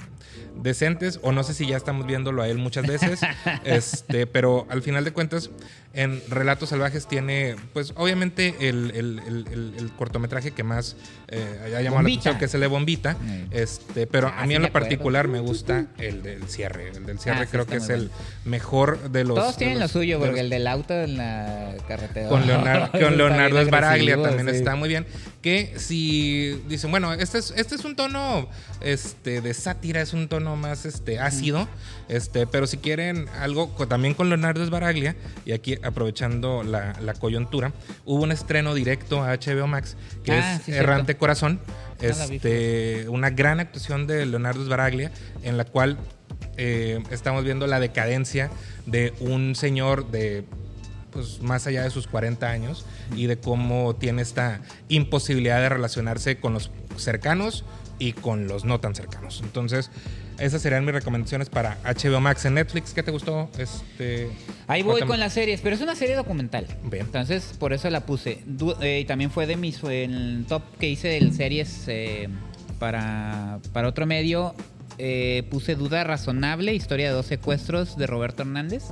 decentes 0.55 1.19
o 1.23 1.31
no 1.31 1.43
sé 1.43 1.53
si 1.53 1.67
ya 1.67 1.77
estamos 1.77 2.05
viéndolo 2.05 2.41
a 2.41 2.47
él 2.47 2.57
muchas 2.57 2.85
veces 2.85 3.21
este 3.63 4.27
pero 4.27 4.67
al 4.69 4.81
final 4.81 5.03
de 5.03 5.13
cuentas 5.13 5.49
en 5.93 6.21
Relatos 6.27 6.69
Salvajes 6.69 7.07
tiene 7.07 7.55
pues 7.71 7.93
obviamente 7.95 8.55
el, 8.61 8.91
el- 8.95 9.19
el- 9.77 9.91
cortometraje 9.95 10.49
que 10.51 10.63
más 10.63 10.95
eh, 11.27 11.59
ha 11.65 11.81
llamado 11.81 11.97
Bombita. 12.01 12.31
la 12.31 12.35
atención 12.35 12.39
que 12.39 12.45
es 12.45 12.53
el 12.55 12.61
de 12.61 12.67
Bombita 12.67 13.13
Mm. 13.13 13.43
este 13.51 14.07
pero 14.07 14.27
Ah, 14.29 14.39
a 14.39 14.43
mí 14.43 14.49
sí 14.49 14.55
en 14.55 14.61
lo 14.63 14.71
particular 14.71 15.27
me 15.27 15.39
gusta 15.39 15.85
el 15.99 16.23
del 16.23 16.47
cierre 16.49 16.89
el 16.95 17.05
del 17.05 17.19
cierre 17.19 17.41
Ah, 17.43 17.47
creo 17.49 17.67
que 17.67 17.75
es 17.77 17.89
el 17.89 18.09
mejor 18.43 19.11
de 19.11 19.23
los 19.23 19.35
Todos 19.37 19.55
tienen 19.57 19.79
lo 19.79 19.87
suyo, 19.87 20.17
porque 20.17 20.31
los- 20.31 20.39
el 20.41 20.49
del 20.49 20.65
auto 20.67 20.93
en 20.95 21.17
la 21.17 21.75
carretera. 21.87 22.27
con 22.27 22.47
Leonardo, 22.47 22.91
con 22.99 23.17
Leonardo 23.17 23.59
Esbaraglia 23.61 24.19
también 24.21 24.49
sí. 24.49 24.55
está 24.55 24.75
muy 24.75 24.89
bien. 24.89 25.05
Que 25.43 25.73
si 25.77 26.61
dicen, 26.69 26.89
bueno, 26.89 27.11
este 27.13 27.37
es, 27.37 27.53
este 27.57 27.75
es 27.75 27.83
un 27.83 27.95
tono 27.97 28.47
este, 28.81 29.41
de 29.41 29.53
sátira, 29.53 30.01
es 30.01 30.13
un 30.13 30.27
tono 30.29 30.55
más 30.55 30.85
este, 30.85 31.19
ácido, 31.19 31.67
este, 32.07 32.47
pero 32.47 32.65
si 32.65 32.77
quieren 32.77 33.27
algo 33.39 33.67
también 33.89 34.13
con 34.13 34.29
Leonardo 34.29 34.63
Esbaraglia, 34.63 35.15
y 35.45 35.51
aquí 35.51 35.77
aprovechando 35.83 36.63
la, 36.63 36.93
la 37.01 37.13
coyuntura, 37.13 37.71
hubo 38.05 38.23
un 38.23 38.31
estreno 38.31 38.73
directo 38.73 39.23
a 39.23 39.33
HBO 39.35 39.67
Max, 39.67 39.95
que 40.23 40.31
Ah, 40.33 40.55
es 40.55 40.63
sí, 40.63 40.71
Errante 40.71 41.07
cierto. 41.13 41.19
Corazón, 41.19 41.59
vi, 41.99 42.07
este, 42.07 43.07
una 43.09 43.29
gran 43.29 43.59
actuación 43.59 44.07
de 44.07 44.25
Leonardo 44.25 44.63
Sbaraglia, 44.65 45.11
en 45.43 45.57
la 45.57 45.65
cual 45.65 45.97
eh, 46.57 47.01
estamos 47.11 47.43
viendo 47.43 47.67
la 47.67 47.79
decadencia 47.79 48.49
de 48.85 49.13
un 49.19 49.55
señor 49.55 50.09
de 50.11 50.43
pues 51.11 51.41
más 51.43 51.67
allá 51.67 51.83
de 51.83 51.91
sus 51.91 52.07
40 52.07 52.49
años 52.49 52.85
y 53.15 53.27
de 53.27 53.37
cómo 53.37 53.95
tiene 53.95 54.23
esta 54.23 54.61
imposibilidad 54.89 55.59
de 55.61 55.69
relacionarse 55.69 56.37
con 56.39 56.53
los 56.53 56.71
cercanos 56.97 57.65
y 57.99 58.13
con 58.13 58.47
los 58.47 58.65
no 58.65 58.79
tan 58.79 58.95
cercanos. 58.95 59.41
Entonces, 59.43 59.91
esas 60.45 60.61
serían 60.61 60.83
mis 60.85 60.93
recomendaciones 60.93 61.49
para 61.49 61.77
HBO 61.83 62.19
Max 62.19 62.45
en 62.45 62.55
Netflix. 62.55 62.93
¿Qué 62.93 63.03
te 63.03 63.11
gustó? 63.11 63.49
Este, 63.57 64.29
Ahí 64.67 64.81
voy 64.83 65.01
con 65.01 65.19
las 65.19 65.33
series, 65.33 65.61
pero 65.61 65.75
es 65.75 65.81
una 65.81 65.95
serie 65.95 66.15
documental. 66.15 66.67
Bien. 66.83 67.05
Entonces, 67.05 67.53
por 67.59 67.73
eso 67.73 67.89
la 67.89 68.05
puse. 68.05 68.39
Du- 68.45 68.75
eh, 68.81 68.99
y 69.01 69.05
también 69.05 69.31
fue 69.31 69.45
de 69.47 69.55
mis. 69.55 69.81
el 69.83 70.45
top 70.47 70.63
que 70.79 70.89
hice 70.89 71.07
de 71.07 71.31
series 71.31 71.83
eh, 71.87 72.27
para, 72.79 73.59
para 73.71 73.87
otro 73.87 74.05
medio. 74.05 74.53
eh, 74.99 75.43
puse 75.49 75.73
Duda 75.75 76.03
Razonable, 76.03 76.73
historia 76.75 77.07
de 77.07 77.13
dos 77.15 77.25
secuestros 77.25 77.97
de 77.97 78.05
Roberto 78.05 78.43
Hernández. 78.43 78.83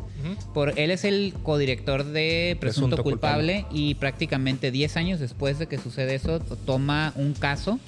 Por, 0.52 0.80
él 0.80 0.90
es 0.90 1.04
el 1.04 1.34
codirector 1.44 2.06
de 2.06 2.58
Presunto, 2.60 2.96
Presunto 2.96 3.04
culpable, 3.04 3.66
y 3.72 3.94
prácticamente 3.96 4.72
10 4.72 4.98
años 4.98 5.20
después 5.20 5.60
de 5.60 5.68
que 5.68 5.78
sucede 5.78 6.16
eso, 6.16 6.40
toma 6.66 7.14
un 7.16 7.34
caso 7.34 7.80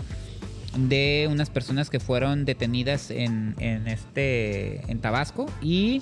de 0.75 1.27
unas 1.29 1.49
personas 1.49 1.89
que 1.89 1.99
fueron 1.99 2.45
detenidas 2.45 3.11
en, 3.11 3.55
en 3.59 3.87
este 3.87 4.89
en 4.91 4.99
Tabasco 4.99 5.45
y 5.61 6.01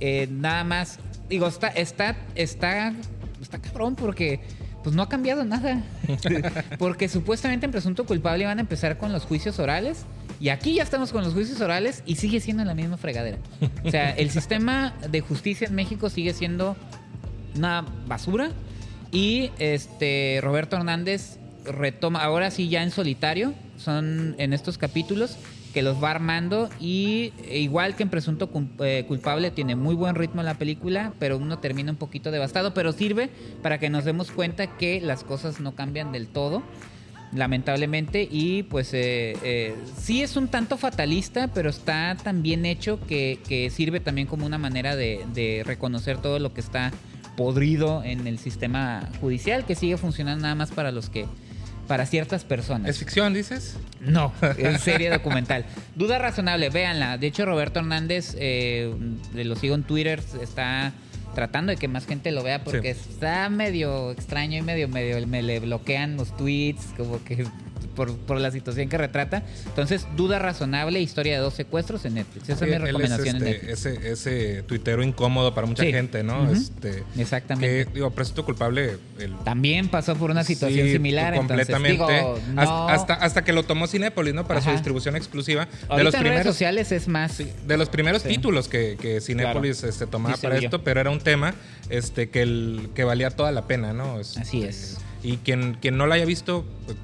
eh, 0.00 0.28
nada 0.30 0.64
más 0.64 0.98
digo 1.28 1.46
está 1.46 1.68
está 1.68 2.16
está 2.34 2.92
está 3.40 3.58
cabrón 3.60 3.94
porque 3.94 4.40
pues 4.82 4.94
no 4.96 5.02
ha 5.02 5.08
cambiado 5.08 5.44
nada 5.44 5.82
porque 6.78 7.08
supuestamente 7.08 7.66
en 7.66 7.72
presunto 7.72 8.06
culpable 8.06 8.44
van 8.44 8.58
a 8.58 8.60
empezar 8.60 8.98
con 8.98 9.12
los 9.12 9.24
juicios 9.24 9.58
orales 9.58 10.04
y 10.40 10.50
aquí 10.50 10.74
ya 10.74 10.82
estamos 10.82 11.12
con 11.12 11.22
los 11.22 11.32
juicios 11.34 11.60
orales 11.60 12.02
y 12.06 12.16
sigue 12.16 12.40
siendo 12.40 12.64
la 12.64 12.74
misma 12.74 12.96
fregadera 12.96 13.38
o 13.84 13.90
sea 13.90 14.10
el 14.10 14.30
sistema 14.30 14.94
de 15.10 15.20
justicia 15.20 15.68
en 15.68 15.74
México 15.74 16.10
sigue 16.10 16.34
siendo 16.34 16.76
una 17.58 17.84
basura. 18.06 18.50
Y 19.10 19.50
este 19.58 20.40
Roberto 20.42 20.76
Hernández 20.76 21.38
retoma, 21.64 22.22
ahora 22.22 22.50
sí 22.50 22.68
ya 22.68 22.82
en 22.82 22.90
solitario, 22.90 23.54
son 23.76 24.34
en 24.38 24.52
estos 24.52 24.78
capítulos 24.78 25.38
que 25.72 25.82
los 25.82 26.02
va 26.02 26.10
armando 26.10 26.70
y 26.80 27.32
e 27.46 27.58
igual 27.58 27.94
que 27.94 28.02
en 28.02 28.08
Presunto 28.08 28.50
eh, 28.80 29.04
Culpable 29.06 29.50
tiene 29.50 29.76
muy 29.76 29.94
buen 29.94 30.14
ritmo 30.14 30.42
la 30.42 30.54
película, 30.54 31.12
pero 31.18 31.36
uno 31.36 31.58
termina 31.58 31.90
un 31.90 31.98
poquito 31.98 32.30
devastado, 32.30 32.72
pero 32.74 32.92
sirve 32.92 33.30
para 33.62 33.78
que 33.78 33.90
nos 33.90 34.04
demos 34.04 34.30
cuenta 34.30 34.78
que 34.78 35.00
las 35.00 35.24
cosas 35.24 35.60
no 35.60 35.74
cambian 35.74 36.12
del 36.12 36.28
todo 36.28 36.62
lamentablemente 37.32 38.26
y 38.30 38.62
pues 38.62 38.94
eh, 38.94 39.36
eh, 39.42 39.76
sí 39.98 40.22
es 40.22 40.38
un 40.38 40.48
tanto 40.48 40.78
fatalista 40.78 41.48
pero 41.48 41.68
está 41.68 42.16
tan 42.16 42.42
bien 42.42 42.64
hecho 42.64 42.98
que, 43.06 43.38
que 43.46 43.68
sirve 43.68 44.00
también 44.00 44.26
como 44.26 44.46
una 44.46 44.56
manera 44.56 44.96
de 44.96 45.62
reconocer 45.66 46.16
todo 46.22 46.38
lo 46.38 46.54
que 46.54 46.62
está 46.62 46.90
podrido 47.36 48.02
en 48.02 48.26
el 48.26 48.38
sistema 48.38 49.08
judicial 49.20 49.64
que 49.64 49.76
sigue 49.76 49.96
funcionando 49.96 50.42
nada 50.42 50.56
más 50.56 50.72
para 50.72 50.90
los 50.90 51.08
que 51.08 51.26
para 51.88 52.06
ciertas 52.06 52.44
personas 52.44 52.90
¿Es 52.90 52.98
ficción, 52.98 53.34
dices? 53.34 53.76
no, 54.00 54.32
es 54.58 54.80
serie 54.82 55.10
documental. 55.10 55.64
Duda 55.96 56.18
razonable, 56.18 56.70
véanla. 56.70 57.18
De 57.18 57.26
hecho, 57.26 57.44
Roberto 57.44 57.80
Hernández, 57.80 58.36
eh, 58.38 58.94
lo 59.34 59.56
sigo 59.56 59.74
en 59.74 59.82
Twitter, 59.82 60.22
está 60.40 60.92
tratando 61.34 61.70
de 61.70 61.76
que 61.76 61.88
más 61.88 62.06
gente 62.06 62.30
lo 62.30 62.42
vea 62.42 62.64
porque 62.64 62.90
está 62.90 63.48
medio 63.48 64.10
extraño 64.12 64.58
y 64.58 64.62
medio, 64.62 64.88
medio, 64.88 65.24
me 65.26 65.42
le 65.42 65.60
bloquean 65.60 66.16
los 66.16 66.36
tweets, 66.36 66.86
como 66.96 67.22
que 67.24 67.46
por, 67.98 68.16
por 68.16 68.40
la 68.40 68.52
situación 68.52 68.88
que 68.88 68.96
retrata. 68.96 69.42
Entonces, 69.66 70.06
duda 70.16 70.38
razonable, 70.38 71.00
historia 71.00 71.32
de 71.34 71.40
dos 71.40 71.54
secuestros 71.54 72.04
en 72.04 72.14
Netflix. 72.14 72.48
Esa 72.48 72.64
es 72.64 72.70
mi 72.70 72.78
recomendación 72.78 73.36
en 73.38 73.42
este, 73.48 73.50
Netflix. 73.50 73.86
Ese, 73.86 74.12
ese 74.12 74.62
tuitero 74.62 75.02
incómodo 75.02 75.52
para 75.52 75.66
mucha 75.66 75.82
Sí. 75.82 75.90
gente, 75.92 76.22
¿no? 76.22 76.48
Este, 76.48 77.02
Exactamente. 77.18 77.86
Que, 77.86 77.92
digo, 77.92 78.08
presunto 78.12 78.44
culpable. 78.44 78.98
El, 79.18 79.36
También 79.38 79.88
pasó 79.88 80.14
por 80.14 80.30
una 80.30 80.44
situación 80.44 80.86
Sí, 80.86 80.92
similar. 80.92 81.34
completamente. 81.34 82.00
Entonces, 82.00 82.20
digo, 82.20 82.54
no- 82.54 82.88
hasta, 82.88 83.14
hasta, 83.14 83.42
que 83.42 83.52
lo 83.52 83.64
tomó 83.64 83.88
Cinépolis, 83.88 84.32
¿no? 84.32 84.46
Para 84.46 84.60
su 84.60 84.70
distribución 84.70 85.16
exclusiva. 85.16 85.66
de 85.66 86.04
los 86.04 86.14
en 86.14 86.20
redes 86.20 86.20
primeros, 86.20 86.46
sociales 86.54 86.92
es 86.92 87.08
más. 87.08 87.38
de 87.38 87.76
los 87.76 87.88
primeros 87.88 88.22
títulos 88.22 88.68
que, 88.68 88.96
que 89.00 89.20
Cinépolis 89.20 89.82
este, 89.82 90.06
tomaba 90.06 90.36
para 90.36 90.56
esto, 90.56 90.84
pero 90.84 91.00
era 91.00 91.10
un 91.10 91.18
tema 91.18 91.52
este, 91.90 92.30
que, 92.30 92.42
el, 92.42 92.90
que 92.94 93.02
valía 93.02 93.30
toda 93.30 93.50
la 93.50 93.66
pena, 93.66 93.92
¿no? 93.92 94.18
Así 94.18 94.62
es. 94.62 94.98
Y 95.24 95.38
quien, 95.38 95.74
quien 95.80 95.96
no 95.96 96.06
lo 96.06 96.14
haya 96.14 96.24
visto, 96.24 96.64
pues, 96.86 96.96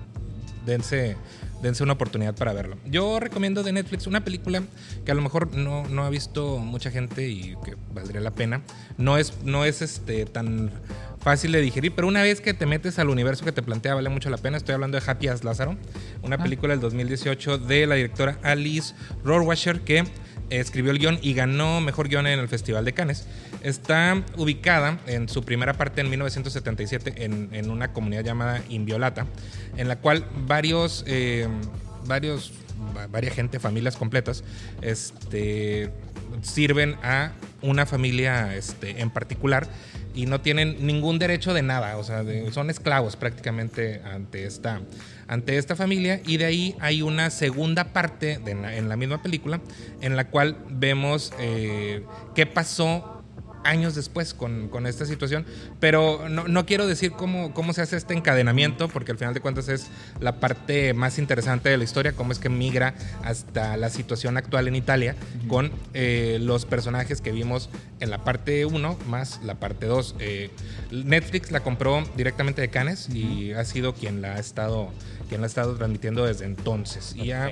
dense, 0.64 1.16
dense 1.62 1.82
una 1.82 1.92
oportunidad 1.94 2.34
para 2.34 2.52
verlo. 2.52 2.76
Yo 2.86 3.20
recomiendo 3.20 3.62
de 3.62 3.72
Netflix 3.72 4.06
una 4.06 4.24
película 4.24 4.62
que 5.04 5.12
a 5.12 5.14
lo 5.14 5.22
mejor 5.22 5.54
no, 5.56 5.86
no 5.88 6.04
ha 6.04 6.10
visto 6.10 6.58
mucha 6.58 6.90
gente 6.90 7.28
y 7.28 7.56
que 7.64 7.76
valdría 7.92 8.20
la 8.20 8.30
pena. 8.32 8.62
No 8.98 9.18
es, 9.18 9.32
no 9.44 9.64
es 9.64 9.82
este, 9.82 10.26
tan 10.26 10.70
fácil 11.20 11.52
de 11.52 11.60
digerir, 11.62 11.92
pero 11.94 12.06
una 12.06 12.22
vez 12.22 12.40
que 12.42 12.52
te 12.52 12.66
metes 12.66 12.98
al 12.98 13.08
universo 13.08 13.44
que 13.44 13.52
te 13.52 13.62
plantea, 13.62 13.94
vale 13.94 14.10
mucho 14.10 14.28
la 14.28 14.36
pena. 14.36 14.56
Estoy 14.58 14.74
hablando 14.74 14.98
de 15.00 15.10
Happy 15.10 15.28
as 15.28 15.42
Lázaro, 15.42 15.76
una 16.22 16.36
Ah. 16.36 16.42
película 16.42 16.72
del 16.74 16.80
2018 16.80 17.58
de 17.58 17.86
la 17.86 17.94
directora 17.94 18.38
Alice 18.42 18.94
Rohrwacher 19.24 19.80
que 19.80 20.04
escribió 20.50 20.92
el 20.92 20.98
guion 20.98 21.18
y 21.22 21.32
ganó 21.32 21.80
mejor 21.80 22.08
guion 22.08 22.26
en 22.26 22.38
el 22.38 22.48
Festival 22.48 22.84
de 22.84 22.92
Cannes. 22.92 23.26
Está 23.64 24.22
ubicada 24.36 24.98
en 25.06 25.28
su 25.28 25.42
primera 25.42 25.72
parte 25.72 26.00
en 26.02 26.10
1977 26.10 27.24
en, 27.24 27.48
en 27.52 27.70
una 27.70 27.92
comunidad 27.92 28.22
llamada 28.22 28.60
Inviolata, 28.68 29.26
en 29.76 29.88
la 29.88 29.96
cual 29.96 30.26
varios, 30.46 31.02
eh, 31.06 31.48
varios, 32.06 32.52
va- 32.96 33.06
varias 33.06 33.34
gente, 33.34 33.58
familias 33.58 33.96
completas, 33.96 34.44
este, 34.82 35.90
sirven 36.42 36.96
a 37.02 37.32
una 37.62 37.86
familia 37.86 38.54
este, 38.54 39.00
en 39.00 39.08
particular 39.10 39.66
y 40.14 40.26
no 40.26 40.40
tienen 40.42 40.86
ningún 40.86 41.18
derecho 41.18 41.54
de 41.54 41.62
nada, 41.62 41.96
o 41.96 42.04
sea, 42.04 42.22
son 42.52 42.70
esclavos 42.70 43.16
prácticamente 43.16 44.00
ante 44.04 44.44
esta, 44.46 44.80
ante 45.26 45.56
esta 45.56 45.74
familia 45.74 46.20
y 46.24 46.36
de 46.36 46.44
ahí 46.44 46.76
hay 46.80 47.02
una 47.02 47.30
segunda 47.30 47.92
parte 47.92 48.38
de 48.44 48.50
en, 48.52 48.62
la, 48.62 48.76
en 48.76 48.88
la 48.88 48.96
misma 48.96 49.22
película 49.22 49.60
en 50.02 50.14
la 50.16 50.28
cual 50.28 50.56
vemos 50.70 51.32
eh, 51.40 52.04
qué 52.36 52.46
pasó 52.46 53.23
años 53.64 53.94
después 53.94 54.34
con, 54.34 54.68
con 54.68 54.86
esta 54.86 55.06
situación, 55.06 55.44
pero 55.80 56.28
no, 56.28 56.48
no 56.48 56.66
quiero 56.66 56.86
decir 56.86 57.12
cómo, 57.12 57.52
cómo 57.54 57.72
se 57.72 57.82
hace 57.82 57.96
este 57.96 58.14
encadenamiento, 58.14 58.88
porque 58.88 59.12
al 59.12 59.18
final 59.18 59.34
de 59.34 59.40
cuentas 59.40 59.68
es 59.68 59.88
la 60.20 60.40
parte 60.40 60.94
más 60.94 61.18
interesante 61.18 61.68
de 61.68 61.76
la 61.76 61.84
historia, 61.84 62.12
cómo 62.12 62.32
es 62.32 62.38
que 62.38 62.48
migra 62.48 62.94
hasta 63.22 63.76
la 63.76 63.90
situación 63.90 64.36
actual 64.36 64.68
en 64.68 64.76
Italia 64.76 65.16
con 65.48 65.72
eh, 65.92 66.38
los 66.40 66.64
personajes 66.66 67.20
que 67.20 67.32
vimos 67.32 67.70
en 68.00 68.10
la 68.10 68.24
parte 68.24 68.64
1 68.66 68.98
más 69.06 69.40
la 69.42 69.54
parte 69.54 69.86
2. 69.86 70.16
Eh, 70.18 70.50
Netflix 70.90 71.50
la 71.50 71.60
compró 71.60 72.04
directamente 72.16 72.60
de 72.60 72.68
Cannes 72.68 73.08
y 73.08 73.52
ha 73.52 73.64
sido 73.64 73.94
quien 73.94 74.22
la 74.22 74.34
ha 74.34 74.38
estado 74.38 74.90
quien 75.24 75.40
la 75.40 75.46
ha 75.46 75.48
estado 75.48 75.74
transmitiendo 75.76 76.24
desde 76.24 76.44
entonces. 76.44 77.14
Y 77.16 77.26
ya, 77.26 77.50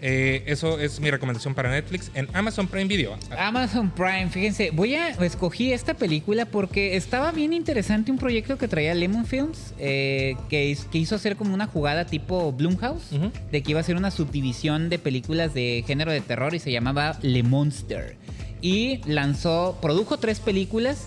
eh, 0.00 0.42
eso 0.46 0.78
es 0.78 1.00
mi 1.00 1.10
recomendación 1.10 1.54
para 1.54 1.70
Netflix 1.70 2.10
en 2.14 2.28
Amazon 2.32 2.68
Prime 2.68 2.86
Video. 2.86 3.16
Amazon 3.38 3.90
Prime, 3.90 4.28
fíjense, 4.30 4.70
voy 4.70 4.94
a 4.94 5.08
escogí 5.10 5.72
esta 5.72 5.94
película 5.94 6.46
porque 6.46 6.96
estaba 6.96 7.32
bien 7.32 7.52
interesante 7.52 8.10
un 8.10 8.18
proyecto 8.18 8.58
que 8.58 8.68
traía 8.68 8.94
Lemon 8.94 9.26
Films, 9.26 9.74
eh, 9.78 10.36
que, 10.48 10.70
hiz- 10.72 10.84
que 10.90 10.98
hizo 10.98 11.14
hacer 11.14 11.36
como 11.36 11.54
una 11.54 11.66
jugada 11.66 12.06
tipo 12.06 12.52
Blumhouse, 12.52 13.12
Ujú. 13.12 13.30
de 13.50 13.62
que 13.62 13.70
iba 13.72 13.80
a 13.80 13.82
ser 13.84 13.96
una 13.96 14.10
subdivisión 14.10 14.88
de 14.88 14.98
películas 14.98 15.54
de 15.54 15.84
género 15.86 16.12
de 16.12 16.20
terror 16.20 16.54
y 16.54 16.58
se 16.58 16.70
llamaba 16.72 17.18
Le 17.22 17.42
Monster. 17.42 18.16
Y 18.62 19.00
lanzó, 19.06 19.78
produjo 19.82 20.16
tres 20.16 20.40
películas. 20.40 21.06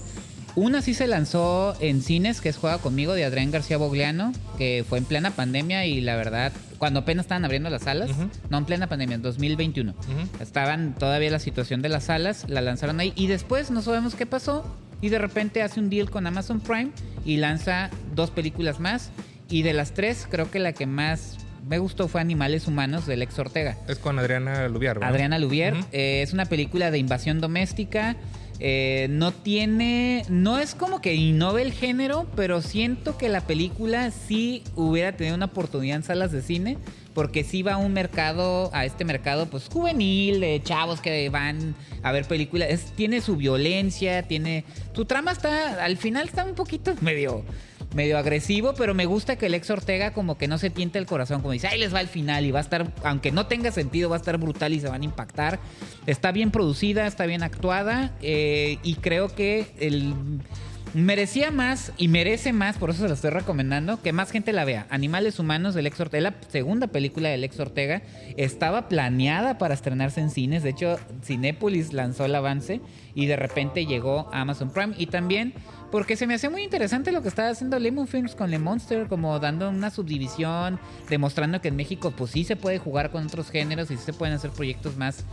Una 0.60 0.82
sí 0.82 0.94
se 0.94 1.08
lanzó 1.08 1.74
en 1.80 2.02
cines, 2.02 2.42
que 2.42 2.50
es 2.50 2.58
Juega 2.58 2.80
conmigo, 2.80 3.14
de 3.14 3.24
Adrián 3.24 3.50
García 3.50 3.78
Bogliano, 3.78 4.34
que 4.58 4.84
fue 4.88 4.98
en 4.98 5.06
plena 5.06 5.32
pandemia 5.32 5.86
y 5.86 6.02
la 6.02 6.18
verdad, 6.18 6.52
cuando 6.78 7.00
apenas 7.00 7.28
estaban 7.28 7.46
abriendo 7.46 7.70
las 7.70 7.84
salas, 7.84 8.10
no 8.50 8.58
en 8.58 8.66
plena 8.66 8.88
pandemia, 8.88 9.16
en 9.16 9.22
2021. 9.22 9.94
Ujú. 9.94 10.44
Estaban 10.44 10.96
todavía 10.96 11.32
la 11.32 11.40
situación 11.40 11.82
de 11.82 11.88
las 11.88 12.04
salas, 12.04 12.44
la 12.50 12.60
lanzaron 12.60 13.00
ahí 13.00 13.14
y 13.16 13.28
después 13.28 13.72
no 13.72 13.82
sabemos 13.82 14.16
qué 14.16 14.26
pasó 14.26 14.66
y 15.00 15.08
de 15.08 15.18
repente 15.18 15.62
hace 15.62 15.80
un 15.80 15.90
deal 15.90 16.10
con 16.10 16.28
Amazon 16.28 16.60
Prime 16.60 16.92
y 17.24 17.38
lanza 17.38 17.90
dos 18.14 18.30
películas 18.30 18.82
más 18.82 19.12
y 19.50 19.62
de 19.62 19.72
las 19.72 19.94
tres 19.94 20.28
creo 20.30 20.52
que 20.52 20.60
la 20.60 20.74
que 20.74 20.86
más 20.86 21.38
me 21.70 21.78
gustó 21.78 22.10
fue 22.10 22.20
Animales 22.20 22.68
Humanos 22.68 23.06
de 23.06 23.16
Lex 23.16 23.40
Ortega. 23.40 23.78
Es 23.88 23.98
con 23.98 24.20
Adriana 24.20 24.68
Lubiar, 24.68 24.96
¿verdad? 24.96 25.14
Adriana 25.14 25.40
Lubier. 25.40 25.76
Eh, 25.92 26.22
es 26.22 26.34
una 26.34 26.46
película 26.46 26.92
de 26.92 26.98
invasión 26.98 27.40
doméstica. 27.40 28.18
Eh, 28.60 29.08
no 29.10 29.32
tiene. 29.32 30.26
No 30.30 30.60
es 30.60 30.76
como 30.76 31.02
que 31.02 31.16
innove 31.16 31.62
el 31.62 31.72
género, 31.72 32.28
pero 32.36 32.62
siento 32.62 33.18
que 33.18 33.30
la 33.30 33.42
película 33.42 34.12
sí 34.12 34.64
hubiera 34.76 35.16
tenido 35.16 35.36
una 35.36 35.46
oportunidad 35.46 35.98
en 35.98 36.04
salas 36.04 36.32
de 36.32 36.42
cine. 36.42 36.78
Porque 37.14 37.44
sí 37.44 37.64
va 37.64 37.74
a 37.74 37.78
un 37.78 37.92
mercado, 37.92 38.70
a 38.72 38.86
este 38.86 39.04
mercado, 39.04 39.48
pues 39.48 39.68
juvenil, 39.68 40.40
de 40.40 40.62
chavos 40.64 41.02
que 41.02 41.30
van 41.30 41.76
a 42.04 42.12
ver 42.12 42.26
películas. 42.26 42.94
Tiene 42.96 43.20
su 43.22 43.36
violencia, 43.36 44.24
tiene. 44.24 44.64
Su 44.94 45.06
trama 45.06 45.32
está. 45.32 45.84
Al 45.84 45.98
final 45.98 46.28
está 46.28 46.46
un 46.46 46.56
poquito 46.56 46.94
medio 47.02 47.44
medio 47.94 48.18
agresivo, 48.18 48.74
pero 48.78 48.94
me 48.94 49.06
gusta 49.06 49.36
que 49.38 49.48
el 49.48 49.54
ex 49.54 49.70
Ortega 49.70 50.14
como 50.14 50.38
que 50.38 50.48
no 50.48 50.58
se 50.58 50.70
tiente 50.70 51.00
el 51.00 51.06
corazón, 51.06 51.42
como 51.42 51.54
dice, 51.54 51.68
ahí 51.68 51.80
les 51.80 51.94
va 51.94 52.02
el 52.02 52.08
final 52.08 52.46
y 52.46 52.52
va 52.52 52.60
a 52.60 52.62
estar, 52.62 52.92
aunque 53.04 53.32
no 53.32 53.48
tenga 53.48 53.72
sentido, 53.72 54.10
va 54.10 54.16
a 54.16 54.20
estar 54.20 54.38
brutal 54.38 54.74
y 54.74 54.80
se 54.80 54.90
van 54.90 55.02
a 55.02 55.06
impactar. 55.06 55.60
Está 56.06 56.32
bien 56.32 56.52
producida, 56.52 57.08
está 57.08 57.26
bien 57.26 57.44
actuada 57.44 58.14
eh, 58.22 58.78
y 58.84 58.96
creo 58.96 59.34
que 59.34 59.68
el 59.80 60.14
merecía 60.94 61.52
más 61.52 61.92
y 61.98 62.08
merece 62.08 62.54
más, 62.54 62.78
por 62.78 62.90
eso 62.90 63.04
se 63.04 63.08
lo 63.08 63.14
estoy 63.14 63.30
recomendando, 63.32 64.02
que 64.02 64.14
más 64.14 64.32
gente 64.32 64.54
la 64.54 64.66
vea. 64.66 64.88
Animales 64.90 65.40
Humanos 65.40 65.76
del 65.76 65.88
ex 65.88 66.00
Ortega, 66.00 66.32
la 66.32 66.36
segunda 66.50 66.88
película 66.88 67.30
del 67.30 67.44
ex 67.44 67.60
Ortega, 67.60 68.02
estaba 68.38 68.88
planeada 68.88 69.58
para 69.58 69.74
estrenarse 69.74 70.22
en 70.22 70.30
cines, 70.30 70.64
de 70.64 70.72
hecho 70.72 70.98
Cinépolis 71.24 71.94
lanzó 71.94 72.26
el 72.26 72.36
avance 72.36 72.82
y 73.14 73.26
de 73.26 73.36
repente 73.36 73.86
llegó 73.86 74.30
a 74.32 74.42
Amazon 74.42 74.72
Prime 74.72 74.96
y 74.98 75.08
también 75.08 75.54
porque 75.92 76.16
se 76.16 76.28
me 76.28 76.36
hace 76.36 76.50
muy 76.50 76.64
interesante 76.64 77.12
lo 77.12 77.22
que 77.22 77.30
estaba 77.30 77.50
haciendo 77.50 77.80
Lemon 77.80 78.08
Films 78.08 78.36
con 78.36 78.52
Le 78.52 78.60
Monster, 78.60 79.08
como 79.08 79.40
dando 79.40 79.70
una 79.70 79.90
subdivisión, 79.90 80.80
demostrando 81.10 81.62
que 81.62 81.70
en 81.70 81.76
México 81.76 82.12
pues 82.16 82.32
sí 82.32 82.44
se 82.44 82.56
puede 82.56 82.78
jugar 82.78 83.10
con 83.10 83.26
otros 83.26 83.50
géneros 83.50 83.90
y 83.90 83.98
sí 83.98 84.04
se 84.04 84.14
pueden 84.14 84.36
hacer 84.36 84.52
proyectos 84.52 84.98
más, 84.98 85.26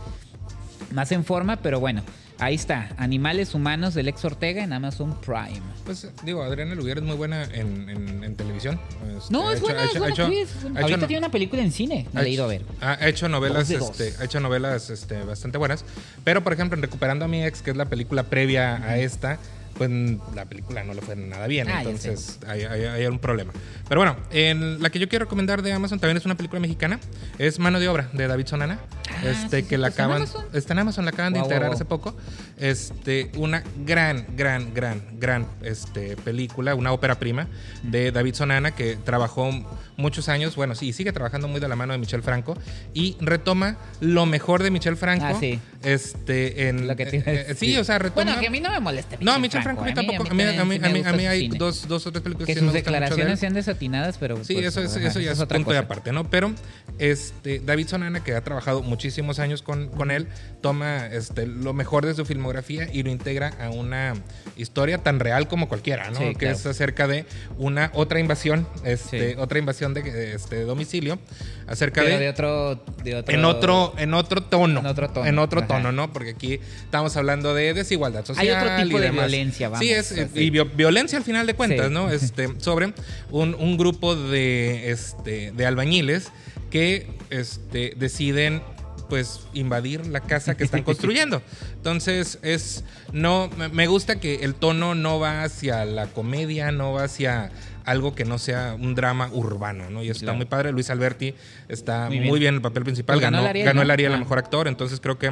más 0.91 1.11
en 1.11 1.23
forma, 1.25 1.57
pero 1.57 1.79
bueno, 1.79 2.01
ahí 2.39 2.55
está, 2.55 2.89
Animales 2.97 3.53
Humanos 3.53 3.93
del 3.93 4.07
ex 4.07 4.23
Ortega 4.25 4.63
en 4.63 4.73
Amazon 4.73 5.19
Prime. 5.21 5.61
Pues 5.85 6.07
digo, 6.23 6.43
Adriana 6.43 6.75
Lubier 6.75 6.97
es 6.97 7.03
muy 7.03 7.15
buena 7.15 7.43
en, 7.43 7.89
en- 7.89 8.23
en 8.23 8.35
televisión. 8.35 8.79
Este, 9.17 9.33
No, 9.33 9.49
es 9.51 9.57
hecho- 9.57 9.65
buena, 9.65 9.83
es 9.83 9.89
hecho- 9.91 9.99
buena 9.99 10.05
ha 10.05 10.13
hecho- 10.13 10.23
actriz, 10.23 10.49
es 10.49 10.61
buena. 10.63 10.79
hecho 10.79 10.83
Ahorita 10.85 11.01
no- 11.01 11.07
tiene 11.07 11.19
una 11.19 11.31
película 11.31 11.61
en 11.61 11.71
cine, 11.71 12.07
la 12.13 12.23
he 12.23 12.29
ido 12.29 12.43
a 12.43 12.47
ver. 12.47 12.63
Ha 12.81 13.07
hecho 13.07 13.27
novelas, 13.29 13.69
este, 13.69 14.13
ha 14.19 14.23
hecho 14.25 14.39
novelas 14.39 14.89
este, 14.89 15.23
bastante 15.23 15.57
buenas. 15.57 15.85
Pero, 16.23 16.43
por 16.43 16.53
ejemplo, 16.53 16.75
en 16.75 16.81
Recuperando 16.81 17.25
a 17.25 17.27
mi 17.27 17.43
ex, 17.43 17.61
que 17.61 17.71
es 17.71 17.77
la 17.77 17.85
película 17.85 18.23
previa 18.23 18.75
a 18.83 18.97
esta, 18.97 19.39
pues 19.77 19.89
la 20.35 20.45
película 20.45 20.83
no 20.83 20.93
le 20.93 21.01
fue 21.01 21.15
nada 21.15 21.47
bien. 21.47 21.67
Ah, 21.69 21.79
entonces 21.81 22.39
hay, 22.47 22.63
hay- 22.63 22.83
hay 22.85 23.05
un 23.05 23.19
problema. 23.19 23.53
Pero 23.87 24.01
bueno, 24.01 24.17
en 24.31 24.81
la 24.81 24.89
que 24.89 24.99
yo 24.99 25.07
quiero 25.07 25.25
recomendar 25.25 25.61
de 25.61 25.71
Amazon 25.73 25.99
también 25.99 26.17
es 26.17 26.25
una 26.25 26.35
película 26.35 26.59
mexicana. 26.59 26.99
Es 27.37 27.59
Mano 27.59 27.79
de 27.79 27.87
Obra 27.87 28.09
de 28.13 28.27
David 28.27 28.47
Sonana. 28.47 28.79
Ah, 29.09 29.21
este, 29.29 29.61
sí, 29.61 29.67
que 29.67 29.75
sí, 29.75 29.81
la 29.81 29.87
¿está 29.89 30.03
en 30.03 30.09
acaban. 30.11 30.21
Amazon? 30.23 30.45
Está 30.53 30.73
en 30.73 30.79
Amazon, 30.79 31.05
la 31.05 31.11
acaban 31.11 31.33
de 31.33 31.39
integrar 31.39 31.71
hace 31.71 31.85
poco. 31.85 32.15
Este, 32.57 33.31
una 33.37 33.63
gran, 33.85 34.25
gran, 34.35 34.73
gran, 34.73 35.01
gran 35.19 35.47
este, 35.61 36.17
película, 36.17 36.75
una 36.75 36.91
ópera 36.91 37.15
prima 37.19 37.47
de 37.83 38.11
David 38.11 38.33
Sonana 38.33 38.71
que 38.71 38.95
trabajó 38.97 39.49
muchos 39.95 40.29
años, 40.29 40.55
bueno, 40.55 40.75
sí, 40.75 40.93
sigue 40.93 41.11
trabajando 41.11 41.47
muy 41.47 41.59
de 41.59 41.67
la 41.67 41.75
mano 41.75 41.93
de 41.93 41.99
Michel 41.99 42.21
Franco 42.23 42.57
y 42.93 43.15
retoma 43.19 43.77
lo 43.99 44.25
mejor 44.25 44.63
de 44.63 44.71
Michel 44.71 44.97
Franco. 44.97 45.25
Ah, 45.27 45.35
sí. 45.39 45.59
Este, 45.83 46.67
en 46.69 46.87
Lo 46.87 46.95
que 46.95 47.03
a 47.03 47.07
eh, 47.07 47.23
eh, 47.49 47.55
sí, 47.57 47.77
o 47.77 47.83
sea, 47.83 47.99
retoma 47.99 48.23
Bueno, 48.25 48.39
que 48.41 48.47
a 48.47 48.49
mí 48.49 48.59
no 48.59 48.71
me 48.71 48.79
molesta. 48.79 49.17
no, 49.21 49.39
Michel 49.39 49.61
Franco, 49.67 49.81
a 49.83 49.85
mí 49.85 49.93
tampoco. 49.93 50.29
A 50.29 50.33
mí, 50.33 50.43
a 50.43 50.65
mí, 50.65 50.79
a 50.81 50.89
mí, 50.89 51.01
a 51.05 51.13
mí 51.13 51.25
hay 51.27 51.47
dos 51.49 51.87
dos, 51.87 52.05
o 52.07 52.11
tres 52.11 52.23
películas 52.23 52.47
Que 52.47 52.53
sí 52.53 52.59
sus 52.59 52.67
me 52.67 52.73
mucho 52.73 52.85
de 52.85 52.91
declaraciones 52.91 53.39
sean 53.39 53.53
desatinadas, 53.53 54.17
pero. 54.17 54.43
Sí, 54.43 54.53
pues, 54.55 54.65
eso, 54.67 54.81
es, 54.81 54.95
ajá, 54.95 55.07
eso 55.07 55.19
ya 55.19 55.31
es, 55.31 55.39
otra 55.39 55.57
punto 55.57 55.71
de 55.71 55.77
cosa. 55.77 55.85
aparte, 55.85 56.11
¿no? 56.11 56.29
Pero 56.29 56.51
este, 56.99 57.59
David 57.59 57.87
Sonana, 57.87 58.23
que 58.23 58.33
ha 58.35 58.41
trabajado 58.43 58.81
muchísimos 58.81 59.39
años 59.39 59.61
con, 59.61 59.89
con 59.89 60.11
él, 60.11 60.27
toma 60.61 61.07
este, 61.07 61.45
lo 61.45 61.73
mejor 61.73 62.05
de 62.05 62.13
su 62.15 62.25
filmografía 62.25 62.87
y 62.91 63.03
lo 63.03 63.09
integra 63.11 63.53
a 63.59 63.69
una 63.69 64.13
historia 64.55 64.97
tan 64.99 65.19
real 65.19 65.47
como 65.47 65.67
cualquiera, 65.67 66.09
¿no? 66.09 66.17
Sí, 66.17 66.25
que 66.29 66.35
claro. 66.35 66.55
es 66.55 66.65
acerca 66.65 67.07
de 67.07 67.25
una 67.57 67.91
otra 67.93 68.19
invasión, 68.19 68.67
este, 68.83 69.31
Sí. 69.31 69.35
otra 69.37 69.59
invasión 69.59 69.93
de 69.93 70.33
este, 70.33 70.61
domicilio, 70.63 71.19
acerca 71.67 72.01
Pero 72.01 72.15
de, 72.17 72.23
de 72.23 72.29
otro, 72.29 72.83
de 73.03 73.15
otro. 73.15 73.35
en 73.35 73.45
otro, 73.45 73.93
en 73.97 74.13
otro 74.13 74.43
tono. 74.43 74.79
En 74.79 74.85
otro 74.85 75.09
tono, 75.09 75.25
En 75.25 75.39
otro 75.39 75.63
tono, 75.65 75.91
¿no? 75.91 76.11
Porque 76.11 76.31
aquí 76.31 76.59
estamos 76.83 77.15
hablando 77.17 77.53
de 77.53 77.73
desigualdad 77.73 78.25
social. 78.25 78.45
Hay 78.45 78.51
otro 78.51 78.83
tipo 78.83 78.97
y 78.97 79.01
de 79.01 79.11
violencia 79.11 79.56
violencia, 79.57 79.69
vamos. 79.69 79.79
Sí, 79.79 79.91
es, 79.91 80.35
y 80.35 80.49
vi- 80.49 80.63
violencia 80.75 81.17
al 81.17 81.23
final 81.23 81.47
de 81.47 81.53
cuentas, 81.55 81.87
Sí. 81.87 81.93
¿no? 81.93 82.09
Este, 82.11 82.49
sobre 82.59 82.93
un, 83.31 83.55
un 83.55 83.77
grupo 83.77 84.15
de, 84.15 84.91
este, 84.91 85.51
de 85.51 85.65
albañiles 85.65 86.31
que 86.69 87.07
este, 87.29 87.93
deciden 87.97 88.61
pues 89.09 89.39
invadir 89.53 90.05
la 90.07 90.19
casa 90.19 90.57
que 90.57 90.65
están 90.65 90.83
construyendo. 90.83 91.41
Entonces, 91.77 92.39
es 92.41 92.83
no 93.13 93.49
me- 93.71 93.87
gusta 93.87 94.19
que 94.19 94.43
el 94.43 94.53
tono 94.53 94.95
no 94.95 95.17
va 95.19 95.43
hacia 95.43 95.85
la 95.85 96.07
comedia, 96.07 96.71
no 96.73 96.91
va 96.93 97.05
hacia 97.05 97.51
algo 97.85 98.13
que 98.15 98.25
no 98.25 98.37
sea 98.37 98.75
un 98.77 98.95
drama 98.95 99.29
urbano, 99.31 99.89
¿no? 99.89 100.03
Y 100.03 100.07
eso 100.07 100.15
está 100.17 100.25
Claro. 100.25 100.37
muy 100.37 100.45
padre. 100.45 100.73
Luis 100.73 100.89
Alberti 100.89 101.33
está 101.69 102.07
Muy 102.07 102.19
muy 102.19 102.37
bien. 102.39 102.49
en 102.49 102.55
el 102.55 102.61
papel 102.61 102.83
principal, 102.83 103.15
Pues 103.15 103.23
ganó, 103.23 103.37
ganó 103.43 103.53
ganó 103.63 103.81
el 103.81 103.87
el 103.87 103.91
Ariel, 103.91 103.91
Ariel, 103.91 104.09
¿no? 104.09 104.15
a 104.15 104.17
Ah. 104.17 104.19
mejor 104.19 104.39
actor, 104.39 104.67
entonces 104.67 104.99
creo 104.99 105.17
que 105.17 105.31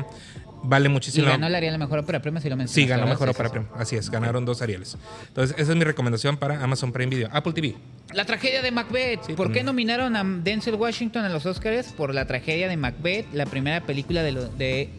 vale 0.67 0.87
Y 0.87 0.91
muchísimo. 0.91 1.27
ganó 1.27 1.47
la 1.49 1.57
Ariel 1.57 1.73
la 1.73 1.77
mejor 1.77 1.99
ópera 1.99 2.21
prima, 2.21 2.39
si 2.41 2.49
lo 2.49 2.55
mencionaste. 2.57 2.81
Sí, 2.81 2.87
ganó 2.87 3.07
mejor 3.07 3.29
ópera 3.29 3.49
prima. 3.49 3.67
Así 3.75 3.95
es, 3.95 4.09
ganaron 4.09 4.45
dos 4.45 4.61
Arieles. 4.61 4.97
Entonces, 5.27 5.55
esa 5.59 5.71
es 5.71 5.77
mi 5.77 5.83
recomendación 5.83 6.37
para 6.37 6.63
Amazon 6.63 6.91
Prime 6.91 7.09
Video. 7.09 7.29
Apple 7.31 7.53
TV. 7.53 7.75
La 8.13 8.25
tragedia 8.25 8.61
de 8.61 8.71
Macbeth. 8.71 9.21
Sí, 9.27 9.33
¿Por 9.33 9.51
qué 9.51 9.63
nominaron 9.63 10.15
a 10.15 10.23
Denzel 10.23 10.75
Washington 10.75 11.25
a 11.25 11.29
los 11.29 11.45
Oscars? 11.45 11.87
Por 11.93 12.13
la 12.13 12.25
tragedia 12.27 12.67
de 12.67 12.77
Macbeth, 12.77 13.25
la 13.33 13.45
primera 13.45 13.81
película 13.81 14.23
de, 14.23 14.31
lo- 14.31 14.47
de 14.49 14.89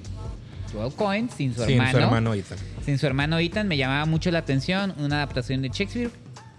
Joel 0.72 0.92
Cohen 0.94 1.30
sin 1.30 1.54
su 1.54 1.62
Sin 1.64 1.72
hermano. 1.78 1.90
su 1.92 1.98
hermano 2.04 2.34
Ethan. 2.34 2.58
Sin 2.84 2.98
su 2.98 3.06
hermano 3.06 3.38
Ethan 3.38 3.68
me 3.68 3.76
llamaba 3.76 4.04
mucho 4.06 4.30
la 4.30 4.38
atención. 4.40 4.94
Una 4.98 5.16
adaptación 5.16 5.62
de 5.62 5.68
Shakespeare 5.68 6.10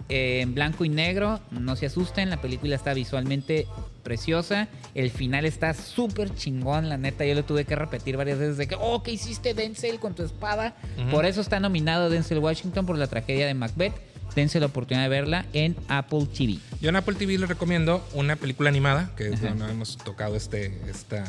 eh, 0.08 0.40
en 0.40 0.54
blanco 0.54 0.84
y 0.84 0.88
negro. 0.88 1.40
No 1.50 1.76
se 1.76 1.86
asusten, 1.86 2.30
la 2.30 2.40
película 2.40 2.74
está 2.74 2.94
visualmente 2.94 3.66
preciosa. 4.02 4.68
El 4.94 5.10
final 5.10 5.44
está 5.44 5.74
súper 5.74 6.34
chingón, 6.34 6.88
la 6.88 6.96
neta. 6.96 7.24
Yo 7.24 7.34
lo 7.34 7.44
tuve 7.44 7.64
que 7.64 7.76
repetir 7.76 8.16
varias 8.16 8.38
veces 8.38 8.56
de 8.56 8.66
que, 8.66 8.76
oh, 8.80 9.02
¿qué 9.02 9.12
hiciste 9.12 9.54
Denzel 9.54 9.98
con 9.98 10.14
tu 10.14 10.22
espada? 10.22 10.74
Por 11.10 11.26
eso 11.26 11.40
está 11.40 11.60
nominado 11.60 12.08
Denzel 12.08 12.38
Washington 12.38 12.86
por 12.86 12.96
la 12.96 13.06
tragedia 13.06 13.46
de 13.46 13.54
Macbeth. 13.54 13.94
Dense 14.34 14.60
la 14.60 14.66
oportunidad 14.66 15.04
de 15.04 15.08
verla 15.08 15.46
en 15.52 15.76
Apple 15.88 16.26
TV. 16.26 16.58
Yo 16.80 16.90
en 16.90 16.96
Apple 16.96 17.16
TV 17.16 17.38
les 17.38 17.48
recomiendo 17.48 18.06
una 18.14 18.36
película 18.36 18.68
animada, 18.68 19.10
que 19.16 19.30
no 19.30 19.68
hemos 19.68 19.98
tocado 19.98 20.36
este, 20.36 20.78
esta, 20.88 21.24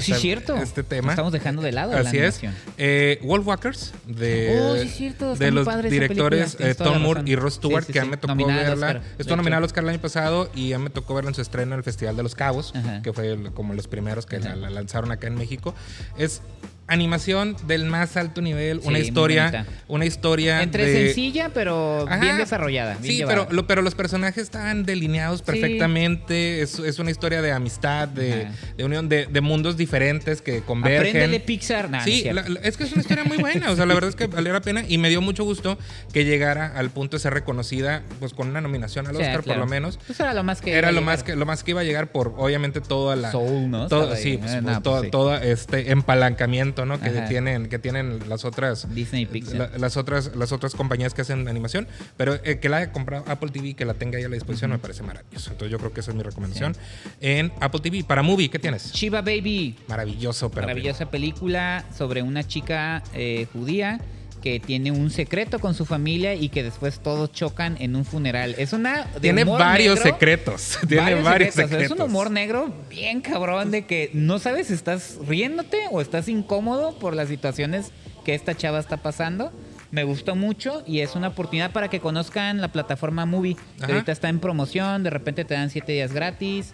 Sí, 0.00 0.12
es 0.12 0.20
cierto. 0.20 0.56
este 0.56 0.82
tema. 0.82 1.06
Lo 1.06 1.12
estamos 1.12 1.32
dejando 1.32 1.62
de 1.62 1.72
lado 1.72 1.92
la 1.92 2.00
Así 2.00 2.18
es. 2.18 2.38
animación. 2.38 2.54
Eh, 2.78 3.18
Wolfwalkers, 3.22 3.92
de, 4.06 4.58
Oh, 4.60 4.76
sí, 4.76 4.82
es 4.88 4.94
cierto, 4.94 5.34
de 5.34 5.50
los 5.50 5.66
directores 5.90 6.56
eh, 6.60 6.68
la 6.68 6.74
Tom 6.74 7.02
Moore 7.02 7.22
y 7.26 7.36
Ross 7.36 7.54
Stewart, 7.54 7.82
Sí, 7.84 7.88
sí, 7.88 7.92
que 7.92 8.00
a 8.00 8.04
mí 8.04 8.10
me 8.10 8.16
tocó 8.16 8.28
Nominada 8.34 8.62
verla. 8.70 8.86
Oscar, 8.86 9.02
Estuvo 9.18 9.36
nominada 9.36 9.58
al. 9.58 9.64
Oscar 9.64 9.84
el 9.84 9.90
año 9.90 10.00
pasado 10.00 10.50
y 10.54 10.72
a 10.72 10.78
mí 10.78 10.84
me 10.84 10.90
tocó 10.90 11.14
verla 11.14 11.30
en 11.30 11.34
su 11.34 11.42
estreno 11.42 11.72
en 11.74 11.78
el 11.78 11.84
Festival 11.84 12.16
de 12.16 12.22
los 12.22 12.34
Cabos, 12.34 12.72
Ajá. 12.74 13.02
que 13.02 13.12
fue 13.12 13.32
el- 13.32 13.52
como 13.52 13.74
los 13.74 13.88
primeros 13.88 14.26
que 14.26 14.38
la, 14.40 14.56
la 14.56 14.70
lanzaron 14.70 15.12
acá 15.12 15.26
en 15.26 15.34
México. 15.34 15.74
Es 16.16 16.40
animación 16.88 17.56
del 17.66 17.86
más 17.86 18.16
alto 18.16 18.42
nivel, 18.42 18.82
Sí, 18.82 18.88
una 18.88 18.98
historia, 18.98 19.66
una 19.88 20.04
historia 20.04 20.62
Entre 20.62 20.84
de- 20.86 21.06
sencilla, 21.06 21.50
pero 21.54 22.06
Ajá. 22.08 22.20
bien 22.20 22.36
desarrollada. 22.38 22.94
bien 22.98 23.04
sí, 23.12 23.16
llevada. 23.18 23.46
pero, 23.46 23.52
lo- 23.54 23.66
pero 23.66 23.82
los 23.82 23.94
personajes 23.94 24.42
están 24.42 24.84
delineados 24.84 25.42
perfectamente. 25.42 26.60
Es, 26.62 26.78
es 26.78 26.98
una 26.98 27.10
historia 27.10 27.40
de 27.42 27.52
amistad, 27.52 28.08
de, 28.08 28.48
de 28.76 28.84
unión, 28.84 29.08
de, 29.08 29.26
de 29.26 29.40
mundos 29.40 29.76
diferentes 29.76 30.42
que 30.42 30.60
convergen. 30.62 31.08
Apréndele 31.16 31.40
Pixar. 31.40 31.88
Nah, 31.90 31.98
no 31.98 32.04
es 32.04 32.04
sí, 32.04 32.24
la- 32.30 32.42
es 32.62 32.76
que 32.76 32.84
es 32.84 32.92
una 32.92 33.02
historia 33.02 33.24
muy 33.24 33.38
buena. 33.38 33.70
O 33.70 33.76
sea, 33.76 33.86
la 33.86 33.94
verdad 33.94 34.10
es 34.10 34.16
que 34.16 34.26
valió 34.26 34.52
la 34.52 34.60
pena 34.60 34.84
y 34.86 34.98
me 34.98 35.08
dio 35.08 35.20
mucho 35.22 35.44
gusto 35.44 35.78
que 36.12 36.24
llegara 36.24 36.66
al 36.76 36.90
punto 36.90 37.16
de 37.16 37.20
ser 37.22 37.32
reconocida, 37.32 38.02
pues 38.20 38.34
con 38.34 38.48
una 38.48 38.60
nominación 38.60 39.06
al 39.06 39.16
Oscar, 39.16 39.42
claro. 39.42 39.44
por 39.44 39.56
lo 39.58 39.66
menos. 39.66 39.98
Pues 40.06 40.18
era 40.20 40.34
lo 40.34 40.42
más 40.42 40.60
que. 40.60 40.72
Era 40.72 40.92
lo 40.92 41.00
más 41.00 41.20
llegar. 41.20 41.26
que 41.34 41.36
lo 41.36 41.46
más 41.46 41.62
que 41.64 41.70
iba 41.70 41.80
a 41.80 41.84
llegar 41.84 42.12
por 42.12 42.34
obviamente 42.36 42.80
toda 42.80 43.16
la 43.16 43.30
Soul, 43.30 43.70
¿no? 43.70 43.88
todo, 43.88 44.14
sí, 44.16 44.36
pues, 44.38 44.56
pues, 44.62 44.78
pues 44.82 45.02
sí. 45.04 45.10
todo 45.10 45.34
este 45.36 45.90
empalancamiento, 45.90 46.71
¿no? 46.86 47.00
Que 47.00 47.10
Ajá. 47.10 47.28
tienen 47.28 47.68
que 47.68 47.78
tienen 47.78 48.28
las 48.28 48.44
otras 48.44 48.92
Disney 48.94 49.26
Pixar. 49.26 49.56
la- 49.72 49.78
las 49.78 49.96
otras 49.96 50.34
las 50.36 50.52
otras 50.52 50.74
compañías 50.74 51.14
que 51.14 51.22
hacen 51.22 51.46
animación, 51.48 51.86
pero 52.16 52.34
eh, 52.44 52.58
que 52.58 52.68
la 52.68 52.78
haya 52.78 52.92
comprado 52.92 53.24
Apple 53.28 53.50
TV, 53.50 53.74
que 53.74 53.84
la 53.84 53.94
tenga 53.94 54.18
ahí 54.18 54.24
a 54.24 54.28
la 54.28 54.34
disposición, 54.34 54.70
me 54.70 54.78
parece 54.78 55.02
maravilloso. 55.02 55.50
Entonces 55.52 55.70
yo 55.70 55.78
creo 55.78 55.92
que 55.92 56.00
esa 56.00 56.10
es 56.10 56.16
mi 56.16 56.22
recomendación 56.22 56.74
en 57.20 57.52
Apple 57.60 57.80
TV. 57.80 58.04
Para 58.04 58.22
Movie, 58.22 58.48
¿qué 58.50 58.58
tienes? 58.58 58.92
Shiva 58.92 59.20
Baby. 59.20 59.76
Maravilloso, 59.88 60.50
pero 60.50 60.62
Maravillosa 60.66 61.10
película 61.10 61.84
sobre 61.96 62.22
una 62.22 62.42
chica 62.46 63.02
eh, 63.14 63.46
judía 63.52 64.00
que 64.42 64.60
tiene 64.60 64.90
un 64.90 65.10
secreto 65.10 65.58
con 65.58 65.74
su 65.74 65.86
familia 65.86 66.34
y 66.34 66.50
que 66.50 66.62
después 66.62 67.00
todos 67.00 67.32
chocan 67.32 67.76
en 67.80 67.96
un 67.96 68.04
funeral. 68.04 68.54
Es 68.58 68.72
una. 68.72 69.04
de 69.04 69.20
tiene 69.20 69.44
humor 69.44 69.60
varios 69.60 69.96
negro, 69.96 70.12
secretos. 70.12 70.78
Tiene 70.88 71.14
varios, 71.22 71.54
secretos. 71.54 71.84
Es 71.84 71.90
un 71.90 72.02
humor 72.02 72.30
negro 72.30 72.74
bien 72.90 73.20
cabrón 73.20 73.70
de 73.70 73.86
que 73.86 74.10
no 74.12 74.38
sabes 74.38 74.66
si 74.66 74.74
estás 74.74 75.18
riéndote 75.26 75.78
o 75.90 76.00
estás 76.00 76.28
incómodo 76.28 76.98
por 76.98 77.14
las 77.14 77.28
situaciones 77.28 77.92
que 78.24 78.34
esta 78.34 78.54
chava 78.54 78.78
está 78.78 78.98
pasando. 78.98 79.52
Me 79.90 80.04
gustó 80.04 80.34
mucho 80.34 80.82
y 80.86 81.00
es 81.00 81.14
una 81.14 81.28
oportunidad 81.28 81.70
para 81.70 81.88
que 81.88 82.00
conozcan 82.00 82.60
la 82.60 82.68
plataforma 82.68 83.26
Movie. 83.26 83.56
que 83.78 83.92
ahorita 83.92 84.10
está 84.10 84.28
en 84.28 84.40
promoción, 84.40 85.02
de 85.02 85.10
repente 85.10 85.44
te 85.44 85.54
dan 85.54 85.70
siete 85.70 85.92
días 85.92 86.12
gratis, 86.12 86.72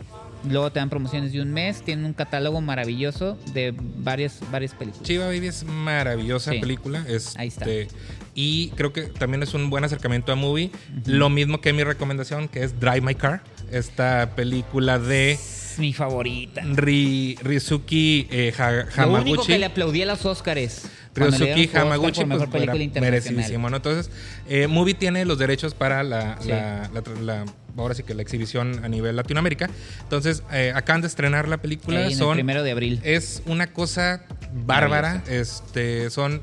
luego 0.49 0.70
te 0.72 0.78
dan 0.80 0.91
promociones 0.91 1.32
de 1.32 1.41
un 1.43 1.53
mes. 1.53 1.82
Tienen 1.82 2.05
un 2.05 2.12
catálogo 2.12 2.61
maravilloso 2.61 3.39
de 3.55 3.74
varias, 3.78 4.41
varias 4.51 4.72
películas. 4.74 5.07
Chiva 5.07 5.26
Baby 5.26 5.47
es 5.49 5.64
maravillosa 5.64 6.53
Sí. 6.53 6.59
película. 6.59 7.05
Este, 7.09 7.41
Ahí 7.41 7.49
está. 7.49 7.66
Y 8.34 8.68
creo 8.76 8.93
que 8.93 9.03
también 9.03 9.43
es 9.43 9.55
un 9.55 9.68
buen 9.70 9.84
acercamiento 9.84 10.30
a 10.32 10.36
movie. 10.36 10.70
Lo 11.07 11.28
mismo 11.28 11.61
que 11.61 11.72
mi 11.72 11.82
recomendación, 11.82 12.49
que 12.49 12.62
es 12.62 12.78
Drive 12.78 13.01
My 13.01 13.14
Car. 13.14 13.43
Esta 13.72 14.32
película 14.36 14.99
de 14.99 15.32
Es 15.32 15.74
mi 15.78 15.93
favorita. 15.93 16.62
Ri- 16.62 17.36
Rizuki 17.43 18.26
eh, 18.30 18.53
Ha- 18.59 18.70
Lo 18.70 18.80
único 18.82 19.03
Hamaguchi. 19.03 19.47
que 19.53 19.59
le 19.59 19.66
aplaudí 19.66 20.03
a 20.03 20.07
los 20.07 20.20
su 20.20 20.28
Oscar 20.28 20.57
Hamaguchi, 21.74 22.24
mejor 22.24 22.49
pues 22.49 22.64
merecidísimo, 23.01 23.68
¿no? 23.70 23.76
Entonces, 23.76 24.11
eh, 24.49 24.66
Movie 24.68 24.95
tiene 24.95 25.24
los 25.24 25.39
derechos 25.39 25.74
para 25.74 26.03
la, 26.05 26.39
Sí. 26.41 26.49
la- 26.49 26.91
la- 26.95 27.03
la- 27.22 27.45
ahora 27.83 27.95
sí 27.95 28.03
que 28.03 28.14
la 28.14 28.22
exhibición 28.22 28.85
a 28.85 28.89
nivel 28.89 29.16
Latinoamérica. 29.16 29.68
Entonces, 30.03 30.43
eh, 30.53 30.72
acaban 30.74 31.01
de 31.01 31.07
estrenar 31.09 31.49
la 31.49 31.59
película. 31.59 32.01
En 32.07 32.20
el 32.20 32.31
primero 32.33 32.62
de 32.62 32.70
abril. 32.70 33.01
es 33.05 33.43
una 33.47 33.66
cosa 33.68 34.22
bárbara. 34.53 35.22
Este, 35.29 36.11
son. 36.11 36.43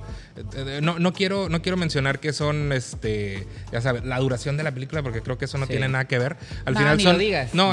eh, 0.56 0.80
No, 0.82 1.00
no, 1.00 1.14
quiero, 1.14 1.48
no 1.50 1.62
quiero 1.62 1.78
mencionar 1.78 2.20
que 2.20 2.34
son, 2.34 2.72
este, 2.74 3.48
ya 3.72 3.82
sabes, 3.82 4.04
la 4.04 4.20
duración 4.20 4.58
de 4.58 4.64
la 4.64 4.72
película, 4.74 5.02
porque 5.02 5.22
creo 5.22 5.38
que 5.38 5.46
eso 5.46 5.58
no 5.58 5.66
Sí. 5.66 5.72
tiene 5.72 5.88
nada 5.88 6.06
que 6.06 6.20
ver. 6.20 6.36
Al 6.66 6.74
No, 6.74 6.80
final 6.80 6.98
ni 6.98 7.04
son. 7.04 7.14
lo 7.14 7.20
digas. 7.20 7.54
No, 7.54 7.72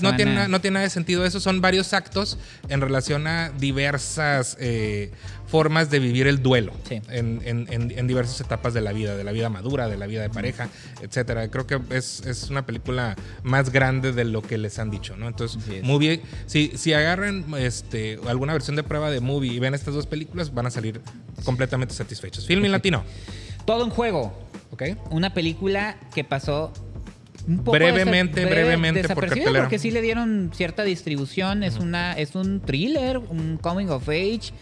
no, 0.00 0.16
tiene, 0.16 0.34
nada- 0.34 0.48
no 0.48 0.60
tiene 0.60 0.74
nada 0.74 0.84
de 0.84 0.90
sentido. 0.90 1.24
Eso 1.24 1.38
son 1.40 1.60
varios 1.60 1.92
actos 1.92 2.38
en 2.68 2.80
relación 2.80 3.26
a 3.26 3.50
diversas 3.50 4.56
eh, 4.60 5.12
formas 5.46 5.90
de 5.90 5.98
vivir 5.98 6.26
el 6.28 6.42
duelo 6.42 6.72
Sí. 6.88 7.00
en, 7.10 7.40
en- 7.44 7.66
en- 7.70 7.90
en 7.96 8.06
diversas 8.06 8.40
etapas 8.40 8.72
de 8.74 8.80
la 8.80 8.92
vida, 8.92 9.16
de 9.16 9.24
la 9.24 9.32
vida 9.32 9.48
madura, 9.48 9.88
de 9.88 9.96
la 9.96 10.06
vida 10.06 10.22
de 10.22 10.30
pareja, 10.30 10.68
etcétera. 11.02 11.48
Creo 11.48 11.66
que 11.66 11.80
es, 11.90 12.20
es 12.26 12.50
una 12.50 12.66
película 12.66 12.99
más 13.42 13.70
grande 13.70 14.12
de 14.12 14.24
lo 14.24 14.42
que 14.42 14.58
les 14.58 14.78
han 14.78 14.90
dicho, 14.90 15.16
¿no? 15.16 15.28
Entonces. 15.28 15.82
Movie, 15.82 16.20
si, 16.46 16.72
si 16.76 16.92
agarran 16.92 17.44
este, 17.58 18.18
alguna 18.28 18.52
versión 18.52 18.76
de 18.76 18.82
prueba 18.82 19.10
de 19.10 19.20
Movie 19.20 19.52
y 19.52 19.58
ven 19.58 19.74
estas 19.74 19.94
dos 19.94 20.06
películas, 20.06 20.52
van 20.54 20.66
a 20.66 20.70
salir 20.70 21.00
completamente 21.44 21.94
satisfechos. 21.94 22.46
Film 22.46 22.64
en 22.64 22.72
latino, 22.72 23.04
Todo 23.64 23.84
en 23.84 23.90
juego. 23.90 24.32
¿ok? 24.72 24.82
Una 25.10 25.34
película 25.34 25.96
que 26.14 26.24
pasó 26.24 26.72
un 27.46 27.58
poco 27.58 27.72
Brevemente, 27.72 28.44
breve- 28.44 28.64
brevemente 28.64 29.08
por 29.08 29.26
porque 29.56 29.78
sí 29.78 29.90
le 29.90 30.02
dieron 30.02 30.50
cierta 30.54 30.82
distribución. 30.84 31.62
Es 31.62 31.76
una 31.78 32.12
es 32.12 32.34
un 32.34 32.60
thriller, 32.60 33.18
un 33.18 33.58
coming 33.60 33.86
of 33.88 34.08
age 34.08 34.52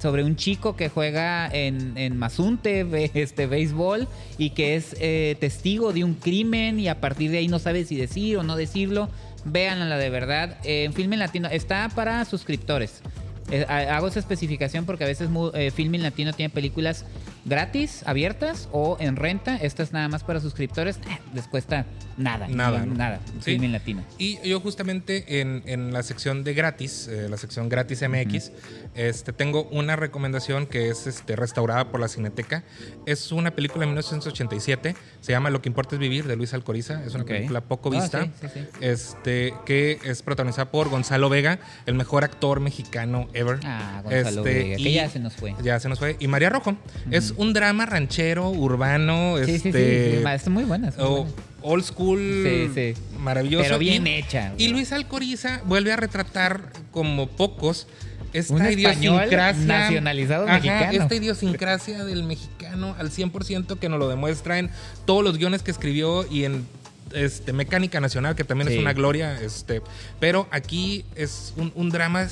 sobre 0.00 0.24
un 0.24 0.36
chico 0.36 0.76
que 0.76 0.88
juega 0.88 1.48
en, 1.52 1.96
en 1.96 2.16
Mazunte, 2.16 2.86
este 3.14 3.46
béisbol, 3.46 4.08
y 4.38 4.50
que 4.50 4.76
es 4.76 4.96
eh, 5.00 5.36
testigo 5.40 5.92
de 5.92 6.04
un 6.04 6.14
crimen 6.14 6.80
y 6.80 6.88
a 6.88 7.00
partir 7.00 7.30
de 7.30 7.38
ahí 7.38 7.48
no 7.48 7.58
sabe 7.58 7.84
si 7.84 7.96
decir 7.96 8.36
o 8.38 8.42
no 8.42 8.56
decirlo. 8.56 9.08
Véanla 9.46 9.98
de 9.98 10.08
verdad. 10.10 10.56
Eh, 10.64 10.84
en 10.84 10.92
Filmin 10.94 11.18
Latino 11.18 11.48
está 11.48 11.90
para 11.94 12.24
suscriptores. 12.24 13.02
Eh, 13.50 13.66
ha- 13.68 13.96
hago 13.96 14.08
esa 14.08 14.18
especificación 14.20 14.86
porque 14.86 15.04
a 15.04 15.06
veces 15.06 15.28
eh, 15.52 15.70
Filmin 15.70 16.02
Latino 16.02 16.32
tiene 16.32 16.48
películas 16.48 17.04
gratis, 17.44 18.02
abiertas 18.06 18.68
o 18.72 18.96
en 19.00 19.16
renta. 19.16 19.56
Esta 19.56 19.82
es 19.82 19.92
nada 19.92 20.08
más 20.08 20.24
para 20.24 20.40
suscriptores. 20.40 20.96
Eh, 20.96 21.18
les 21.34 21.46
cuesta 21.46 21.84
nada. 22.16 22.46
Nada, 22.48 22.84
¿no? 22.86 22.94
Nada. 22.94 23.20
Sí. 23.40 23.52
Filmin 23.52 23.72
Latino. 23.72 24.04
Y 24.18 24.38
yo 24.48 24.60
justamente 24.60 25.40
en, 25.40 25.62
en 25.66 25.92
la 25.92 26.02
sección 26.02 26.44
de 26.44 26.54
gratis, 26.54 27.08
eh, 27.08 27.28
la 27.28 27.36
sección 27.36 27.68
gratis 27.68 28.02
MX, 28.08 28.52
este, 28.94 29.32
tengo 29.32 29.64
una 29.64 29.96
recomendación 29.96 30.66
que 30.66 30.88
es 30.88 31.06
este, 31.06 31.36
restaurada 31.36 31.90
por 31.90 32.00
la 32.00 32.08
Cineteca. 32.08 32.62
Es 33.06 33.32
una 33.32 33.50
película 33.50 33.80
de 33.80 33.86
1987, 33.86 34.94
se 35.20 35.32
llama 35.32 35.50
Lo 35.50 35.60
que 35.60 35.68
importa 35.68 35.96
es 35.96 36.00
vivir, 36.00 36.26
de 36.26 36.36
Luis 36.36 36.54
Alcoriza. 36.54 37.02
Es 37.04 37.14
una 37.14 37.24
película 37.24 37.60
poco 37.62 37.90
Ah, 37.94 38.00
vista, 38.00 38.24
sí, 38.24 38.30
sí, 38.40 38.46
sí. 38.54 38.60
Este, 38.80 39.54
que 39.66 39.98
es 40.04 40.22
protagonizada 40.22 40.70
por 40.70 40.88
Gonzalo 40.88 41.28
Vega, 41.28 41.58
el 41.86 41.94
mejor 41.94 42.24
actor 42.24 42.60
mexicano 42.60 43.28
ever. 43.34 43.58
Ah, 43.64 44.00
Gonzalo 44.04 44.46
Este, 44.46 44.62
Vega, 44.62 44.76
que 44.76 44.82
y- 44.90 44.94
ya 44.94 45.08
se 45.10 45.18
nos 45.18 45.34
fue. 45.34 45.54
Ya 45.62 45.78
se 45.80 45.88
nos 45.88 45.98
fue. 45.98 46.16
Y 46.20 46.28
María 46.28 46.48
Rojo. 46.50 46.76
Es 47.10 47.33
un 47.36 47.52
drama 47.52 47.86
ranchero, 47.86 48.50
urbano, 48.50 49.36
Sí, 49.38 49.44
sí, 49.44 49.58
sí, 49.58 49.68
este, 49.68 50.20
sí. 50.22 50.28
Está 50.34 50.50
muy 50.50 50.64
buena. 50.64 50.88
está 50.88 51.02
muy 51.02 51.10
o 51.10 51.16
buena. 51.24 51.32
old 51.62 51.84
school, 51.84 52.18
Sí, 52.44 52.70
sí. 52.74 53.00
maravilloso. 53.18 53.64
Pero 53.64 53.78
bien 53.78 54.06
Y- 54.06 54.10
hecha. 54.16 54.52
y 54.58 54.68
Luis 54.68 54.92
Alcoriza 54.92 55.60
vuelve 55.64 55.92
a 55.92 55.96
retratar 55.96 56.72
como 56.90 57.28
pocos 57.28 57.86
esta 58.32 58.52
Un 58.54 58.70
idiosincrasia 58.70 59.64
nacionalizado 59.64 60.44
Ajá, 60.46 60.54
mexicano. 60.54 61.02
Esta 61.02 61.14
idiosincrasia 61.14 62.04
del 62.04 62.24
mexicano 62.24 62.54
mexicano 62.64 62.96
al 62.98 63.10
100% 63.10 63.78
que 63.78 63.88
nos 63.88 63.98
lo 64.00 64.08
demuestra 64.08 64.58
en 64.58 64.70
todos 65.04 65.22
los 65.22 65.38
guiones 65.38 65.62
que 65.62 65.70
escribió 65.70 66.26
y 66.30 66.44
en 66.44 66.66
este, 67.12 67.52
Mecánica 67.52 68.00
Nacional, 68.00 68.34
que 68.34 68.42
también 68.42 68.68
Sí. 68.68 68.74
es 68.74 68.80
una 68.80 68.92
gloria. 68.92 69.40
Este, 69.40 69.82
pero 70.18 70.48
aquí 70.50 71.04
es 71.14 71.52
un, 71.56 71.70
un 71.76 71.90
drama. 71.90 72.26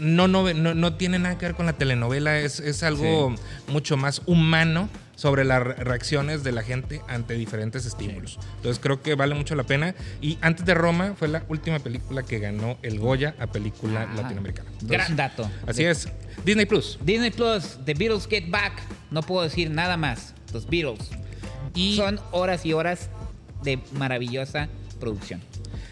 No, 0.00 0.28
no, 0.28 0.52
no, 0.52 0.94
tiene 0.96 1.18
nada 1.18 1.38
que 1.38 1.46
ver 1.46 1.54
con 1.54 1.66
la 1.66 1.72
telenovela, 1.74 2.38
es, 2.38 2.60
es 2.60 2.82
algo 2.82 3.34
mucho 3.68 3.96
más 3.96 4.22
humano 4.26 4.88
sobre 5.16 5.44
las 5.44 5.60
re- 5.62 5.74
reacciones 5.74 6.44
de 6.44 6.52
la 6.52 6.62
gente 6.62 7.00
ante 7.08 7.34
diferentes 7.34 7.84
estímulos. 7.86 8.38
Entonces 8.56 8.78
creo 8.80 9.02
que 9.02 9.14
vale 9.16 9.34
mucho 9.34 9.56
la 9.56 9.64
pena. 9.64 9.94
Y 10.20 10.38
antes 10.40 10.64
de 10.64 10.74
Roma 10.74 11.14
fue 11.18 11.26
la 11.26 11.42
última 11.48 11.80
película 11.80 12.22
que 12.22 12.38
ganó 12.38 12.78
el 12.82 13.00
Goya 13.00 13.34
a 13.40 13.48
película 13.48 14.06
Ah, 14.08 14.14
latinoamericana. 14.22 14.68
Entonces, 14.70 14.88
Gran 14.90 15.16
dato. 15.16 15.50
Así 15.66 15.84
es. 15.84 16.08
Disney 16.44 16.66
Plus. 16.66 16.98
Disney 17.02 17.32
Plus, 17.32 17.78
The 17.84 17.94
Beatles 17.94 18.28
Get 18.28 18.48
Back. 18.48 18.80
No 19.10 19.22
puedo 19.22 19.42
decir 19.42 19.70
nada 19.70 19.96
más. 19.96 20.34
Los 20.52 20.68
Beatles. 20.68 21.10
Y, 21.74 21.96
Son 21.96 22.20
horas 22.30 22.64
y 22.64 22.72
horas 22.72 23.10
de 23.64 23.80
maravillosa 23.94 24.68
producción. 25.00 25.42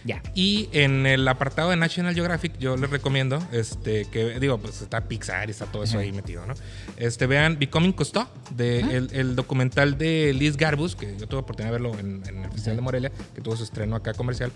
Ya. 0.07 0.23
y 0.35 0.69
en 0.73 1.05
el 1.07 1.27
apartado 1.27 1.71
de 1.71 1.77
National 1.77 2.15
Geographic 2.15 2.57
yo 2.59 2.77
les 2.77 2.89
recomiendo 2.91 3.43
este 3.53 4.05
que 4.07 4.39
digo 4.39 4.59
pues 4.59 4.81
está 4.81 5.09
Pixar 5.09 5.49
y 5.49 5.51
está 5.51 5.67
todo 5.67 5.83
eso 5.83 5.95
Ajá. 5.99 6.03
ahí 6.05 6.13
metido 6.13 6.47
no 6.47 6.55
este 6.97 7.27
vean 7.27 7.59
Becoming 7.59 7.93
Cousteau 7.93 8.27
de 8.51 8.81
el, 8.81 9.09
el 9.13 9.35
documental 9.37 9.99
de 9.99 10.33
Liz 10.33 10.57
Garbus 10.57 10.95
que 10.97 11.17
yo 11.19 11.27
tuve 11.27 11.41
oportunidad 11.41 11.73
de 11.75 11.81
verlo 11.83 11.99
en, 11.99 12.23
en 12.29 12.45
el 12.45 12.51
Festival 12.53 12.77
de 12.77 12.83
Morelia 12.83 13.13
que 13.35 13.41
tuvo 13.41 13.57
su 13.57 13.65
estreno 13.65 13.97
acá 13.97 14.15
comercial 14.15 14.53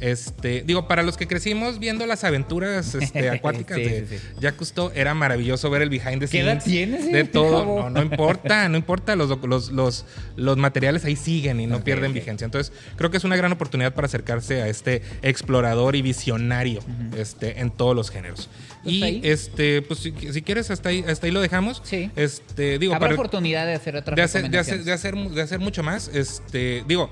este 0.00 0.62
digo 0.62 0.88
para 0.88 1.02
los 1.02 1.16
que 1.16 1.26
crecimos 1.26 1.78
viendo 1.78 2.06
las 2.06 2.24
aventuras 2.24 2.94
este, 2.94 3.28
acuáticas 3.36 3.76
Sí, 3.76 3.84
de 3.84 4.06
sí, 4.06 4.18
sí. 4.18 4.24
Jacques 4.40 4.58
Cousteau 4.58 4.90
era 4.94 5.14
maravilloso 5.14 5.68
ver 5.70 5.82
el 5.82 5.90
behind 5.90 6.20
the 6.20 6.28
¿Qué 6.28 6.40
edad 6.40 6.60
scenes 6.60 6.64
tienes, 6.64 7.06
eh? 7.06 7.12
de 7.12 7.24
todo 7.24 7.64
no, 7.64 7.90
no 7.90 8.02
importa 8.02 8.68
no 8.68 8.76
importa 8.76 9.16
los, 9.16 9.28
los, 9.44 9.70
los, 9.70 10.06
los 10.36 10.56
materiales 10.56 11.04
ahí 11.04 11.16
siguen 11.16 11.60
y 11.60 11.66
no 11.66 11.84
pierden 11.84 12.12
vigencia 12.14 12.44
entonces 12.44 12.72
creo 12.96 13.10
que 13.10 13.18
es 13.18 13.24
una 13.24 13.36
gran 13.36 13.52
oportunidad 13.52 13.92
para 13.94 14.06
acercarse 14.06 14.62
a 14.62 14.68
este 14.68 14.93
explorador 15.22 15.96
y 15.96 16.02
visionario 16.02 16.80
este, 17.16 17.60
en 17.60 17.70
todos 17.70 17.94
los 17.96 18.10
géneros. 18.10 18.48
Pues 18.82 18.94
y 18.94 19.02
ahí. 19.02 19.20
este, 19.24 19.80
pues 19.82 20.00
si, 20.00 20.12
si 20.32 20.42
quieres, 20.42 20.70
hasta 20.70 20.90
ahí, 20.90 21.04
hasta 21.08 21.26
ahí 21.26 21.32
lo 21.32 21.40
dejamos. 21.40 21.80
Sí. 21.84 22.10
Este, 22.16 22.78
digo, 22.78 22.94
Habrá 22.94 23.08
para- 23.08 23.14
oportunidad 23.14 23.66
de 23.66 23.74
hacer 23.74 23.96
otras 23.96 24.14
de 24.16 24.22
hacer, 24.22 24.50
de, 24.50 24.58
hacer, 24.58 24.74
recomendaciones. 24.78 24.84
de, 24.86 24.92
hacer, 24.92 25.16
mu- 25.16 25.30
de 25.30 25.42
hacer 25.42 25.58
mucho 25.60 25.82
más. 25.82 26.08
Este, 26.08 26.84
digo, 26.86 27.08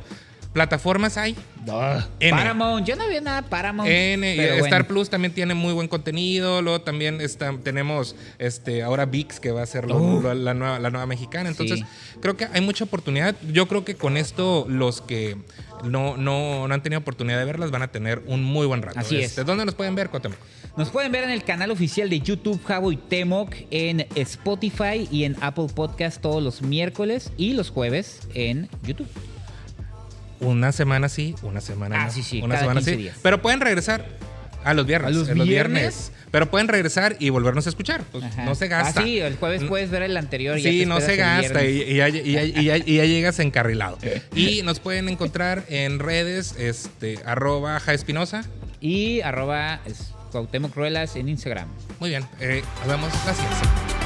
plataformas 0.52 1.16
hay. 1.16 1.34
N. 2.20 2.30
Paramount. 2.30 2.86
Yo 2.86 2.96
no 2.96 3.08
vi 3.08 3.20
nada 3.20 3.40
Paramount. 3.42 3.88
N, 3.88 4.34
Star 4.58 4.58
bueno. 4.60 4.86
Plus 4.88 5.08
también 5.08 5.32
tiene 5.32 5.54
muy 5.54 5.72
buen 5.72 5.88
contenido. 5.88 6.60
Luego 6.60 6.80
también 6.82 7.20
está, 7.22 7.56
tenemos 7.62 8.16
este, 8.38 8.82
ahora 8.82 9.06
VIX, 9.06 9.40
que 9.40 9.50
va 9.52 9.62
a 9.62 9.66
ser 9.66 9.86
lo- 9.88 10.34
la, 10.34 10.52
nueva, 10.54 10.78
la 10.78 10.90
nueva 10.90 11.06
mexicana. 11.06 11.48
Entonces, 11.48 11.78
Sí. 11.78 11.84
creo 12.20 12.36
que 12.36 12.46
hay 12.52 12.60
mucha 12.60 12.84
oportunidad. 12.84 13.34
Yo 13.50 13.66
creo 13.66 13.84
que 13.84 13.94
con 13.94 14.16
esto, 14.18 14.66
los 14.68 15.00
que 15.00 15.36
no, 15.84 16.16
no, 16.16 16.68
no 16.68 16.74
han 16.74 16.82
tenido 16.82 17.00
oportunidad 17.00 17.38
de 17.38 17.44
verlas 17.44 17.70
van 17.70 17.82
a 17.82 17.88
tener 17.88 18.22
un 18.26 18.42
muy 18.42 18.66
buen 18.66 18.82
rato. 18.82 18.98
Así 18.98 19.16
es. 19.18 19.30
Este, 19.30 19.44
¿Dónde 19.44 19.64
nos 19.64 19.74
pueden 19.74 19.94
ver, 19.94 20.08
Cuauhtémoc? 20.10 20.38
Nos 20.76 20.90
pueden 20.90 21.12
ver 21.12 21.24
en 21.24 21.30
el 21.30 21.44
canal 21.44 21.70
oficial 21.70 22.08
de 22.08 22.20
YouTube 22.20 22.62
Javo 22.64 22.92
y 22.92 22.96
Temoc, 22.96 23.54
en 23.70 24.06
Spotify 24.14 25.06
y 25.10 25.24
en 25.24 25.36
Apple 25.40 25.66
Podcast 25.74 26.20
todos 26.20 26.42
los 26.42 26.62
miércoles 26.62 27.32
y 27.36 27.52
los 27.52 27.70
jueves 27.70 28.20
en 28.34 28.68
YouTube. 28.82 29.08
Una 30.40 30.72
semana 30.72 31.08
sí, 31.08 31.34
una 31.42 31.60
semana 31.60 32.02
Ah, 32.02 32.06
no. 32.06 32.12
sí, 32.12 32.22
sí, 32.22 32.40
Una 32.42 32.58
semana 32.58 32.80
15 32.80 32.90
sí. 32.90 32.96
días. 32.96 33.16
Pero 33.22 33.40
pueden 33.42 33.60
regresar 33.60 34.06
a 34.64 34.74
los 34.74 34.86
viernes. 34.86 35.08
¿A 35.08 35.18
los 35.18 35.28
en 35.28 35.42
viernes? 35.44 36.12
Pero 36.32 36.50
pueden 36.50 36.66
regresar 36.66 37.14
y 37.20 37.28
volvernos 37.30 37.66
a 37.66 37.68
escuchar. 37.68 38.02
Pues 38.10 38.24
no 38.38 38.54
se 38.56 38.66
gasta. 38.66 39.00
Ah, 39.00 39.04
sí, 39.04 39.20
el 39.20 39.36
jueves 39.36 39.62
puedes 39.64 39.90
ver 39.90 40.02
el 40.02 40.16
anterior. 40.16 40.58
y 40.58 40.62
ya 40.62 40.70
Sí, 40.70 40.86
no 40.86 41.00
se 41.00 41.14
gasta 41.14 41.62
y, 41.64 41.94
ya, 41.94 42.08
y 42.08 42.32
ya- 42.32 42.42
y 42.44 42.64
ya- 42.64 42.76
y 42.78 42.96
ya 42.96 43.04
llegas 43.04 43.38
encarrilado. 43.38 43.98
Y 44.34 44.62
nos 44.62 44.80
pueden 44.80 45.08
encontrar 45.08 45.64
en 45.68 46.00
redes, 46.00 46.56
este, 46.58 47.18
arroba 47.24 47.78
jaespinosa. 47.78 48.44
Y 48.80 49.20
arroba 49.20 49.80
Cuauhtémoc 50.32 50.74
Ruelas 50.74 51.14
en 51.16 51.28
Instagram. 51.28 51.68
Muy 52.00 52.08
bien, 52.10 52.24
eh, 52.40 52.62
nos 52.80 52.88
vemos 52.88 53.12
semana. 53.12 54.01